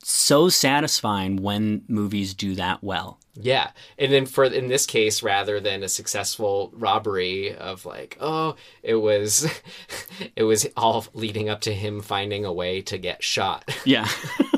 so 0.03 0.49
satisfying 0.49 1.37
when 1.37 1.83
movies 1.87 2.33
do 2.33 2.55
that 2.55 2.83
well. 2.83 3.19
Yeah, 3.33 3.71
and 3.97 4.11
then 4.11 4.25
for 4.25 4.43
in 4.43 4.67
this 4.67 4.85
case, 4.85 5.23
rather 5.23 5.61
than 5.61 5.83
a 5.83 5.89
successful 5.89 6.69
robbery 6.73 7.55
of 7.55 7.85
like, 7.85 8.17
oh, 8.19 8.55
it 8.83 8.95
was, 8.95 9.47
it 10.35 10.43
was 10.43 10.67
all 10.75 11.05
leading 11.13 11.47
up 11.47 11.61
to 11.61 11.73
him 11.73 12.01
finding 12.01 12.43
a 12.43 12.51
way 12.51 12.81
to 12.81 12.97
get 12.97 13.23
shot. 13.23 13.63
yeah 13.85 14.07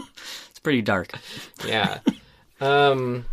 pretty 0.64 0.82
dark 0.82 1.12
yeah. 1.68 2.00
Um, 2.62 3.26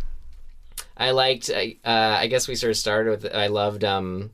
I 0.97 1.11
liked. 1.11 1.49
I 1.49 1.77
uh, 1.85 1.89
I 2.19 2.27
guess 2.27 2.47
we 2.49 2.55
sort 2.55 2.71
of 2.71 2.77
started 2.77 3.09
with. 3.23 3.33
I 3.33 3.47
loved 3.47 3.83
um 3.85 4.31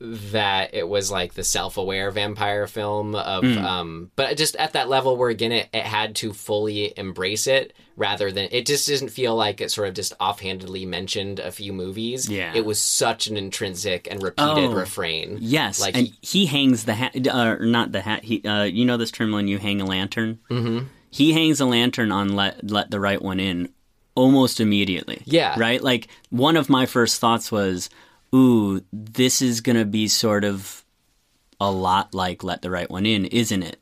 that 0.00 0.74
it 0.74 0.86
was 0.86 1.10
like 1.10 1.32
the 1.34 1.44
self-aware 1.44 2.10
vampire 2.10 2.66
film 2.66 3.14
of 3.14 3.44
Mm. 3.44 3.62
um 3.62 4.10
but 4.16 4.36
just 4.36 4.56
at 4.56 4.72
that 4.74 4.88
level 4.88 5.16
where 5.16 5.30
again 5.30 5.52
it, 5.52 5.68
it 5.72 5.84
had 5.84 6.16
to 6.16 6.32
fully 6.32 6.92
embrace 6.98 7.46
it 7.46 7.72
rather 7.96 8.30
than 8.32 8.48
it 8.50 8.66
just 8.66 8.88
doesn't 8.88 9.08
feel 9.10 9.34
like 9.36 9.60
it 9.60 9.70
sort 9.70 9.88
of 9.88 9.94
just 9.94 10.12
offhandedly 10.20 10.84
mentioned 10.84 11.38
a 11.38 11.52
few 11.52 11.72
movies 11.72 12.28
Yeah. 12.28 12.52
it 12.54 12.66
was 12.66 12.80
such 12.82 13.28
an 13.28 13.36
intrinsic 13.36 14.08
and 14.10 14.20
repeated 14.22 14.64
Oh, 14.70 14.74
refrain 14.74 15.38
Yes, 15.40 15.80
like 15.80 15.96
and 15.96 16.12
he, 16.20 16.46
hangs 16.46 16.84
the 16.84 16.94
hat, 16.94 17.26
uh, 17.28 17.54
not 17.60 17.92
the 17.92 18.00
hat. 18.02 18.24
He, 18.24 18.42
uh, 18.44 18.64
you 18.64 18.84
know 18.84 18.96
this 18.96 19.12
term 19.12 19.30
when 19.32 19.46
you 19.48 19.58
hang 19.58 19.80
a 19.80 19.84
lantern. 19.86 20.40
Mhm. 20.50 20.86
He 21.14 21.32
hangs 21.32 21.60
a 21.60 21.64
lantern 21.64 22.10
on 22.10 22.34
let 22.34 22.68
let 22.68 22.90
the 22.90 22.98
right 22.98 23.22
one 23.22 23.38
in 23.38 23.68
almost 24.16 24.58
immediately. 24.58 25.22
Yeah. 25.26 25.54
right. 25.56 25.80
Like 25.80 26.08
one 26.30 26.56
of 26.56 26.68
my 26.68 26.86
first 26.86 27.20
thoughts 27.20 27.52
was, 27.52 27.88
"Ooh, 28.34 28.82
this 28.92 29.40
is 29.40 29.60
gonna 29.60 29.84
be 29.84 30.08
sort 30.08 30.42
of 30.42 30.84
a 31.60 31.70
lot 31.70 32.14
like 32.14 32.42
Let 32.42 32.62
the 32.62 32.70
Right 32.70 32.90
One 32.90 33.06
In, 33.06 33.26
isn't 33.26 33.62
it?" 33.62 33.80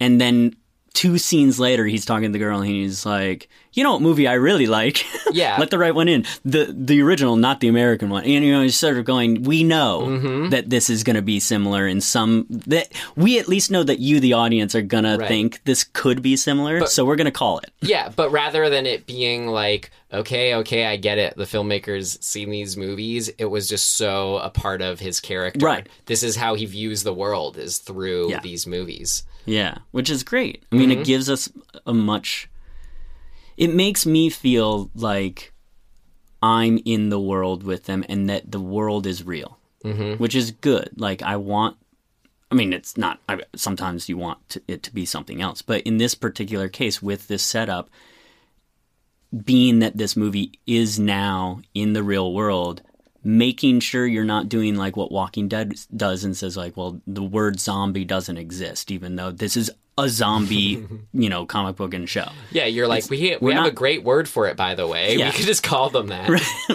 And 0.00 0.20
then 0.20 0.56
two 0.92 1.18
scenes 1.18 1.60
later, 1.60 1.86
he's 1.86 2.04
talking 2.04 2.30
to 2.30 2.32
the 2.32 2.40
girl, 2.40 2.58
and 2.58 2.68
he's 2.68 3.06
like, 3.06 3.48
"You 3.72 3.84
know 3.84 3.92
what 3.92 4.02
movie 4.02 4.26
I 4.28 4.34
really 4.34 4.66
like? 4.66 5.04
Yeah. 5.32 5.56
Let 5.58 5.70
the 5.70 5.78
Right 5.78 5.94
One 5.94 6.08
In, 6.08 6.26
the 6.44 6.74
the 6.76 7.00
original, 7.00 7.36
not 7.36 7.60
the 7.60 7.68
American 7.68 8.10
one." 8.10 8.24
And 8.24 8.44
you 8.44 8.52
know, 8.52 8.62
he's 8.62 8.76
sort 8.76 8.98
of 8.98 9.04
going, 9.06 9.44
"We 9.44 9.64
know 9.64 10.00
Mm-hmm. 10.06 10.50
that 10.50 10.68
this 10.68 10.90
is 10.90 11.04
going 11.04 11.16
to 11.16 11.22
be 11.22 11.40
similar 11.40 11.86
in 11.86 12.02
some 12.02 12.44
that 12.50 12.92
we 13.16 13.38
at 13.38 13.48
least 13.48 13.70
know 13.70 13.82
that 13.82 13.98
you, 13.98 14.20
the 14.20 14.34
audience, 14.34 14.74
are 14.74 14.82
gonna 14.82 15.16
Right. 15.16 15.28
think 15.28 15.60
this 15.64 15.84
could 15.84 16.20
be 16.20 16.36
similar, 16.36 16.84
so 16.86 17.04
we're 17.06 17.16
gonna 17.16 17.30
call 17.30 17.58
it." 17.60 17.70
Yeah, 17.80 18.10
but 18.14 18.30
rather 18.30 18.68
than 18.68 18.84
it 18.86 19.06
being 19.06 19.46
like, 19.48 19.90
okay, 20.12 20.54
okay, 20.56 20.84
I 20.86 20.96
get 20.96 21.16
it. 21.18 21.36
The 21.36 21.44
filmmaker's 21.44 22.18
seen 22.20 22.50
these 22.50 22.76
movies. 22.76 23.30
It 23.38 23.46
was 23.46 23.68
just 23.68 23.96
so 23.96 24.36
a 24.36 24.50
part 24.50 24.82
of 24.82 25.00
his 25.00 25.18
character. 25.20 25.64
Right. 25.64 25.88
This 26.06 26.22
is 26.22 26.36
how 26.36 26.54
he 26.54 26.66
views 26.66 27.02
the 27.04 27.14
world 27.14 27.56
is 27.56 27.78
through 27.78 28.30
Yeah. 28.30 28.40
these 28.40 28.66
movies. 28.66 29.22
Yeah, 29.46 29.78
which 29.92 30.10
is 30.10 30.22
great. 30.22 30.62
I 30.70 30.76
mean, 30.76 30.90
Mm-hmm. 30.90 31.00
it 31.00 31.06
gives 31.06 31.28
us 31.30 31.48
a 31.86 31.94
much. 31.94 32.48
It 33.56 33.74
makes 33.74 34.06
me 34.06 34.30
feel 34.30 34.90
like 34.94 35.52
I'm 36.42 36.78
in 36.84 37.08
the 37.10 37.20
world 37.20 37.62
with 37.62 37.84
them 37.84 38.04
and 38.08 38.28
that 38.28 38.50
the 38.50 38.60
world 38.60 39.06
is 39.06 39.24
real, 39.24 39.58
mm-hmm. 39.84 40.14
which 40.14 40.34
is 40.34 40.50
good. 40.50 40.90
Like, 40.96 41.22
I 41.22 41.36
want. 41.36 41.76
I 42.50 42.54
mean, 42.54 42.72
it's 42.72 42.98
not. 42.98 43.20
I, 43.28 43.40
sometimes 43.56 44.08
you 44.08 44.18
want 44.18 44.46
to, 44.50 44.62
it 44.68 44.82
to 44.82 44.94
be 44.94 45.06
something 45.06 45.40
else, 45.40 45.62
but 45.62 45.82
in 45.82 45.96
this 45.96 46.14
particular 46.14 46.68
case, 46.68 47.00
with 47.00 47.28
this 47.28 47.42
setup, 47.42 47.88
being 49.44 49.78
that 49.78 49.96
this 49.96 50.16
movie 50.16 50.58
is 50.66 50.98
now 50.98 51.62
in 51.74 51.94
the 51.94 52.02
real 52.02 52.34
world, 52.34 52.82
making 53.24 53.80
sure 53.80 54.06
you're 54.06 54.24
not 54.24 54.48
doing 54.48 54.76
like 54.76 54.96
what 54.96 55.12
Walking 55.12 55.48
Dead 55.48 55.74
does 55.96 56.24
and 56.24 56.36
says 56.36 56.56
like, 56.56 56.76
well, 56.76 57.00
the 57.06 57.22
word 57.22 57.58
zombie 57.60 58.04
doesn't 58.04 58.36
exist, 58.36 58.90
even 58.90 59.16
though 59.16 59.30
this 59.30 59.56
is 59.56 59.70
a 59.98 60.08
zombie, 60.08 60.86
you 61.12 61.28
know, 61.28 61.44
comic 61.46 61.76
book 61.76 61.92
and 61.94 62.08
show. 62.08 62.28
Yeah, 62.50 62.66
you're 62.66 62.88
like, 62.88 63.08
we, 63.10 63.18
we 63.20 63.36
we're 63.40 63.54
have 63.54 63.66
a 63.66 63.70
great 63.70 64.02
word 64.02 64.28
for 64.28 64.46
it, 64.48 64.56
by 64.56 64.74
the 64.74 64.86
way. 64.86 65.16
Yeah. 65.16 65.26
We 65.26 65.32
could 65.32 65.46
just 65.46 65.62
call 65.62 65.90
them 65.90 66.08
that. 66.08 66.28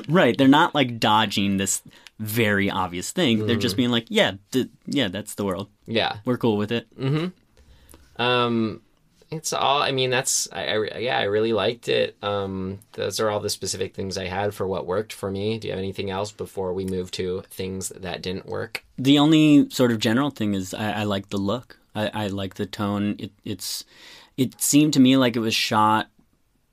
right. 0.10 0.38
They're 0.38 0.48
not 0.48 0.76
like 0.76 1.00
dodging 1.00 1.58
this 1.58 1.82
very 2.20 2.70
obvious 2.70 3.12
thing. 3.12 3.40
They're 3.40 3.48
Mm-hmm. 3.56 3.60
just 3.62 3.78
being 3.78 3.90
like, 3.90 4.06
yeah, 4.10 4.34
th- 4.52 4.70
yeah, 4.86 5.08
that's 5.08 5.36
the 5.36 5.46
world. 5.46 5.68
Yeah. 5.86 6.18
We're 6.26 6.38
cool 6.38 6.58
with 6.58 6.72
it. 6.72 6.88
Mm-hmm. 7.00 8.22
Um, 8.22 8.82
it's 9.30 9.52
all. 9.54 9.82
I 9.82 9.92
mean, 9.92 10.10
that's. 10.10 10.48
I, 10.54 10.68
I 10.68 10.98
yeah, 11.00 11.18
I 11.18 11.24
really 11.24 11.52
liked 11.54 11.90
it. 11.90 12.16
Um, 12.24 12.80
those 12.94 13.20
are 13.20 13.30
all 13.30 13.40
the 13.42 13.50
specific 13.50 13.94
things 13.94 14.18
I 14.18 14.26
had 14.26 14.54
for 14.54 14.66
what 14.66 14.86
worked 14.88 15.12
for 15.12 15.30
me. 15.30 15.60
Do 15.60 15.68
you 15.68 15.74
have 15.74 15.80
anything 15.80 16.10
else 16.10 16.32
before 16.32 16.74
we 16.74 16.86
move 16.86 17.12
to 17.12 17.44
things 17.50 17.90
that 17.90 18.22
didn't 18.22 18.46
work? 18.46 18.86
The 18.98 19.20
only 19.20 19.70
sort 19.70 19.92
of 19.92 20.00
general 20.00 20.30
thing 20.30 20.54
is 20.54 20.74
I, 20.74 21.02
I 21.02 21.04
like 21.04 21.30
the 21.30 21.38
look. 21.38 21.78
I, 21.98 22.26
I 22.26 22.28
like 22.28 22.56
the 22.56 22.66
tone. 22.66 23.16
It, 23.18 23.32
it's 23.44 23.84
it 24.38 24.62
seemed 24.62 24.94
to 24.94 25.00
me 25.00 25.18
like 25.18 25.36
it 25.36 25.40
was 25.40 25.56
shot 25.56 26.10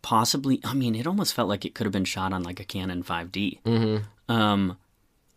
possibly. 0.03 0.61
I 0.65 0.75
mean, 0.75 0.95
it 0.95 1.07
almost 1.07 1.35
felt 1.35 1.49
like 1.49 1.65
it 1.65 1.75
could 1.75 1.87
have 1.87 1.93
been 1.93 2.05
shot 2.05 2.33
on 2.33 2.43
like 2.43 2.61
a 2.61 2.65
Canon 2.65 3.03
5D. 3.03 3.63
Mm-hmm. 3.63 4.33
Um, 4.33 4.77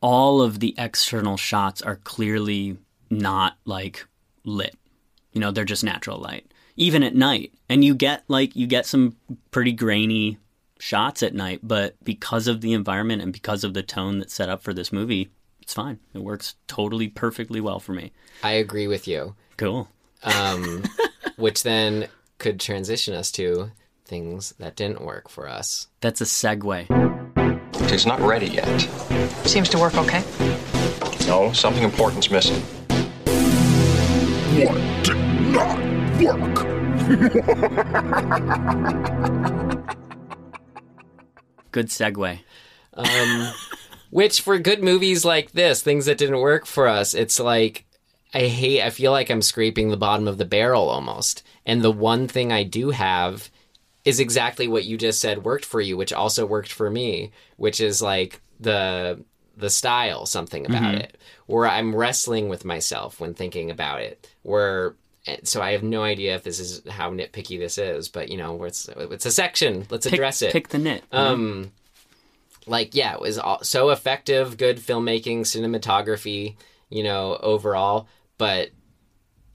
all 0.02 0.41
of 0.41 0.60
the 0.60 0.76
external 0.78 1.38
shots 1.38 1.82
are 1.82 1.95
clearly 1.97 2.78
not 3.09 3.57
like 3.66 4.05
lit. 4.43 4.76
You 5.32 5.39
know, 5.39 5.51
they're 5.51 5.64
just 5.64 5.84
natural 5.86 6.18
light, 6.18 6.51
even 6.76 7.01
at 7.01 7.16
night. 7.16 7.53
And 7.70 7.84
you 7.84 7.95
get 7.95 8.24
like 8.28 8.55
you 8.55 8.68
get 8.68 8.86
some 8.86 9.16
pretty 9.51 9.72
grainy 9.72 10.38
shots 10.80 11.24
at 11.24 11.34
night, 11.34 11.61
but 11.64 11.95
because 12.03 12.47
of 12.47 12.59
the 12.59 12.74
environment 12.74 13.22
and 13.22 13.32
because 13.32 13.64
of 13.64 13.74
the 13.74 13.84
tone 13.84 14.20
that's 14.20 14.34
set 14.34 14.49
up 14.49 14.61
for 14.61 14.74
this 14.74 14.91
movie, 14.91 15.30
it's 15.61 15.74
fine. 15.74 15.99
It 16.14 16.20
works 16.20 16.55
totally 16.68 17.07
perfectly 17.07 17.61
well 17.61 17.80
for 17.80 17.93
me. 17.93 18.11
I 18.43 18.51
agree 18.51 18.88
with 18.88 19.07
you. 19.07 19.36
Cool. 19.58 19.88
Um, 20.24 20.84
which 21.36 21.64
then 21.64 22.08
could 22.38 22.60
transition 22.60 23.14
us 23.14 23.32
to 23.32 23.72
things 24.05 24.53
that 24.60 24.76
didn't 24.76 25.01
work 25.01 25.30
for 25.30 25.49
us. 25.49 25.88
That's 26.01 26.22
a 26.22 26.26
segue. 26.26 26.86
It's 27.91 28.05
not 28.05 28.20
ready 28.22 28.47
yet. 28.47 28.80
Seems 29.45 29.70
to 29.70 29.80
work 29.80 29.95
okay. 29.95 30.24
No, 31.28 31.51
something 31.53 31.84
important's 31.84 32.30
missing. 32.30 32.62
What 34.64 35.03
did 35.03 35.18
not 35.51 35.78
work? 36.22 36.68
Good 41.72 41.88
segue. 41.88 42.39
Um, 42.93 43.53
which 44.10 44.41
for 44.41 44.58
good 44.58 44.84
movies 44.84 45.26
like 45.26 45.51
this, 45.51 45.82
things 45.82 46.05
that 46.05 46.18
didn't 46.18 46.39
work 46.39 46.66
for 46.66 46.88
us, 46.88 47.14
it's 47.14 47.39
like 47.39 47.86
I 48.34 48.47
hate. 48.47 48.82
I 48.82 48.89
feel 48.89 49.11
like 49.11 49.30
I'm 49.30 49.41
scraping 49.41 49.89
the 49.89 49.97
bottom 49.97 50.28
of 50.28 50.38
the 50.38 50.45
barrel 50.45 50.89
almost. 50.89 51.43
And 51.65 51.82
the 51.82 51.91
one 51.91 52.28
thing 52.28 52.51
I 52.51 52.63
do 52.63 52.89
have 52.91 53.49
is 54.05 54.19
exactly 54.19 54.67
what 54.67 54.86
you 54.86 54.97
just 54.97 55.19
said 55.19 55.43
worked 55.43 55.65
for 55.65 55.82
you, 55.82 55.97
which 55.97 56.13
also 56.13 56.45
worked 56.45 56.71
for 56.71 56.89
me, 56.89 57.32
which 57.57 57.80
is 57.82 58.01
like 58.01 58.41
the 58.59 59.23
the 59.55 59.69
style, 59.71 60.25
something 60.28 60.65
about 60.67 60.93
Mhm. 60.93 60.99
it, 61.01 61.17
where 61.47 61.67
I'm 61.67 61.95
wrestling 61.95 62.47
with 62.47 62.63
myself 62.63 63.19
when 63.19 63.34
thinking 63.34 63.71
about 63.71 64.01
it. 64.01 64.30
Where 64.43 64.93
so 65.43 65.61
I 65.61 65.71
have 65.71 65.84
no 65.84 66.03
idea 66.03 66.36
if 66.36 66.43
this 66.43 66.59
is 66.59 66.82
how 66.89 67.11
nitpicky 67.11 67.57
this 67.59 67.78
is, 67.78 68.07
but 68.07 68.30
you 68.30 68.38
know, 68.38 68.63
it's 68.65 68.88
it's 68.97 69.25
a 69.25 69.32
section. 69.32 69.88
Let's 69.89 70.05
Pick- 70.05 70.13
address 70.13 70.41
it. 70.41 70.53
pick 70.53 70.69
the 70.69 70.78
nit. 70.78 71.03
Um, 71.11 71.71
like 72.65 72.93
yeah, 72.95 73.13
it 73.15 73.19
was 73.21 73.38
all, 73.39 73.63
so 73.63 73.89
effective, 73.89 74.57
good 74.57 74.78
filmmaking, 74.78 75.41
cinematography, 75.41 76.55
you 76.89 77.03
know, 77.03 77.38
overall, 77.41 78.07
but 78.38 78.69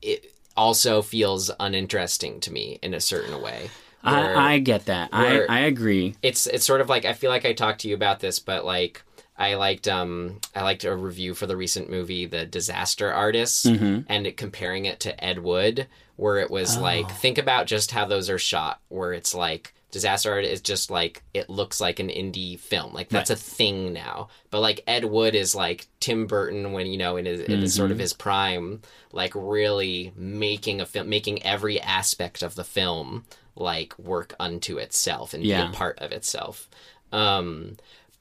it 0.00 0.32
also 0.56 1.02
feels 1.02 1.50
uninteresting 1.60 2.40
to 2.40 2.52
me 2.52 2.78
in 2.82 2.94
a 2.94 3.00
certain 3.00 3.40
way. 3.40 3.70
where- 4.02 4.36
I, 4.36 4.54
I 4.54 4.58
get 4.58 4.86
that. 4.86 5.10
I, 5.12 5.44
I 5.48 5.58
agree. 5.60 6.14
it's 6.22 6.46
it's 6.46 6.64
sort 6.66 6.80
of 6.80 6.88
like 6.88 7.04
I 7.04 7.12
feel 7.12 7.30
like 7.30 7.44
I 7.46 7.52
talked 7.52 7.82
to 7.82 7.88
you 7.88 7.94
about 7.94 8.20
this, 8.20 8.38
but 8.40 8.64
like 8.64 9.02
I 9.38 9.54
liked 9.54 9.86
um 9.88 10.40
I 10.54 10.62
liked 10.62 10.84
a 10.84 10.94
review 10.96 11.34
for 11.34 11.46
the 11.46 11.56
recent 11.56 11.88
movie 11.88 12.26
The 12.26 12.44
Disaster 12.44 13.12
Artist 13.12 13.64
Mhm. 13.66 14.04
and 14.08 14.26
it, 14.26 14.36
comparing 14.36 14.84
it 14.86 15.00
to 15.00 15.24
Ed 15.24 15.38
Wood, 15.38 15.86
where 16.16 16.38
it 16.38 16.50
was 16.50 16.76
like 16.76 17.06
Oh. 17.06 17.14
think 17.14 17.38
about 17.38 17.66
just 17.66 17.92
how 17.92 18.04
those 18.04 18.28
are 18.28 18.38
shot, 18.38 18.80
where 18.88 19.12
it's 19.12 19.34
like 19.34 19.72
Disaster 19.92 20.32
Artist 20.32 20.64
just 20.64 20.90
like 20.90 21.22
it 21.32 21.48
looks 21.48 21.80
like 21.80 22.00
an 22.00 22.08
indie 22.08 22.58
film, 22.58 22.92
like 22.92 23.08
that's 23.08 23.30
Right. 23.30 23.38
a 23.38 23.40
thing 23.40 23.92
now. 23.92 24.28
But 24.50 24.60
like 24.60 24.82
Ed 24.88 25.04
Wood 25.04 25.34
is 25.36 25.54
like 25.54 25.86
Tim 26.00 26.26
Burton 26.26 26.72
when 26.72 26.86
you 26.88 26.96
know 26.98 27.16
in 27.16 27.26
his, 27.26 27.40
in 27.42 27.60
his 27.60 27.74
sort 27.74 27.90
of 27.92 27.98
Mhm. 27.98 28.00
his 28.00 28.12
prime, 28.14 28.82
like 29.12 29.32
really 29.36 30.12
making 30.16 30.80
a 30.80 30.86
film, 30.86 31.08
making 31.08 31.42
every 31.44 31.80
aspect 31.80 32.42
of 32.42 32.56
the 32.56 32.64
film 32.64 33.24
like 33.54 33.96
work 33.98 34.34
unto 34.40 34.78
itself 34.78 35.34
and 35.34 35.42
be 35.44 35.52
a 35.52 35.68
part 35.72 35.98
of 36.00 36.10
itself. 36.10 36.68
Um, 37.12 37.76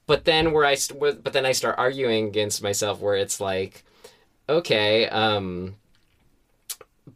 but 0.06 0.26
then 0.26 0.52
where 0.52 0.66
I 0.66 0.74
st- 0.74 1.00
but 1.24 1.32
then 1.32 1.46
I 1.46 1.52
start 1.52 1.76
arguing 1.78 2.26
against 2.28 2.62
myself 2.62 3.00
where 3.00 3.16
it's 3.16 3.40
like, 3.40 3.82
okay, 4.48 5.08
um, 5.08 5.76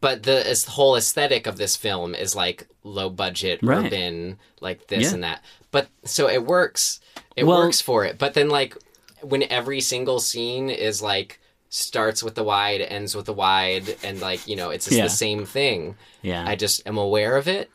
but 0.01 0.23
the 0.25 0.65
whole 0.69 0.97
aesthetic 0.97 1.47
of 1.47 1.57
this 1.57 1.77
film 1.77 2.15
is 2.15 2.35
like 2.35 2.67
low 2.83 3.09
budget, 3.11 3.61
Right. 3.63 3.87
urban, 3.87 4.39
like 4.61 4.89
this 4.89 5.05
Yeah. 5.09 5.15
and 5.15 5.25
that. 5.25 5.45
But 5.71 5.89
so 6.05 6.29
it 6.29 6.45
works. 6.45 7.01
It 7.37 7.45
Well- 7.45 7.59
works 7.59 7.81
for 7.81 8.05
it. 8.05 8.19
But 8.19 8.35
then 8.35 8.49
like 8.49 8.77
when 9.23 9.45
every 9.45 9.81
single 9.81 10.21
scene 10.21 10.71
is 10.71 11.03
like 11.03 11.41
starts 11.69 12.23
with 12.23 12.35
the 12.35 12.45
wide, 12.45 12.81
ends 12.81 13.15
with 13.15 13.27
the 13.27 13.33
wide, 13.33 13.97
and 14.03 14.21
like 14.21 14.47
you 14.47 14.57
know 14.57 14.71
it's 14.71 14.87
just 14.87 14.97
Yeah. 14.97 15.05
the 15.05 15.11
same 15.11 15.45
thing. 15.47 15.97
Yeah. 16.23 16.45
I 16.47 16.55
just 16.57 16.83
am 16.87 16.97
aware 16.99 17.37
of 17.37 17.47
it. 17.49 17.71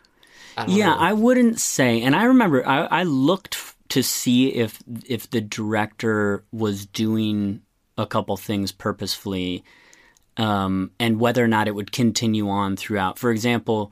I 0.57 0.65
yeah, 0.67 0.87
know. 0.87 0.97
I 0.97 1.13
wouldn't 1.13 1.59
say. 1.59 2.01
And 2.01 2.15
I 2.15 2.23
remember 2.25 2.67
I, 2.67 2.85
I 2.85 3.03
looked 3.03 3.55
f- 3.55 3.75
to 3.89 4.01
see 4.03 4.49
if 4.49 4.79
if 5.05 5.29
the 5.29 5.41
director 5.41 6.43
was 6.51 6.85
doing 6.85 7.61
a 7.97 8.05
couple 8.05 8.35
things 8.37 8.71
purposefully, 8.71 9.63
um, 10.37 10.91
and 10.99 11.19
whether 11.19 11.43
or 11.43 11.47
not 11.47 11.67
it 11.67 11.75
would 11.75 11.91
continue 11.91 12.49
on 12.49 12.75
throughout. 12.75 13.19
For 13.19 13.31
example, 13.31 13.91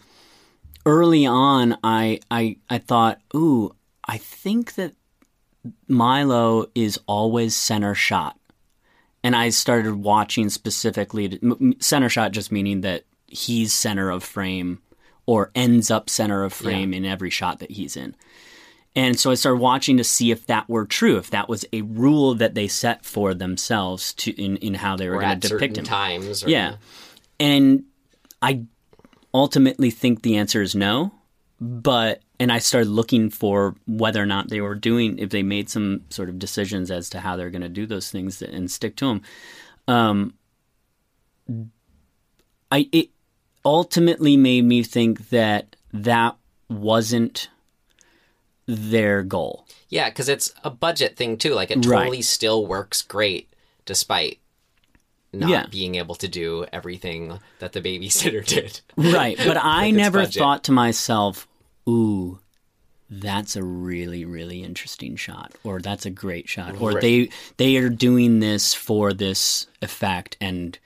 early 0.85 1.25
on, 1.25 1.77
I 1.83 2.19
I 2.31 2.57
I 2.69 2.77
thought, 2.79 3.19
ooh, 3.35 3.75
I 4.05 4.17
think 4.17 4.75
that 4.75 4.93
Milo 5.87 6.65
is 6.75 6.99
always 7.07 7.55
center 7.55 7.95
shot. 7.95 8.37
And 9.21 9.35
I 9.35 9.49
started 9.49 9.95
watching 9.95 10.49
specifically 10.49 11.29
to, 11.29 11.35
m- 11.43 11.57
m- 11.59 11.81
center 11.81 12.07
shot, 12.07 12.31
just 12.31 12.51
meaning 12.51 12.81
that 12.81 13.03
he's 13.27 13.73
center 13.73 14.09
of 14.09 14.23
frame 14.23 14.81
or 15.25 15.51
ends 15.53 15.91
up 15.91 16.09
center 16.09 16.43
of 16.43 16.53
frame 16.53 16.93
in 16.93 17.05
every 17.05 17.29
shot 17.29 17.59
that 17.59 17.71
he's 17.71 17.97
in. 17.97 18.15
And 18.95 19.19
so 19.19 19.31
I 19.31 19.35
started 19.35 19.59
watching 19.59 19.97
to 19.97 20.03
see 20.03 20.31
if 20.31 20.47
that 20.47 20.67
were 20.67 20.85
true, 20.85 21.17
if 21.17 21.29
that 21.29 21.47
was 21.47 21.63
a 21.71 21.81
rule 21.83 22.35
that 22.35 22.55
they 22.55 22.67
set 22.67 23.05
for 23.05 23.33
themselves 23.33 24.13
to 24.15 24.31
in, 24.31 24.57
in 24.57 24.73
how 24.73 24.97
they 24.97 25.07
were 25.07 25.19
going 25.19 25.39
to 25.39 25.47
depict 25.47 25.77
him. 25.77 25.85
times. 25.85 26.43
Or, 26.43 26.49
Yeah. 26.49 26.75
And 27.39 27.83
I 28.41 28.65
ultimately 29.33 29.91
think 29.91 30.21
the 30.21 30.37
answer 30.37 30.61
is 30.61 30.75
no. 30.75 31.13
But, 31.61 32.21
and 32.39 32.51
I 32.51 32.59
started 32.59 32.89
looking 32.89 33.29
for 33.29 33.75
whether 33.85 34.23
or 34.23 34.25
not 34.25 34.49
they 34.49 34.61
were 34.61 34.75
doing, 34.75 35.19
if 35.19 35.29
they 35.29 35.43
made 35.43 35.69
some 35.69 36.05
sort 36.09 36.29
of 36.29 36.39
decisions 36.39 36.89
as 36.89 37.09
to 37.09 37.19
how 37.19 37.35
they're 37.35 37.49
going 37.49 37.61
to 37.61 37.69
do 37.69 37.85
those 37.85 38.09
things 38.09 38.41
and 38.41 38.71
stick 38.71 38.95
to 38.97 39.07
them. 39.07 39.21
Um, 39.87 40.33
I, 42.71 42.87
it 42.91 43.09
ultimately 43.65 44.37
made 44.37 44.63
me 44.63 44.83
think 44.83 45.29
that 45.29 45.75
that 45.91 46.37
wasn't 46.69 47.49
their 48.71 49.23
goal. 49.23 49.65
Yeah, 49.89 50.09
because 50.09 50.29
it's 50.29 50.53
a 50.63 50.69
budget 50.69 51.17
thing 51.17 51.37
too. 51.37 51.55
Like 51.55 51.71
it 51.71 51.83
Right. 51.85 51.99
totally 52.03 52.21
still 52.21 52.65
works 52.67 53.01
great 53.01 53.49
despite 53.85 54.39
not 55.33 55.49
Yeah. 55.49 55.65
being 55.71 55.95
able 55.95 56.13
to 56.15 56.27
do 56.27 56.65
everything 56.71 57.39
that 57.59 57.73
the 57.73 57.81
babysitter 57.81 58.45
did. 58.55 58.81
Right. 58.95 59.37
But 59.37 59.57
I 59.61 59.89
never 59.91 60.19
budget. 60.19 60.35
thought 60.39 60.63
to 60.65 60.71
myself, 60.71 61.47
ooh, 61.87 62.39
that's 63.09 63.55
a 63.55 63.63
really, 63.63 64.23
really 64.25 64.63
interesting 64.63 65.15
shot. 65.15 65.53
Or 65.63 65.79
that's 65.81 66.05
a 66.05 66.11
great 66.11 66.47
shot. 66.47 66.79
Or 66.79 66.91
Right. 66.91 67.01
they 67.01 67.29
they 67.57 67.77
are 67.77 67.89
doing 67.89 68.39
this 68.39 68.75
for 68.75 69.13
this 69.13 69.65
effect 69.81 70.37
and 70.39 70.77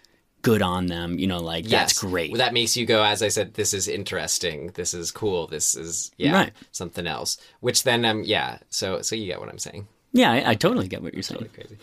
good 0.44 0.62
on 0.62 0.86
them. 0.86 1.18
You 1.18 1.26
know, 1.26 1.40
like 1.40 1.66
that's 1.66 2.00
great. 2.00 2.30
Well, 2.32 2.38
that 2.38 2.54
makes 2.54 2.78
you 2.78 2.86
go, 2.86 3.04
as 3.04 3.24
I 3.24 3.30
said, 3.30 3.56
this 3.56 3.74
is 3.74 3.88
interesting. 3.88 4.68
This 4.76 4.94
is 4.94 5.10
cool. 5.10 5.48
This 5.48 5.76
is 5.76 6.12
yeah, 6.18 6.34
Right. 6.34 6.54
something 6.72 7.08
else. 7.08 7.38
Which 7.62 7.82
then 7.84 8.06
um 8.06 8.22
yeah. 8.24 8.60
So 8.70 9.02
so 9.02 9.16
you 9.16 9.26
get 9.26 9.40
what 9.40 9.50
I'm 9.50 9.58
saying. 9.58 9.88
yeah, 10.12 10.32
I, 10.32 10.52
I 10.52 10.56
totally 10.56 10.88
get 10.88 11.02
what 11.02 11.14
you're 11.16 11.24
saying. 11.24 11.50
Crazy. 11.56 11.78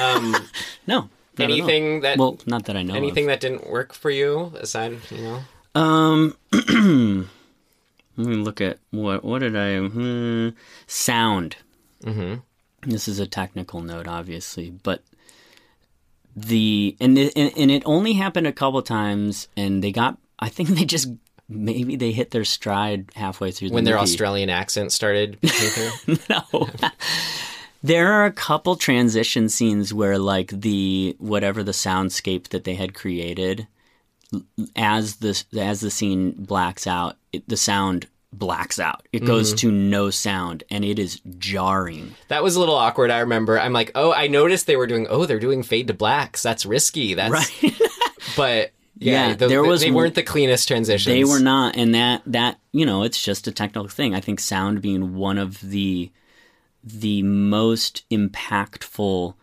Um, 0.00 0.34
No. 0.88 1.08
not 1.38 1.44
at 1.44 1.50
all. 1.50 1.52
anything 1.52 2.00
that 2.00 2.18
Well, 2.18 2.38
not 2.46 2.64
that 2.64 2.76
I 2.76 2.82
know. 2.82 2.94
of. 2.94 2.96
anything 2.96 3.26
that 3.28 3.38
didn't 3.40 3.70
work 3.70 3.92
for 3.92 4.10
you 4.10 4.52
aside, 4.58 4.98
you 5.10 5.18
know. 5.22 5.40
Um, 5.80 6.36
let 8.16 8.26
me 8.26 8.36
look 8.36 8.60
at 8.60 8.78
what 8.90 9.22
what 9.24 9.40
did 9.40 9.54
I 9.56 9.78
hmm, 9.78 10.48
sound. 10.86 11.56
Mm-hmm. 12.02 12.36
This 12.90 13.08
is 13.08 13.18
a 13.20 13.26
technical 13.26 13.82
note, 13.82 14.08
obviously, 14.08 14.70
but 14.70 15.02
the 16.36 16.96
and 17.00 17.16
it, 17.16 17.32
and, 17.34 17.70
it 17.70 17.82
only 17.86 18.12
happened 18.12 18.46
a 18.46 18.52
couple 18.52 18.82
times, 18.82 19.48
and 19.56 19.82
they 19.82 19.90
got. 19.90 20.18
I 20.38 20.50
think 20.50 20.68
they 20.70 20.84
just 20.84 21.08
maybe 21.48 21.96
they 21.96 22.12
hit 22.12 22.30
their 22.30 22.44
stride 22.44 23.10
halfway 23.14 23.50
through 23.50 23.70
the 23.70 23.74
When 23.74 23.84
their. 23.84 23.98
Australian 23.98 24.50
accent 24.50 24.92
started 24.92 25.38
no. 26.30 26.68
There 27.82 28.12
are 28.12 28.26
a 28.26 28.32
couple 28.32 28.76
transition 28.76 29.48
scenes 29.48 29.94
where, 29.94 30.18
like 30.18 30.48
the 30.48 31.16
whatever 31.18 31.62
the 31.62 31.72
soundscape 31.72 32.48
that 32.48 32.64
they 32.64 32.74
had 32.74 32.94
created, 32.94 33.66
as 34.74 35.16
the 35.16 35.42
as 35.56 35.80
the 35.80 35.90
scene 35.90 36.32
blacks 36.32 36.86
out, 36.86 37.16
it, 37.32 37.48
the 37.48 37.56
sound 37.56 38.08
blacks 38.38 38.78
out. 38.78 39.06
It 39.12 39.24
goes 39.24 39.52
Mhm. 39.54 39.58
to 39.58 39.70
no 39.72 40.10
sound, 40.10 40.64
and 40.70 40.84
it 40.84 40.98
is 40.98 41.20
jarring. 41.38 42.14
That 42.28 42.42
was 42.42 42.56
a 42.56 42.60
little 42.60 42.74
awkward. 42.74 43.10
I 43.10 43.18
remember. 43.20 43.58
I'm 43.58 43.72
like, 43.72 43.90
oh, 43.94 44.12
I 44.12 44.26
noticed 44.28 44.66
they 44.66 44.76
were 44.76 44.86
doing. 44.86 45.06
Oh, 45.08 45.26
they're 45.26 45.38
doing 45.40 45.62
fade 45.62 45.86
to 45.88 45.94
blacks. 45.94 46.42
That's 46.42 46.66
risky. 46.66 47.14
That's 47.14 47.32
Right. 47.32 47.74
but 48.36 48.72
yeah, 48.98 49.28
Yeah, 49.28 49.34
the- 49.34 49.48
there 49.48 49.62
was 49.62 49.80
they 49.82 49.90
weren't 49.90 50.14
the 50.14 50.22
cleanest 50.22 50.68
transitions. 50.68 51.06
They 51.06 51.24
were 51.24 51.40
not, 51.40 51.76
and 51.76 51.94
that 51.94 52.22
that 52.26 52.58
you 52.72 52.84
know, 52.86 53.02
it's 53.02 53.22
just 53.22 53.46
a 53.46 53.52
technical 53.52 53.88
thing. 53.88 54.14
I 54.14 54.20
think 54.20 54.40
sound 54.40 54.80
being 54.82 55.14
one 55.14 55.38
of 55.38 55.60
the 55.60 56.10
the 56.84 57.22
most 57.22 58.04
impactful 58.10 59.34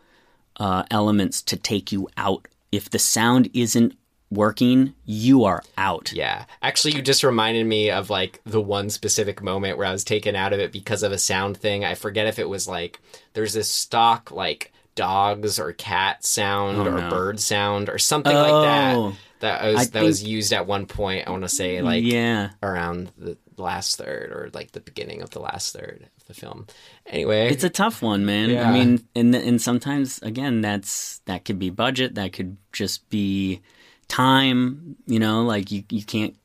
uh, 0.58 0.84
elements 0.92 1.42
to 1.42 1.58
take 1.58 1.92
you 1.92 2.08
out. 2.18 2.48
If 2.72 2.90
the 2.90 3.00
sound 3.00 3.50
isn't 3.54 3.96
working, 4.34 4.94
you 5.06 5.44
are 5.46 5.64
out. 5.78 6.12
Yeah. 6.14 6.46
Actually, 6.62 6.96
you 6.96 7.02
just 7.02 7.24
reminded 7.24 7.66
me 7.66 7.90
of 7.92 8.10
like 8.10 8.42
the 8.46 8.62
one 8.62 8.90
specific 8.90 9.42
moment 9.42 9.78
where 9.78 9.88
I 9.88 9.92
was 9.92 10.04
taken 10.04 10.36
out 10.36 10.54
of 10.54 10.60
it 10.60 10.72
because 10.72 11.04
of 11.04 11.12
a 11.12 11.18
sound 11.18 11.58
thing. 11.58 11.84
I 11.86 11.96
forget 11.96 12.28
if 12.28 12.40
it 12.40 12.50
was 12.50 12.68
like 12.68 13.00
there's 13.34 13.54
this 13.54 13.70
stock 13.70 14.32
like 14.32 14.72
dogs 14.96 15.60
or 15.60 15.74
cat 15.74 16.24
sound 16.24 16.78
Oh, 16.78 16.86
or 16.86 17.02
no. 17.02 17.10
bird 17.10 17.40
sound 17.40 17.90
or 17.90 17.98
something 17.98 18.36
like 18.36 18.66
that. 18.66 18.96
Oh. 18.96 19.14
That 19.40 19.64
was 19.66 19.82
I 19.82 19.86
that 19.92 20.04
was 20.04 20.24
used 20.24 20.54
at 20.54 20.68
one 20.68 20.86
point. 20.86 21.28
I 21.28 21.32
want 21.32 21.44
to 21.44 21.50
say 21.50 21.82
like 21.82 22.04
yeah, 22.06 22.52
around 22.62 23.12
the 23.18 23.38
last 23.58 23.98
third 23.98 24.32
or 24.32 24.50
like 24.54 24.72
the 24.72 24.80
beginning 24.80 25.22
of 25.22 25.32
the 25.32 25.40
last 25.42 25.74
third 25.76 26.08
of 26.18 26.28
the 26.28 26.34
film. 26.34 26.66
Anyway, 27.06 27.50
it's 27.50 27.66
a 27.66 27.70
tough 27.70 28.02
one, 28.02 28.26
man. 28.26 28.52
Yeah. 28.52 28.70
I 28.70 28.72
mean, 28.72 29.06
and 29.16 29.36
and 29.36 29.62
sometimes 29.62 30.20
again, 30.22 30.62
that's 30.62 31.20
that 31.26 31.44
could 31.44 31.60
be 31.60 31.70
budget. 31.70 32.16
That 32.16 32.32
could 32.32 32.56
just 32.72 33.10
be 33.10 33.60
time. 34.08 34.96
You 35.06 35.20
know, 35.20 35.44
like 35.44 35.72
you 35.72 35.84
you 35.90 36.04
can't 36.04 36.36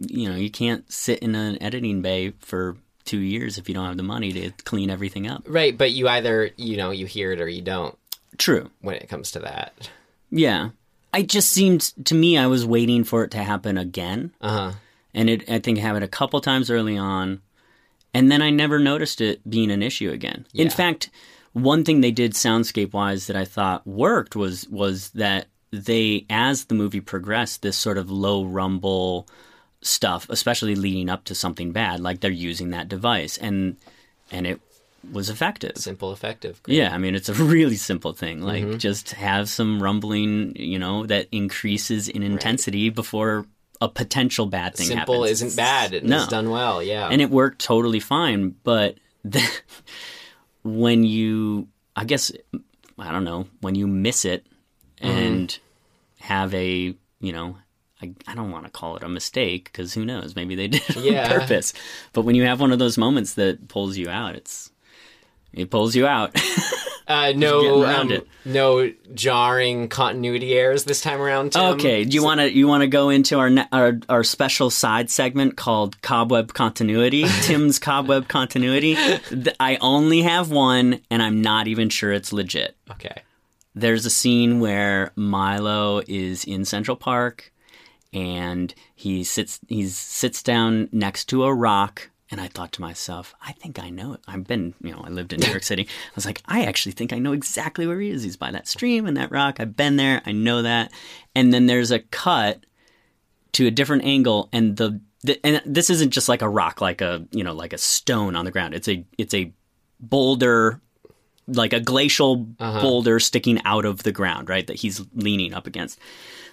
you 0.00 0.28
know 0.28 0.36
you 0.36 0.50
can't 0.50 0.90
sit 0.92 1.20
in 1.20 1.34
an 1.34 1.62
editing 1.62 2.02
bay 2.02 2.32
for 2.40 2.76
two 3.04 3.18
years 3.18 3.56
if 3.56 3.68
you 3.68 3.74
don't 3.74 3.86
have 3.86 3.96
the 3.96 4.02
money 4.02 4.32
to 4.32 4.50
clean 4.64 4.90
everything 4.90 5.26
up. 5.28 5.44
right, 5.46 5.76
but 5.78 5.92
you 5.92 6.08
either 6.08 6.50
you 6.56 6.76
know 6.76 6.90
you 6.90 7.06
hear 7.06 7.32
it 7.32 7.40
or 7.40 7.48
you 7.48 7.62
don't 7.62 7.96
True. 8.36 8.70
when 8.80 8.96
it 8.96 9.08
comes 9.08 9.30
to 9.32 9.38
that. 9.40 9.90
Yeah. 10.30 10.70
It 11.14 11.28
just 11.28 11.50
seemed 11.50 11.92
to 12.04 12.14
me 12.14 12.36
I 12.36 12.46
was 12.46 12.66
waiting 12.66 13.04
for 13.04 13.24
it 13.24 13.30
to 13.30 13.38
happen 13.38 13.78
again. 13.78 14.32
Uh 14.40 14.50
huh. 14.50 14.72
And 15.14 15.30
it 15.30 15.48
I 15.48 15.60
think 15.60 15.78
it 15.78 15.82
happened 15.82 16.04
a 16.04 16.08
couple 16.08 16.40
times 16.40 16.70
early 16.70 16.98
on 16.98 17.40
And 18.12 18.30
then 18.30 18.42
I 18.42 18.50
never 18.50 18.78
noticed 18.78 19.20
it 19.20 19.48
being 19.48 19.70
an 19.70 19.82
issue 19.82 20.10
again. 20.10 20.46
In 20.52 20.68
fact, 20.68 21.10
one 21.52 21.84
thing 21.84 22.00
they 22.00 22.10
did 22.10 22.32
soundscape 22.32 22.92
wise 22.92 23.28
that 23.28 23.36
I 23.36 23.44
thought 23.46 23.86
worked 23.86 24.36
was 24.36 24.68
was 24.68 25.10
that 25.10 25.46
they 25.70 26.26
as 26.30 26.66
the 26.66 26.74
movie 26.74 27.00
progressed, 27.00 27.62
this 27.62 27.76
sort 27.76 27.98
of 27.98 28.10
low 28.10 28.44
rumble 28.44 29.26
stuff, 29.82 30.26
especially 30.30 30.74
leading 30.74 31.08
up 31.08 31.24
to 31.24 31.34
something 31.34 31.72
bad, 31.72 32.00
like 32.00 32.20
they're 32.20 32.30
using 32.30 32.70
that 32.70 32.88
device 32.88 33.36
and 33.38 33.76
and 34.30 34.46
it 34.46 34.60
was 35.12 35.30
effective. 35.30 35.76
Simple, 35.76 36.12
effective. 36.12 36.60
Great. 36.62 36.78
Yeah, 36.78 36.94
I 36.94 36.98
mean 36.98 37.14
it's 37.14 37.28
a 37.28 37.34
really 37.54 37.76
simple 37.76 38.12
thing. 38.12 38.40
Like 38.42 38.64
mm-hmm. 38.64 38.78
just 38.78 39.12
have 39.12 39.48
some 39.48 39.82
rumbling, 39.82 40.54
you 40.56 40.78
know, 40.78 41.06
that 41.06 41.28
increases 41.32 42.08
in 42.08 42.22
intensity 42.22 42.90
before 42.90 43.46
a 43.80 43.88
potential 43.88 44.46
bad 44.46 44.74
thing 44.74 44.86
Simple 44.86 45.22
happens. 45.22 45.42
isn't 45.42 45.56
bad. 45.56 45.92
It's 45.92 46.06
No. 46.06 46.26
done 46.28 46.50
well. 46.50 46.82
Yeah. 46.82 47.08
and 47.10 47.20
it 47.20 47.30
worked 47.30 47.60
totally 47.60 48.00
fine. 48.00 48.54
But 48.64 48.96
the, 49.24 49.42
when 50.64 51.04
you, 51.04 51.68
I 51.94 52.04
guess, 52.04 52.32
I 52.98 53.12
don't 53.12 53.24
know, 53.24 53.46
when 53.60 53.74
you 53.74 53.86
miss 53.86 54.24
it 54.24 54.46
and 55.00 55.48
Mm-hmm. 55.48 56.24
have 56.32 56.54
a, 56.54 56.94
you 57.20 57.32
know, 57.32 57.56
I, 58.02 58.12
I 58.26 58.34
don't 58.34 58.50
want 58.50 58.64
to 58.64 58.70
call 58.70 58.96
it 58.96 59.02
a 59.02 59.08
mistake 59.08 59.64
because 59.72 59.94
who 59.94 60.04
knows? 60.04 60.34
Maybe 60.36 60.54
they 60.54 60.68
did 60.68 60.82
it 60.88 60.96
Yeah. 60.96 61.32
on 61.34 61.40
purpose. 61.40 61.72
But 62.12 62.22
when 62.22 62.34
you 62.34 62.42
have 62.44 62.60
one 62.60 62.72
of 62.72 62.78
those 62.78 62.98
moments 62.98 63.34
that 63.34 63.68
pulls 63.68 63.96
you 63.96 64.08
out, 64.08 64.34
it's 64.34 64.70
it 65.52 65.70
pulls 65.70 65.96
you 65.96 66.06
out. 66.06 66.36
uh, 67.08 67.32
no, 67.36 67.86
um, 67.86 68.12
no 68.44 68.92
jarring 69.14 69.88
continuity 69.88 70.52
errors 70.54 70.84
this 70.84 71.00
time 71.00 71.20
around. 71.20 71.52
Tim. 71.52 71.62
Okay, 71.74 72.04
do 72.04 72.14
you 72.14 72.22
want 72.22 72.40
to 72.40 72.52
you 72.52 72.68
want 72.68 72.82
to 72.82 72.88
go 72.88 73.08
into 73.08 73.38
our, 73.38 73.48
ne- 73.48 73.68
our 73.72 73.98
our 74.10 74.22
special 74.24 74.68
side 74.68 75.08
segment 75.10 75.56
called 75.56 76.00
Cobweb 76.02 76.52
Continuity? 76.52 77.24
Tim's 77.42 77.78
Cobweb 77.78 78.28
Continuity. 78.28 78.96
I 79.58 79.78
only 79.80 80.22
have 80.22 80.50
one, 80.50 81.00
and 81.10 81.22
I'm 81.22 81.40
not 81.40 81.68
even 81.68 81.88
sure 81.88 82.12
it's 82.12 82.32
legit. 82.34 82.76
Okay. 82.90 83.22
There's 83.76 84.06
a 84.06 84.10
scene 84.10 84.58
where 84.58 85.12
Milo 85.16 86.00
is 86.08 86.44
in 86.44 86.64
Central 86.64 86.96
Park, 86.96 87.52
and 88.12 88.74
he 88.94 89.22
sits 89.22 89.60
he 89.68 89.86
sits 89.86 90.42
down 90.42 90.88
next 90.92 91.26
to 91.26 91.44
a 91.44 91.54
rock. 91.54 92.10
And 92.28 92.40
I 92.40 92.48
thought 92.48 92.72
to 92.72 92.80
myself, 92.80 93.36
I 93.40 93.52
think 93.52 93.78
I 93.78 93.88
know 93.88 94.14
it. 94.14 94.20
I've 94.26 94.48
been, 94.48 94.74
you 94.82 94.90
know, 94.90 95.00
I 95.04 95.10
lived 95.10 95.32
in 95.32 95.38
New 95.38 95.46
York 95.46 95.62
City. 95.62 95.82
I 95.88 96.12
was 96.16 96.26
like, 96.26 96.42
I 96.46 96.64
actually 96.64 96.90
think 96.90 97.12
I 97.12 97.20
know 97.20 97.32
exactly 97.32 97.86
where 97.86 98.00
he 98.00 98.10
is. 98.10 98.24
He's 98.24 98.36
by 98.36 98.50
that 98.50 98.66
stream 98.66 99.06
and 99.06 99.16
that 99.16 99.30
rock. 99.30 99.60
I've 99.60 99.76
been 99.76 99.94
there. 99.94 100.22
I 100.26 100.32
know 100.32 100.62
that. 100.62 100.90
And 101.36 101.54
then 101.54 101.66
there's 101.66 101.92
a 101.92 102.00
cut 102.00 102.66
to 103.52 103.66
a 103.66 103.70
different 103.70 104.04
angle, 104.04 104.48
and 104.52 104.76
the, 104.76 105.00
the 105.22 105.40
and 105.44 105.62
this 105.64 105.88
isn't 105.88 106.10
just 106.10 106.28
like 106.28 106.42
a 106.42 106.48
rock, 106.48 106.80
like 106.80 107.00
a 107.00 107.26
you 107.30 107.44
know, 107.44 107.54
like 107.54 107.72
a 107.72 107.78
stone 107.78 108.36
on 108.36 108.44
the 108.44 108.50
ground. 108.50 108.74
It's 108.74 108.88
a 108.88 109.04
it's 109.16 109.34
a 109.34 109.52
boulder, 110.00 110.80
like 111.48 111.72
a 111.72 111.80
glacial 111.80 112.36
boulder 112.36 113.20
sticking 113.20 113.60
out 113.64 113.84
of 113.84 114.02
the 114.02 114.12
ground, 114.12 114.48
right? 114.48 114.66
That 114.66 114.76
he's 114.76 115.02
leaning 115.14 115.54
up 115.54 115.66
against. 115.66 115.98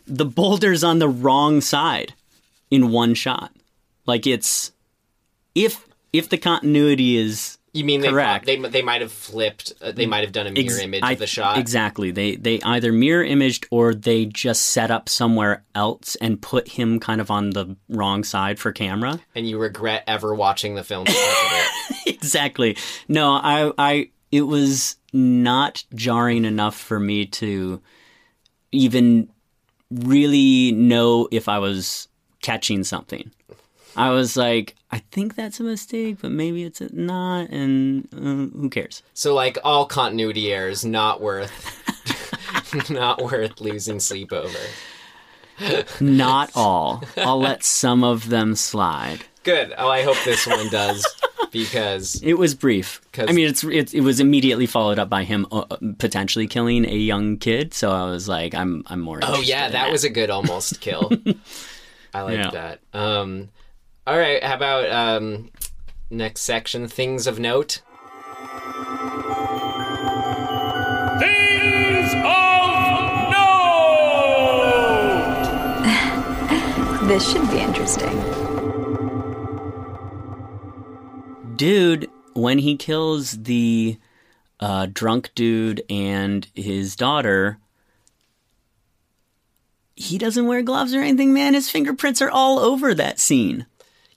The 0.06 0.26
boulder's 0.26 0.84
on 0.84 1.00
the 1.00 1.10
wrong 1.10 1.62
side 1.62 2.14
in 2.70 2.92
one 2.92 3.14
shot. 3.14 3.52
Like 4.06 4.28
it's 4.28 4.72
if 5.56 5.88
if 6.12 6.30
the 6.30 6.38
continuity 6.38 7.18
is 7.18 7.58
You 7.72 7.84
mean 7.86 8.02
they 8.02 8.10
Correct. 8.10 8.46
thought- 8.46 8.62
they 8.62 8.70
they 8.70 8.82
might 8.84 9.02
have 9.02 9.12
flipped? 9.12 9.74
Uh, 9.82 9.92
they 9.92 10.06
might 10.06 10.24
have 10.24 10.32
done 10.32 10.46
a 10.46 10.52
mirror 10.52 10.66
Ex- 10.66 10.80
image 10.80 11.02
I- 11.04 11.14
of 11.14 11.20
the 11.20 11.26
shot. 11.28 11.58
Exactly. 11.58 12.12
They 12.12 12.36
they 12.36 12.62
either 12.62 12.92
mirror 12.92 13.24
imaged 13.24 13.66
or 13.72 13.96
they 13.96 14.26
just 14.26 14.62
set 14.68 14.92
up 14.92 15.10
somewhere 15.10 15.64
else 15.74 16.16
and 16.22 16.40
put 16.42 16.68
him 16.68 17.00
kind 17.00 17.20
of 17.22 17.32
on 17.32 17.52
the 17.52 17.76
wrong 17.90 18.24
side 18.24 18.60
for 18.60 18.72
camera. 18.72 19.20
and 19.34 19.48
you 19.50 19.58
regret 19.58 20.04
ever 20.06 20.36
watching 20.36 20.76
the 20.76 20.84
film 20.84 21.06
because 21.06 21.18
of 21.22 21.52
it. 21.54 21.70
exactly. 22.16 22.78
No, 23.08 23.32
I 23.32 23.72
I 23.78 24.10
it 24.34 24.48
was 24.48 24.96
not 25.14 25.84
jarring 25.94 26.44
enough 26.44 26.76
for 26.76 27.00
me 27.00 27.24
to 27.24 27.80
even 28.72 29.30
really 29.92 30.72
know 30.72 31.28
if 31.32 31.48
I 31.48 31.60
was 31.60 32.08
catching 32.42 32.84
something. 32.84 33.30
I 33.96 34.10
was 34.10 34.36
like, 34.36 34.74
I 34.90 35.04
think 35.12 35.36
that's 35.36 35.60
a 35.60 35.64
mistake, 35.64 36.18
but 36.20 36.32
maybe 36.32 36.64
it's 36.64 36.82
not, 36.92 37.52
and 37.52 38.08
uh, 38.12 38.58
who 38.58 38.72
cares? 38.72 39.04
So 39.14 39.36
like 39.36 39.60
all 39.64 39.86
continuity 39.86 40.52
errors, 40.52 40.84
not 40.84 41.22
worth, 41.22 42.90
not 42.90 43.22
worth 43.22 43.62
losing 43.62 44.00
sleep 44.00 44.34
over. 44.34 44.58
Not 46.00 46.50
all. 46.56 47.04
I'll 47.18 47.40
let 47.40 47.64
some 47.64 48.04
of 48.04 48.30
them 48.30 48.56
slide. 48.56 49.26
Good. 49.44 49.74
Oh, 49.78 49.90
I 49.90 50.04
hope 50.04 50.18
this 50.26 50.48
one 50.48 50.70
does 50.70 51.06
because 51.52 52.22
It 52.24 52.36
was 52.36 52.56
brief. 52.56 53.02
'Cause- 53.12 53.28
I 53.30 53.34
mean, 53.34 53.48
it's 53.48 53.64
it, 53.64 53.94
it 53.94 54.02
was 54.02 54.20
immediately 54.20 54.66
followed 54.66 55.00
up 55.00 55.10
by 55.10 55.24
him 55.24 55.46
uh, 55.52 55.66
potentially 55.98 56.48
killing 56.48 56.86
a 56.86 56.96
young 56.96 57.38
kid. 57.38 57.74
So 57.74 57.92
I 57.92 58.06
was 58.10 58.28
like, 58.30 58.56
I'm 58.56 58.84
I'm 58.88 59.00
more. 59.02 59.20
oh 59.22 59.28
interested 59.28 59.48
yeah, 59.50 59.66
in 59.68 59.72
that 59.74 59.92
was 59.92 60.04
a 60.04 60.10
good 60.10 60.30
almost 60.30 60.80
kill. 60.82 61.12
I 62.14 62.22
like 62.22 62.38
Yeah. 62.38 62.52
that. 62.52 62.80
Um, 62.94 63.50
all 64.08 64.18
right, 64.18 64.44
how 64.44 64.56
about 64.56 64.90
um, 64.92 65.50
next 66.10 66.42
section? 66.42 66.88
Things 66.88 67.26
of 67.28 67.40
note. 67.40 67.82
Things 71.20 72.14
of 72.14 73.30
note! 73.32 73.48
This 77.08 77.32
should 77.32 77.50
be 77.52 77.60
interesting. 77.60 78.18
Dude 81.64 82.10
when 82.34 82.60
he 82.60 82.76
kills 82.76 83.44
the 83.44 83.98
uh, 84.60 84.88
drunk 84.92 85.32
dude 85.34 85.82
and 85.90 86.46
his 86.54 86.96
daughter. 86.96 87.58
He 89.96 90.18
doesn't 90.18 90.48
wear 90.48 90.62
gloves 90.62 90.94
or 90.94 91.00
anything, 91.02 91.34
man. 91.34 91.54
His 91.54 91.70
fingerprints 91.70 92.22
are 92.22 92.30
all 92.30 92.60
over 92.60 92.94
that 92.96 93.20
scene. 93.20 93.66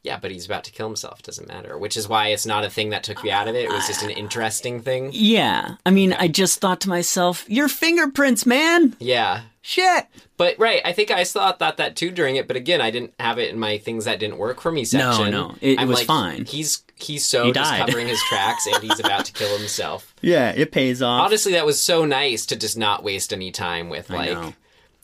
Yeah, 0.03 0.19
but 0.21 0.31
he's 0.31 0.47
about 0.47 0.65
to 0.65 0.73
kill 0.73 0.87
himself. 0.89 1.23
Doesn't 1.23 1.47
matter. 1.49 1.77
Which 1.79 1.97
is 1.97 2.09
why 2.09 2.29
it's 2.29 2.47
not 2.47 2.65
a 2.65 2.71
thing 2.71 2.91
that 2.91 3.03
took 3.05 3.23
me 3.23 3.31
out 3.31 3.47
of 3.49 3.55
it. 3.55 3.65
It 3.67 3.71
was 3.71 3.87
just 3.87 4.03
an 4.03 4.11
interesting 4.11 4.81
thing. 4.81 5.11
Yeah. 5.13 5.77
I 5.85 5.91
mean, 5.91 6.13
I 6.15 6.29
just 6.29 6.61
thought 6.61 6.81
to 6.83 6.89
myself, 6.89 7.45
your 7.49 7.69
fingerprints, 7.69 8.47
man. 8.47 8.97
Yeah. 8.99 9.43
Shit. 9.63 10.07
But 10.37 10.59
right, 10.59 10.81
I 10.85 10.93
think 10.93 11.11
I 11.11 11.25
thought, 11.25 11.59
thought 11.59 11.77
that 11.79 11.97
too 11.97 12.11
during 12.13 12.37
it. 12.37 12.47
But 12.47 12.57
again, 12.57 12.81
I 12.81 12.91
didn't 12.93 13.15
have 13.19 13.39
it 13.39 13.51
in 13.51 13.59
my 13.59 13.79
things 13.79 14.05
that 14.05 14.21
didn't 14.21 14.39
work 14.39 14.61
for 14.61 14.71
me 14.73 14.85
section. 14.85 15.31
no. 15.33 15.57
It- 15.61 15.81
it 15.81 15.87
was 15.89 15.99
like, 15.99 16.07
fine. 16.07 16.45
He's 16.45 16.85
he's 16.97 17.27
so 17.27 17.45
He 17.47 17.53
just 17.53 17.71
died. 17.71 17.87
covering 17.87 18.09
his 18.09 18.21
tracks, 18.29 18.67
and 18.67 18.83
he's 18.83 18.99
about 19.01 19.25
to 19.27 19.33
kill 19.33 19.57
himself. 19.59 20.15
Yeah, 20.23 20.51
it 20.51 20.73
pays 20.73 21.03
off. 21.03 21.27
Honestly, 21.27 21.53
that 21.53 21.65
was 21.67 21.81
so 21.81 22.05
nice 22.05 22.47
to 22.47 22.57
just 22.57 22.77
not 22.77 23.05
waste 23.05 23.33
any 23.33 23.51
time 23.53 23.89
with 23.89 24.11
I 24.11 24.15
like 24.15 24.31
know. 24.33 24.55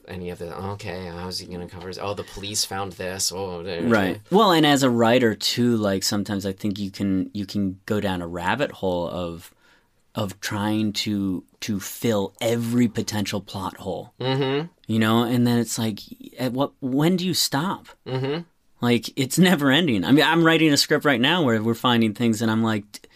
any 0.09 0.31
of 0.31 0.39
the. 0.39 0.57
Okay, 0.73 1.07
how's 1.07 1.39
he 1.39 1.47
gonna 1.47 1.69
cover 1.69 1.87
his? 1.89 1.99
Oh, 1.99 2.15
the 2.15 2.25
police 2.25 2.65
found 2.65 2.93
this. 2.95 3.31
Oh, 3.31 3.63
right 3.83 4.21
well 4.31 4.51
and 4.53 4.67
as 4.67 4.83
a 4.83 4.91
writer 4.91 5.35
too 5.35 5.77
like 5.77 6.03
sometimes 6.03 6.45
i 6.45 6.53
think 6.53 6.79
you 6.79 6.91
can 6.91 7.31
you 7.33 7.47
can 7.47 7.79
go 7.87 8.01
down 8.01 8.21
a 8.23 8.27
rabbit 8.27 8.73
hole 8.73 9.09
of 9.09 9.55
of 10.15 10.39
trying 10.41 10.93
to 10.93 11.45
to 11.61 11.79
fill 11.79 12.35
every 12.41 12.89
potential 12.89 13.41
plot 13.41 13.77
hole 13.79 14.13
Mm-hmm. 14.21 14.67
you 14.87 14.99
know 14.99 15.23
and 15.23 15.47
then 15.47 15.59
it's 15.59 15.79
like 15.79 16.01
at 16.39 16.53
what 16.53 16.73
when 16.81 17.17
do 17.17 17.25
you 17.27 17.35
stop 17.35 17.87
Mm-hmm. 18.07 18.43
Like 18.83 19.11
it's 19.17 19.39
never 19.39 19.71
ending 19.71 20.05
i 20.05 20.13
mean 20.13 20.25
i'm 20.25 20.45
writing 20.45 20.71
a 20.73 20.77
script 20.77 21.05
right 21.07 21.21
now 21.21 21.43
where 21.43 21.63
we're 21.63 21.73
finding 21.75 22.13
things 22.13 22.43
and 22.43 22.51
i'm 22.51 22.63
like 22.63 23.09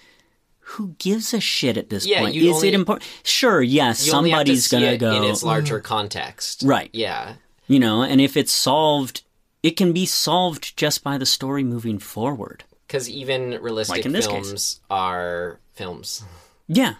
who 0.70 0.94
gives 0.98 1.32
a 1.34 1.40
shit 1.40 1.76
at 1.76 1.90
this 1.90 2.06
Yeah, 2.06 2.20
point 2.20 2.34
is 2.36 2.56
only- 2.56 2.68
it 2.68 2.74
important 2.74 3.08
sure 3.22 3.60
yes 3.62 4.06
You 4.06 4.14
only 4.14 4.30
have 4.30 4.46
to 4.46 4.56
somebody's 4.56 4.68
gonna 4.68 4.86
it 4.94 4.98
go 4.98 5.16
in 5.16 5.24
its 5.30 5.42
larger 5.44 5.78
context. 5.80 6.62
Right. 6.64 6.90
Yeah. 6.92 7.34
you 7.68 7.78
know 7.78 8.02
and 8.02 8.20
if 8.20 8.36
it's 8.36 8.52
solved 8.52 9.22
it 9.62 9.76
can 9.76 9.92
be 9.92 10.06
solved 10.06 10.76
just 10.76 11.02
by 11.04 11.18
the 11.18 11.26
story 11.26 11.62
moving 11.64 11.98
forward 11.98 12.64
Because 12.86 13.08
even 13.10 13.50
realistic 13.60 13.96
Like 13.98 14.06
in 14.06 14.12
this 14.12 14.26
case. 14.26 14.46
films 14.46 14.80
are 14.90 15.60
films. 15.74 16.24
yeah 16.68 16.94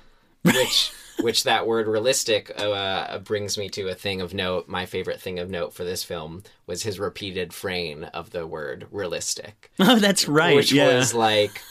which 0.46 0.92
which 1.20 1.44
that 1.44 1.66
word 1.66 1.88
realistic 1.88 2.52
uh, 2.60 3.18
brings 3.20 3.56
me 3.56 3.70
to 3.70 3.88
a 3.88 3.94
thing 3.94 4.20
of 4.20 4.34
note. 4.34 4.68
My 4.68 4.84
favorite 4.84 5.18
thing 5.20 5.38
of 5.38 5.48
note 5.48 5.72
for 5.72 5.82
this 5.82 6.04
film 6.04 6.42
was 6.66 6.82
his 6.82 6.98
repeated 6.98 7.54
frame 7.54 8.06
of 8.12 8.30
the 8.30 8.46
word 8.46 8.86
realistic, 8.90 9.70
Oh, 9.80 9.98
that's 9.98 10.28
right. 10.28 10.54
which 10.54 10.72
yeah. 10.72 10.94
was 10.96 11.14
like 11.14 11.62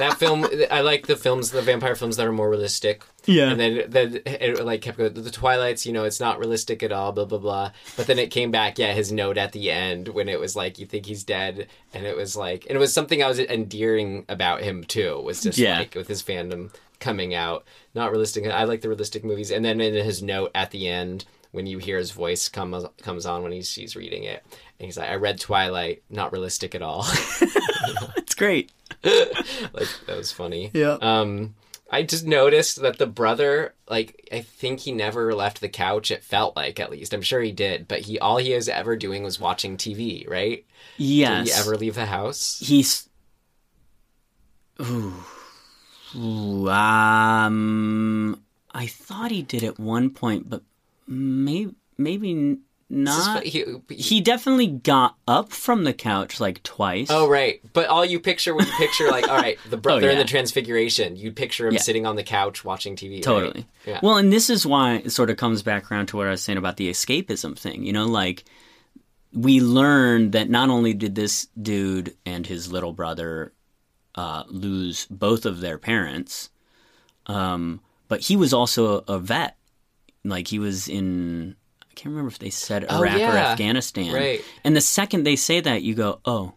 that 0.00 0.18
film. 0.18 0.48
I 0.70 0.80
like 0.80 1.06
the 1.06 1.14
films, 1.16 1.52
the 1.52 1.62
vampire 1.62 1.94
films 1.94 2.16
that 2.16 2.26
are 2.26 2.32
more 2.32 2.50
realistic. 2.50 3.04
Yeah. 3.24 3.50
and 3.50 3.60
then 3.60 3.84
then 3.88 4.20
it 4.26 4.64
like 4.64 4.80
kept 4.82 4.98
going. 4.98 5.12
The 5.14 5.30
Twilights, 5.30 5.86
you 5.86 5.92
know, 5.92 6.04
it's 6.04 6.18
not 6.18 6.38
realistic 6.40 6.82
at 6.82 6.90
all. 6.90 7.12
Blah 7.12 7.26
blah 7.26 7.38
blah. 7.38 7.70
But 7.96 8.08
then 8.08 8.18
it 8.18 8.32
came 8.32 8.50
back. 8.50 8.78
Yeah, 8.80 8.94
his 8.94 9.12
note 9.12 9.38
at 9.38 9.52
the 9.52 9.70
end 9.70 10.08
when 10.08 10.28
it 10.28 10.40
was 10.40 10.56
like, 10.56 10.78
"You 10.80 10.86
think 10.86 11.06
he's 11.06 11.22
dead," 11.24 11.68
and 11.94 12.04
it 12.04 12.16
was 12.16 12.36
like, 12.36 12.64
and 12.68 12.74
it 12.74 12.80
was 12.80 12.92
something 12.92 13.22
I 13.22 13.28
was 13.28 13.38
endearing 13.38 14.24
about 14.28 14.62
him 14.62 14.82
too. 14.82 15.20
Was 15.20 15.42
just 15.42 15.58
Yeah. 15.58 15.78
like 15.78 15.94
with 15.94 16.08
his 16.08 16.22
fandom 16.22 16.74
coming 17.00 17.32
out, 17.34 17.64
not 17.98 18.10
realistic. 18.10 18.46
I 18.46 18.64
like 18.64 18.80
the 18.80 18.88
realistic 18.88 19.24
movies. 19.24 19.50
And 19.50 19.64
then 19.64 19.80
in 19.80 19.94
his 19.94 20.22
note 20.22 20.50
at 20.54 20.70
the 20.70 20.88
end, 20.88 21.24
when 21.50 21.66
you 21.66 21.78
hear 21.78 21.98
his 21.98 22.10
voice 22.10 22.48
come 22.48 22.88
comes 23.02 23.26
on 23.26 23.42
when 23.42 23.52
he's 23.52 23.68
she's 23.68 23.96
reading 23.96 24.24
it, 24.24 24.44
and 24.78 24.86
he's 24.86 24.96
like, 24.96 25.10
"I 25.10 25.16
read 25.16 25.40
Twilight, 25.40 26.02
not 26.08 26.32
realistic 26.32 26.74
at 26.74 26.82
all." 26.82 27.04
it's 28.16 28.34
great. 28.34 28.72
like 29.04 29.88
that 30.06 30.16
was 30.16 30.32
funny. 30.32 30.70
Yeah. 30.72 30.98
Um, 31.00 31.54
I 31.90 32.02
just 32.02 32.26
noticed 32.26 32.82
that 32.82 32.98
the 32.98 33.06
brother, 33.06 33.74
like, 33.88 34.28
I 34.30 34.42
think 34.42 34.80
he 34.80 34.92
never 34.92 35.34
left 35.34 35.62
the 35.62 35.70
couch. 35.70 36.10
It 36.10 36.22
felt 36.22 36.54
like, 36.54 36.78
at 36.78 36.90
least, 36.90 37.14
I'm 37.14 37.22
sure 37.22 37.40
he 37.40 37.52
did, 37.52 37.88
but 37.88 38.00
he 38.00 38.18
all 38.18 38.36
he 38.36 38.54
was 38.54 38.68
ever 38.68 38.94
doing 38.96 39.22
was 39.22 39.40
watching 39.40 39.78
TV, 39.78 40.28
right? 40.28 40.66
Yes. 40.98 41.46
Did 41.46 41.54
he 41.54 41.60
ever 41.60 41.76
leave 41.76 41.94
the 41.94 42.06
house? 42.06 42.58
He's. 42.62 43.08
Ooh. 44.82 45.14
Ooh, 46.16 46.68
um, 46.68 48.40
I 48.72 48.86
thought 48.86 49.30
he 49.30 49.42
did 49.42 49.64
at 49.64 49.78
one 49.78 50.10
point, 50.10 50.48
but 50.48 50.62
maybe 51.06 51.74
maybe 51.96 52.30
n- 52.32 52.60
This 52.90 53.16
is 53.18 53.26
not. 53.26 53.42
he, 53.44 53.64
He 53.90 54.20
definitely 54.20 54.66
got 54.68 55.16
up 55.26 55.52
from 55.52 55.84
the 55.84 55.92
couch 55.92 56.40
like 56.40 56.62
twice. 56.62 57.08
Oh 57.10 57.28
right, 57.28 57.60
but 57.72 57.88
all 57.88 58.04
you 58.04 58.20
picture 58.20 58.54
when 58.54 58.66
you 58.66 58.72
picture 58.78 59.08
like, 59.10 59.28
all 59.28 59.36
right, 59.36 59.58
the 59.68 59.76
brother 59.76 60.02
in 60.08 60.08
Oh, 60.08 60.12
yeah. 60.12 60.22
the 60.22 60.28
Transfiguration, 60.28 61.16
you 61.16 61.32
picture 61.32 61.66
him 61.66 61.74
Yeah. 61.74 61.80
sitting 61.80 62.06
on 62.06 62.16
the 62.16 62.22
couch 62.22 62.64
watching 62.64 62.96
TV. 62.96 63.14
right? 63.16 63.22
Totally. 63.22 63.66
Yeah. 63.86 64.00
Well, 64.02 64.16
and 64.16 64.32
this 64.32 64.48
is 64.50 64.64
why 64.66 64.96
it 64.96 65.10
sort 65.10 65.30
of 65.30 65.36
comes 65.36 65.62
back 65.62 65.90
around 65.90 66.06
to 66.06 66.16
what 66.16 66.26
I 66.26 66.30
was 66.30 66.42
saying 66.42 66.58
about 66.58 66.76
the 66.76 66.88
escapism 66.90 67.58
thing. 67.58 67.84
You 67.84 67.92
know, 67.92 68.06
like 68.06 68.44
we 69.32 69.60
learned 69.60 70.32
that 70.32 70.48
not 70.48 70.70
only 70.70 70.94
did 70.94 71.14
this 71.14 71.48
dude 71.60 72.14
and 72.24 72.46
his 72.46 72.72
little 72.72 72.92
brother 72.94 73.52
uh, 74.18 74.42
lose 74.48 75.06
both 75.10 75.46
of 75.46 75.60
their 75.60 75.78
parents, 75.78 76.50
um, 77.26 77.80
but 78.08 78.20
he 78.28 78.36
was 78.36 78.52
also 78.52 78.80
a, 79.08 79.14
a 79.14 79.18
vet. 79.18 79.56
Like 80.24 80.48
he 80.48 80.58
was 80.58 80.88
in, 80.88 81.54
I 81.82 81.94
can't 81.94 82.10
remember 82.12 82.28
if 82.28 82.38
they 82.38 82.50
said 82.50 82.84
Oh, 82.88 82.98
Iraq 83.02 83.20
or. 83.20 83.36
Afghanistan. 83.38 84.12
Right. 84.12 84.40
And 84.64 84.74
the 84.74 84.80
second 84.80 85.24
they 85.24 85.36
say 85.36 85.60
that, 85.60 85.82
you 85.82 85.94
go, 85.94 86.20
oh, 86.24 86.54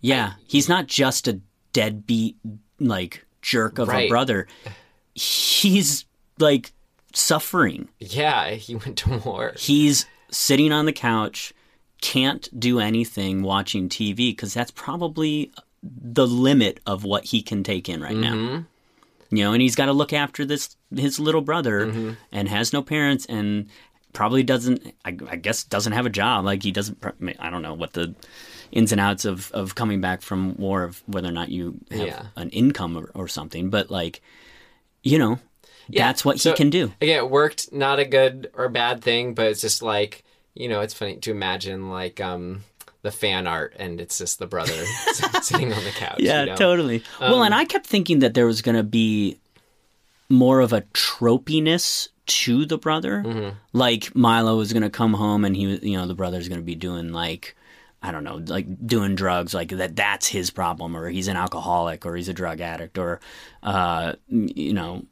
yeah, 0.00 0.34
he's 0.46 0.68
not 0.68 0.86
just 0.86 1.28
a 1.28 1.40
deadbeat, 1.72 2.36
like, 2.78 3.24
jerk 3.42 3.78
of 3.78 3.88
Right. 3.88 4.06
a 4.06 4.08
brother. 4.08 4.46
He's, 5.14 6.04
like, 6.38 6.72
suffering. 7.14 7.88
yeah, 7.98 8.50
he 8.50 8.74
went 8.76 8.96
to 8.98 9.18
war. 9.18 9.52
He's 9.58 10.06
sitting 10.30 10.72
on 10.72 10.86
the 10.86 10.92
couch, 10.92 11.52
can't 12.00 12.48
do 12.58 12.80
anything 12.80 13.42
watching 13.42 13.88
TV 13.88 14.30
because 14.30 14.54
that's 14.54 14.70
probably 14.70 15.52
the 15.82 16.26
limit 16.26 16.80
of 16.86 17.04
what 17.04 17.24
he 17.26 17.42
can 17.42 17.62
take 17.64 17.88
in 17.88 18.00
right 18.00 18.16
now. 18.16 18.34
Mm-hmm. 18.34 19.36
You 19.36 19.44
know, 19.44 19.52
and 19.52 19.62
he's 19.62 19.74
got 19.76 19.86
to 19.86 19.92
look 19.92 20.12
after 20.12 20.44
this 20.44 20.76
his 20.94 21.18
little 21.18 21.40
brother 21.40 21.86
Mm-hmm. 21.86 22.10
and 22.32 22.48
has 22.48 22.72
no 22.72 22.82
parents 22.82 23.24
and 23.26 23.68
probably 24.12 24.42
doesn't 24.42 24.94
I, 25.06 25.16
I 25.28 25.36
guess 25.36 25.64
doesn't 25.64 25.94
have 25.94 26.04
a 26.04 26.10
job 26.10 26.44
like 26.44 26.62
he 26.62 26.70
doesn't 26.70 27.02
I 27.38 27.48
don't 27.48 27.62
know 27.62 27.72
what 27.72 27.94
the 27.94 28.14
ins 28.70 28.92
and 28.92 29.00
outs 29.00 29.24
of 29.24 29.50
of 29.52 29.74
coming 29.74 30.02
back 30.02 30.20
from 30.20 30.54
war 30.56 30.82
of 30.82 31.02
whether 31.06 31.28
or 31.28 31.32
not 31.32 31.48
you 31.48 31.78
have 31.90 32.06
Yeah. 32.06 32.26
an 32.36 32.50
income 32.50 32.94
or, 32.98 33.10
or 33.14 33.26
something 33.26 33.70
but 33.70 33.90
like 33.90 34.20
you 35.02 35.18
know 35.18 35.38
Yeah, 35.88 36.08
that's 36.08 36.26
what 36.26 36.38
so- 36.40 36.50
he 36.50 36.56
can 36.56 36.68
do 36.68 36.92
Again, 37.00 37.16
it 37.24 37.30
worked. 37.30 37.72
Not 37.72 37.98
a 38.00 38.04
good 38.04 38.50
or 38.54 38.68
bad 38.68 39.02
thing, 39.02 39.32
but 39.32 39.46
it's 39.46 39.62
just 39.62 39.80
like 39.82 40.24
you 40.54 40.68
know, 40.68 40.82
it's 40.82 40.92
funny 40.92 41.16
to 41.16 41.30
imagine 41.30 41.88
like 41.88 42.20
um 42.20 42.64
the 43.02 43.10
fan 43.10 43.46
art, 43.46 43.74
and 43.78 44.00
it's 44.00 44.18
just 44.18 44.38
the 44.38 44.46
brother 44.46 44.72
sitting 45.42 45.72
on 45.72 45.84
the 45.84 45.90
couch. 45.90 46.20
Yeah, 46.20 46.40
you 46.40 46.46
know? 46.46 46.56
totally. 46.56 47.02
well, 47.20 47.36
Um, 47.36 47.42
and 47.42 47.54
I 47.54 47.64
kept 47.64 47.86
thinking 47.86 48.20
that 48.20 48.34
there 48.34 48.46
was 48.46 48.62
going 48.62 48.76
to 48.76 48.82
be 48.82 49.38
more 50.28 50.60
of 50.60 50.72
a 50.72 50.82
tropiness 50.94 52.08
to 52.26 52.64
the 52.64 52.78
brother. 52.78 53.22
Mm-hmm. 53.24 53.56
Like 53.72 54.14
Milo 54.14 54.56
was 54.56 54.72
going 54.72 54.82
to 54.84 54.90
come 54.90 55.14
home 55.14 55.44
and 55.44 55.56
he 55.56 55.66
was, 55.66 55.82
you 55.82 55.98
know, 55.98 56.06
the 56.06 56.14
brother's 56.14 56.48
going 56.48 56.60
to 56.60 56.64
be 56.64 56.76
doing 56.76 57.12
like, 57.12 57.56
I 58.02 58.12
don't 58.12 58.24
know, 58.24 58.36
like 58.46 58.86
doing 58.86 59.14
drugs, 59.14 59.52
like 59.52 59.70
that 59.70 59.96
that's 59.96 60.26
his 60.26 60.50
problem, 60.50 60.96
or 60.96 61.08
he's 61.08 61.28
an 61.28 61.36
alcoholic, 61.36 62.06
or 62.06 62.16
he's 62.16 62.28
a 62.28 62.32
drug 62.32 62.60
addict, 62.60 62.98
or, 62.98 63.20
uh, 63.62 64.14
you 64.28 64.72
know, 64.72 65.04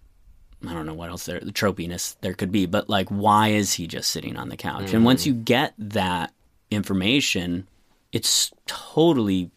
I 0.66 0.72
don't 0.72 0.86
know 0.86 0.94
what 0.94 1.10
else 1.10 1.24
there, 1.26 1.40
the 1.40 1.52
tropiness 1.52 2.16
there 2.20 2.34
could 2.34 2.50
be, 2.52 2.66
but 2.66 2.88
like, 2.88 3.08
why 3.08 3.48
is 3.48 3.74
he 3.74 3.86
just 3.86 4.10
sitting 4.10 4.36
on 4.36 4.48
the 4.48 4.56
couch? 4.56 4.92
And 4.92 5.04
once 5.04 5.24
you 5.24 5.34
get 5.34 5.74
that 5.78 6.32
information, 6.70 7.68
it's 8.12 8.50
totally 8.66 9.50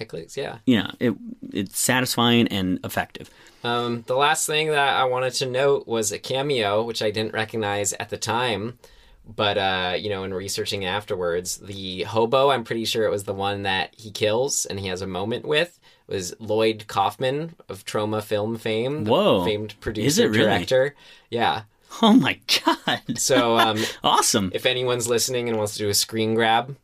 It 0.00 0.06
clicks, 0.08 0.36
yeah. 0.36 0.58
yeah, 0.66 0.90
it 1.00 1.14
it's 1.52 1.78
satisfying 1.80 2.48
and 2.48 2.78
effective. 2.84 3.30
Um, 3.64 4.04
the 4.06 4.16
last 4.16 4.46
thing 4.46 4.68
that 4.68 4.96
I 4.96 5.04
wanted 5.04 5.32
to 5.34 5.46
note 5.46 5.88
was 5.88 6.12
a 6.12 6.18
cameo, 6.18 6.82
which 6.84 7.02
I 7.02 7.10
didn't 7.10 7.34
recognize 7.34 7.92
at 7.94 8.08
the 8.08 8.16
time, 8.16 8.78
but 9.26 9.58
uh, 9.58 9.94
you 9.98 10.08
know, 10.10 10.22
in 10.24 10.32
researching 10.32 10.84
afterwards, 10.84 11.56
the 11.58 12.04
hobo, 12.04 12.50
I'm 12.50 12.62
pretty 12.64 12.84
sure 12.84 13.04
it 13.04 13.10
was 13.10 13.24
the 13.24 13.34
one 13.34 13.62
that 13.64 13.94
he 13.96 14.10
kills 14.10 14.64
and 14.66 14.78
he 14.78 14.86
has 14.88 15.02
a 15.02 15.06
moment 15.06 15.44
with, 15.44 15.80
was 16.06 16.34
Lloyd 16.38 16.84
Kaufman 16.86 17.54
of 17.68 17.84
Troma 17.84 18.22
Film 18.22 18.56
fame, 18.56 19.04
the 19.04 19.10
Whoa. 19.10 19.44
famed 19.44 19.70
Is 19.72 19.76
producer 19.80 20.22
it 20.26 20.30
really? 20.30 20.44
director. 20.44 20.94
Yeah. 21.30 21.62
Oh 22.00 22.12
my 22.12 22.38
god! 22.64 23.18
So 23.18 23.58
um, 23.58 23.78
awesome. 24.04 24.50
if 24.54 24.66
anyone's 24.66 25.08
listening 25.08 25.48
and 25.48 25.58
wants 25.58 25.72
to 25.72 25.78
do 25.80 25.88
a 25.88 25.94
screen 25.94 26.34
grab, 26.34 26.76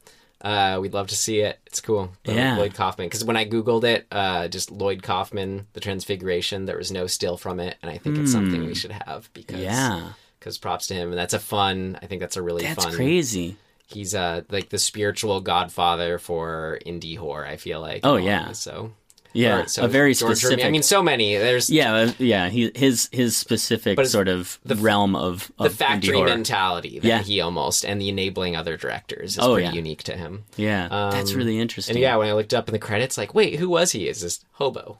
uh, 0.45 0.78
we'd 0.80 0.92
love 0.95 1.09
to 1.09 1.16
see 1.16 1.40
it. 1.40 1.59
It's 1.66 1.80
cool. 1.80 2.12
The 2.24 2.34
Yeah. 2.34 2.57
Lloyd 2.59 2.74
Kaufman. 2.74 3.07
Because 3.09 3.24
when 3.24 3.36
I 3.36 3.45
Googled 3.47 3.82
it, 3.84 4.07
uh, 4.12 4.47
just 4.49 4.70
Lloyd 4.70 5.03
Kaufman, 5.03 5.66
The 5.72 5.80
Transfiguration, 5.80 6.66
there 6.66 6.76
was 6.76 6.92
no 6.92 7.07
still 7.09 7.36
from 7.36 7.59
it. 7.61 7.76
And 7.82 7.90
I 7.90 7.99
think 7.99 8.18
it's 8.18 8.30
something 8.30 8.64
we 8.66 8.74
should 8.74 8.92
have 8.92 9.28
because 9.32 9.57
Hmm. 9.57 9.62
Yeah, 9.62 10.12
cause 10.40 10.59
props 10.59 10.86
to 10.88 10.95
him. 10.95 11.09
And 11.09 11.18
that's 11.18 11.34
a 11.34 11.38
fun, 11.40 11.99
I 12.03 12.07
think 12.07 12.20
that's 12.20 12.36
a 12.36 12.42
really 12.42 12.62
that's 12.62 12.84
fun. 12.84 12.92
crazy. 12.95 13.57
He's 13.86 14.14
uh, 14.14 14.42
like 14.51 14.68
the 14.70 14.78
spiritual 14.78 15.40
godfather 15.40 16.18
for 16.18 16.78
indie 16.86 17.16
horror, 17.18 17.47
I 17.47 17.57
feel 17.57 17.80
like. 17.80 18.01
Oh, 18.05 18.16
yeah. 18.16 18.53
So, 18.53 18.92
Yeah, 19.35 19.62
or- 19.62 19.66
so 19.68 19.85
a 19.85 19.89
very 19.89 20.14
George 20.14 20.39
specific. 20.39 20.64
I 20.64 20.70
mean, 20.70 20.82
so 20.82 21.03
many. 21.03 21.37
There's 21.37 21.68
yeah, 21.68 21.93
uh, 21.95 22.12
yeah. 22.18 22.49
He, 22.49 22.70
his 22.74 23.09
his 23.12 23.37
specific 23.37 24.03
sort 24.07 24.28
of 24.28 24.59
the- 24.64 24.76
realm 24.76 25.14
of, 25.16 25.51
the 25.59 25.64
of 25.64 25.72
indie 25.72 25.76
factory 25.76 26.22
mentality 26.22 27.01
that 27.01 27.07
Yeah. 27.09 27.22
he 27.22 27.41
almost 27.41 27.85
and 27.85 28.01
the 28.01 28.09
enabling 28.09 28.55
other 28.57 28.76
directors 28.76 29.32
is 29.32 29.39
Oh, 29.41 29.55
pretty 29.55 29.66
yeah. 29.66 29.72
unique 29.72 30.05
to 30.05 30.16
him. 30.16 30.45
Yeah, 30.57 30.89
that's 31.11 31.32
Um, 31.32 31.37
really 31.37 31.59
interesting. 31.59 31.97
And 31.97 32.03
yeah, 32.03 32.16
when 32.16 32.28
I 32.28 32.32
looked 32.32 32.55
up 32.55 32.68
in 32.68 32.72
the 32.72 32.78
credits, 32.78 33.18
like, 33.18 33.35
wait, 33.35 33.57
who 33.59 33.68
was 33.68 33.91
he? 33.93 34.09
Is 34.09 34.20
this 34.20 34.45
hobo? 34.53 34.99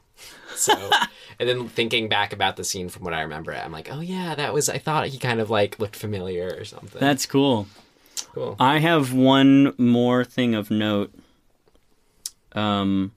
So, 0.55 0.73
and 1.39 1.47
then 1.49 1.67
thinking 1.69 2.07
back 2.09 2.31
about 2.33 2.57
the 2.57 2.63
scene 2.65 2.89
from 2.89 3.03
what 3.05 3.13
I 3.13 3.21
remember, 3.21 3.53
I'm 3.53 3.71
like, 3.71 3.89
oh 3.91 4.01
yeah, 4.01 4.35
that 4.35 4.53
was. 4.53 4.67
I 4.69 4.77
thought 4.79 5.07
he 5.07 5.17
kind 5.17 5.39
of 5.39 5.49
like 5.49 5.79
looked 5.79 5.95
familiar 5.95 6.53
or 6.59 6.65
something. 6.65 6.99
that's 6.99 7.25
cool. 7.25 7.67
cool. 8.33 8.57
I 8.59 8.79
have 8.79 9.13
one 9.13 9.73
more 9.77 10.25
thing 10.25 10.55
of 10.55 10.69
note. 10.69 11.13
Um, 12.53 13.11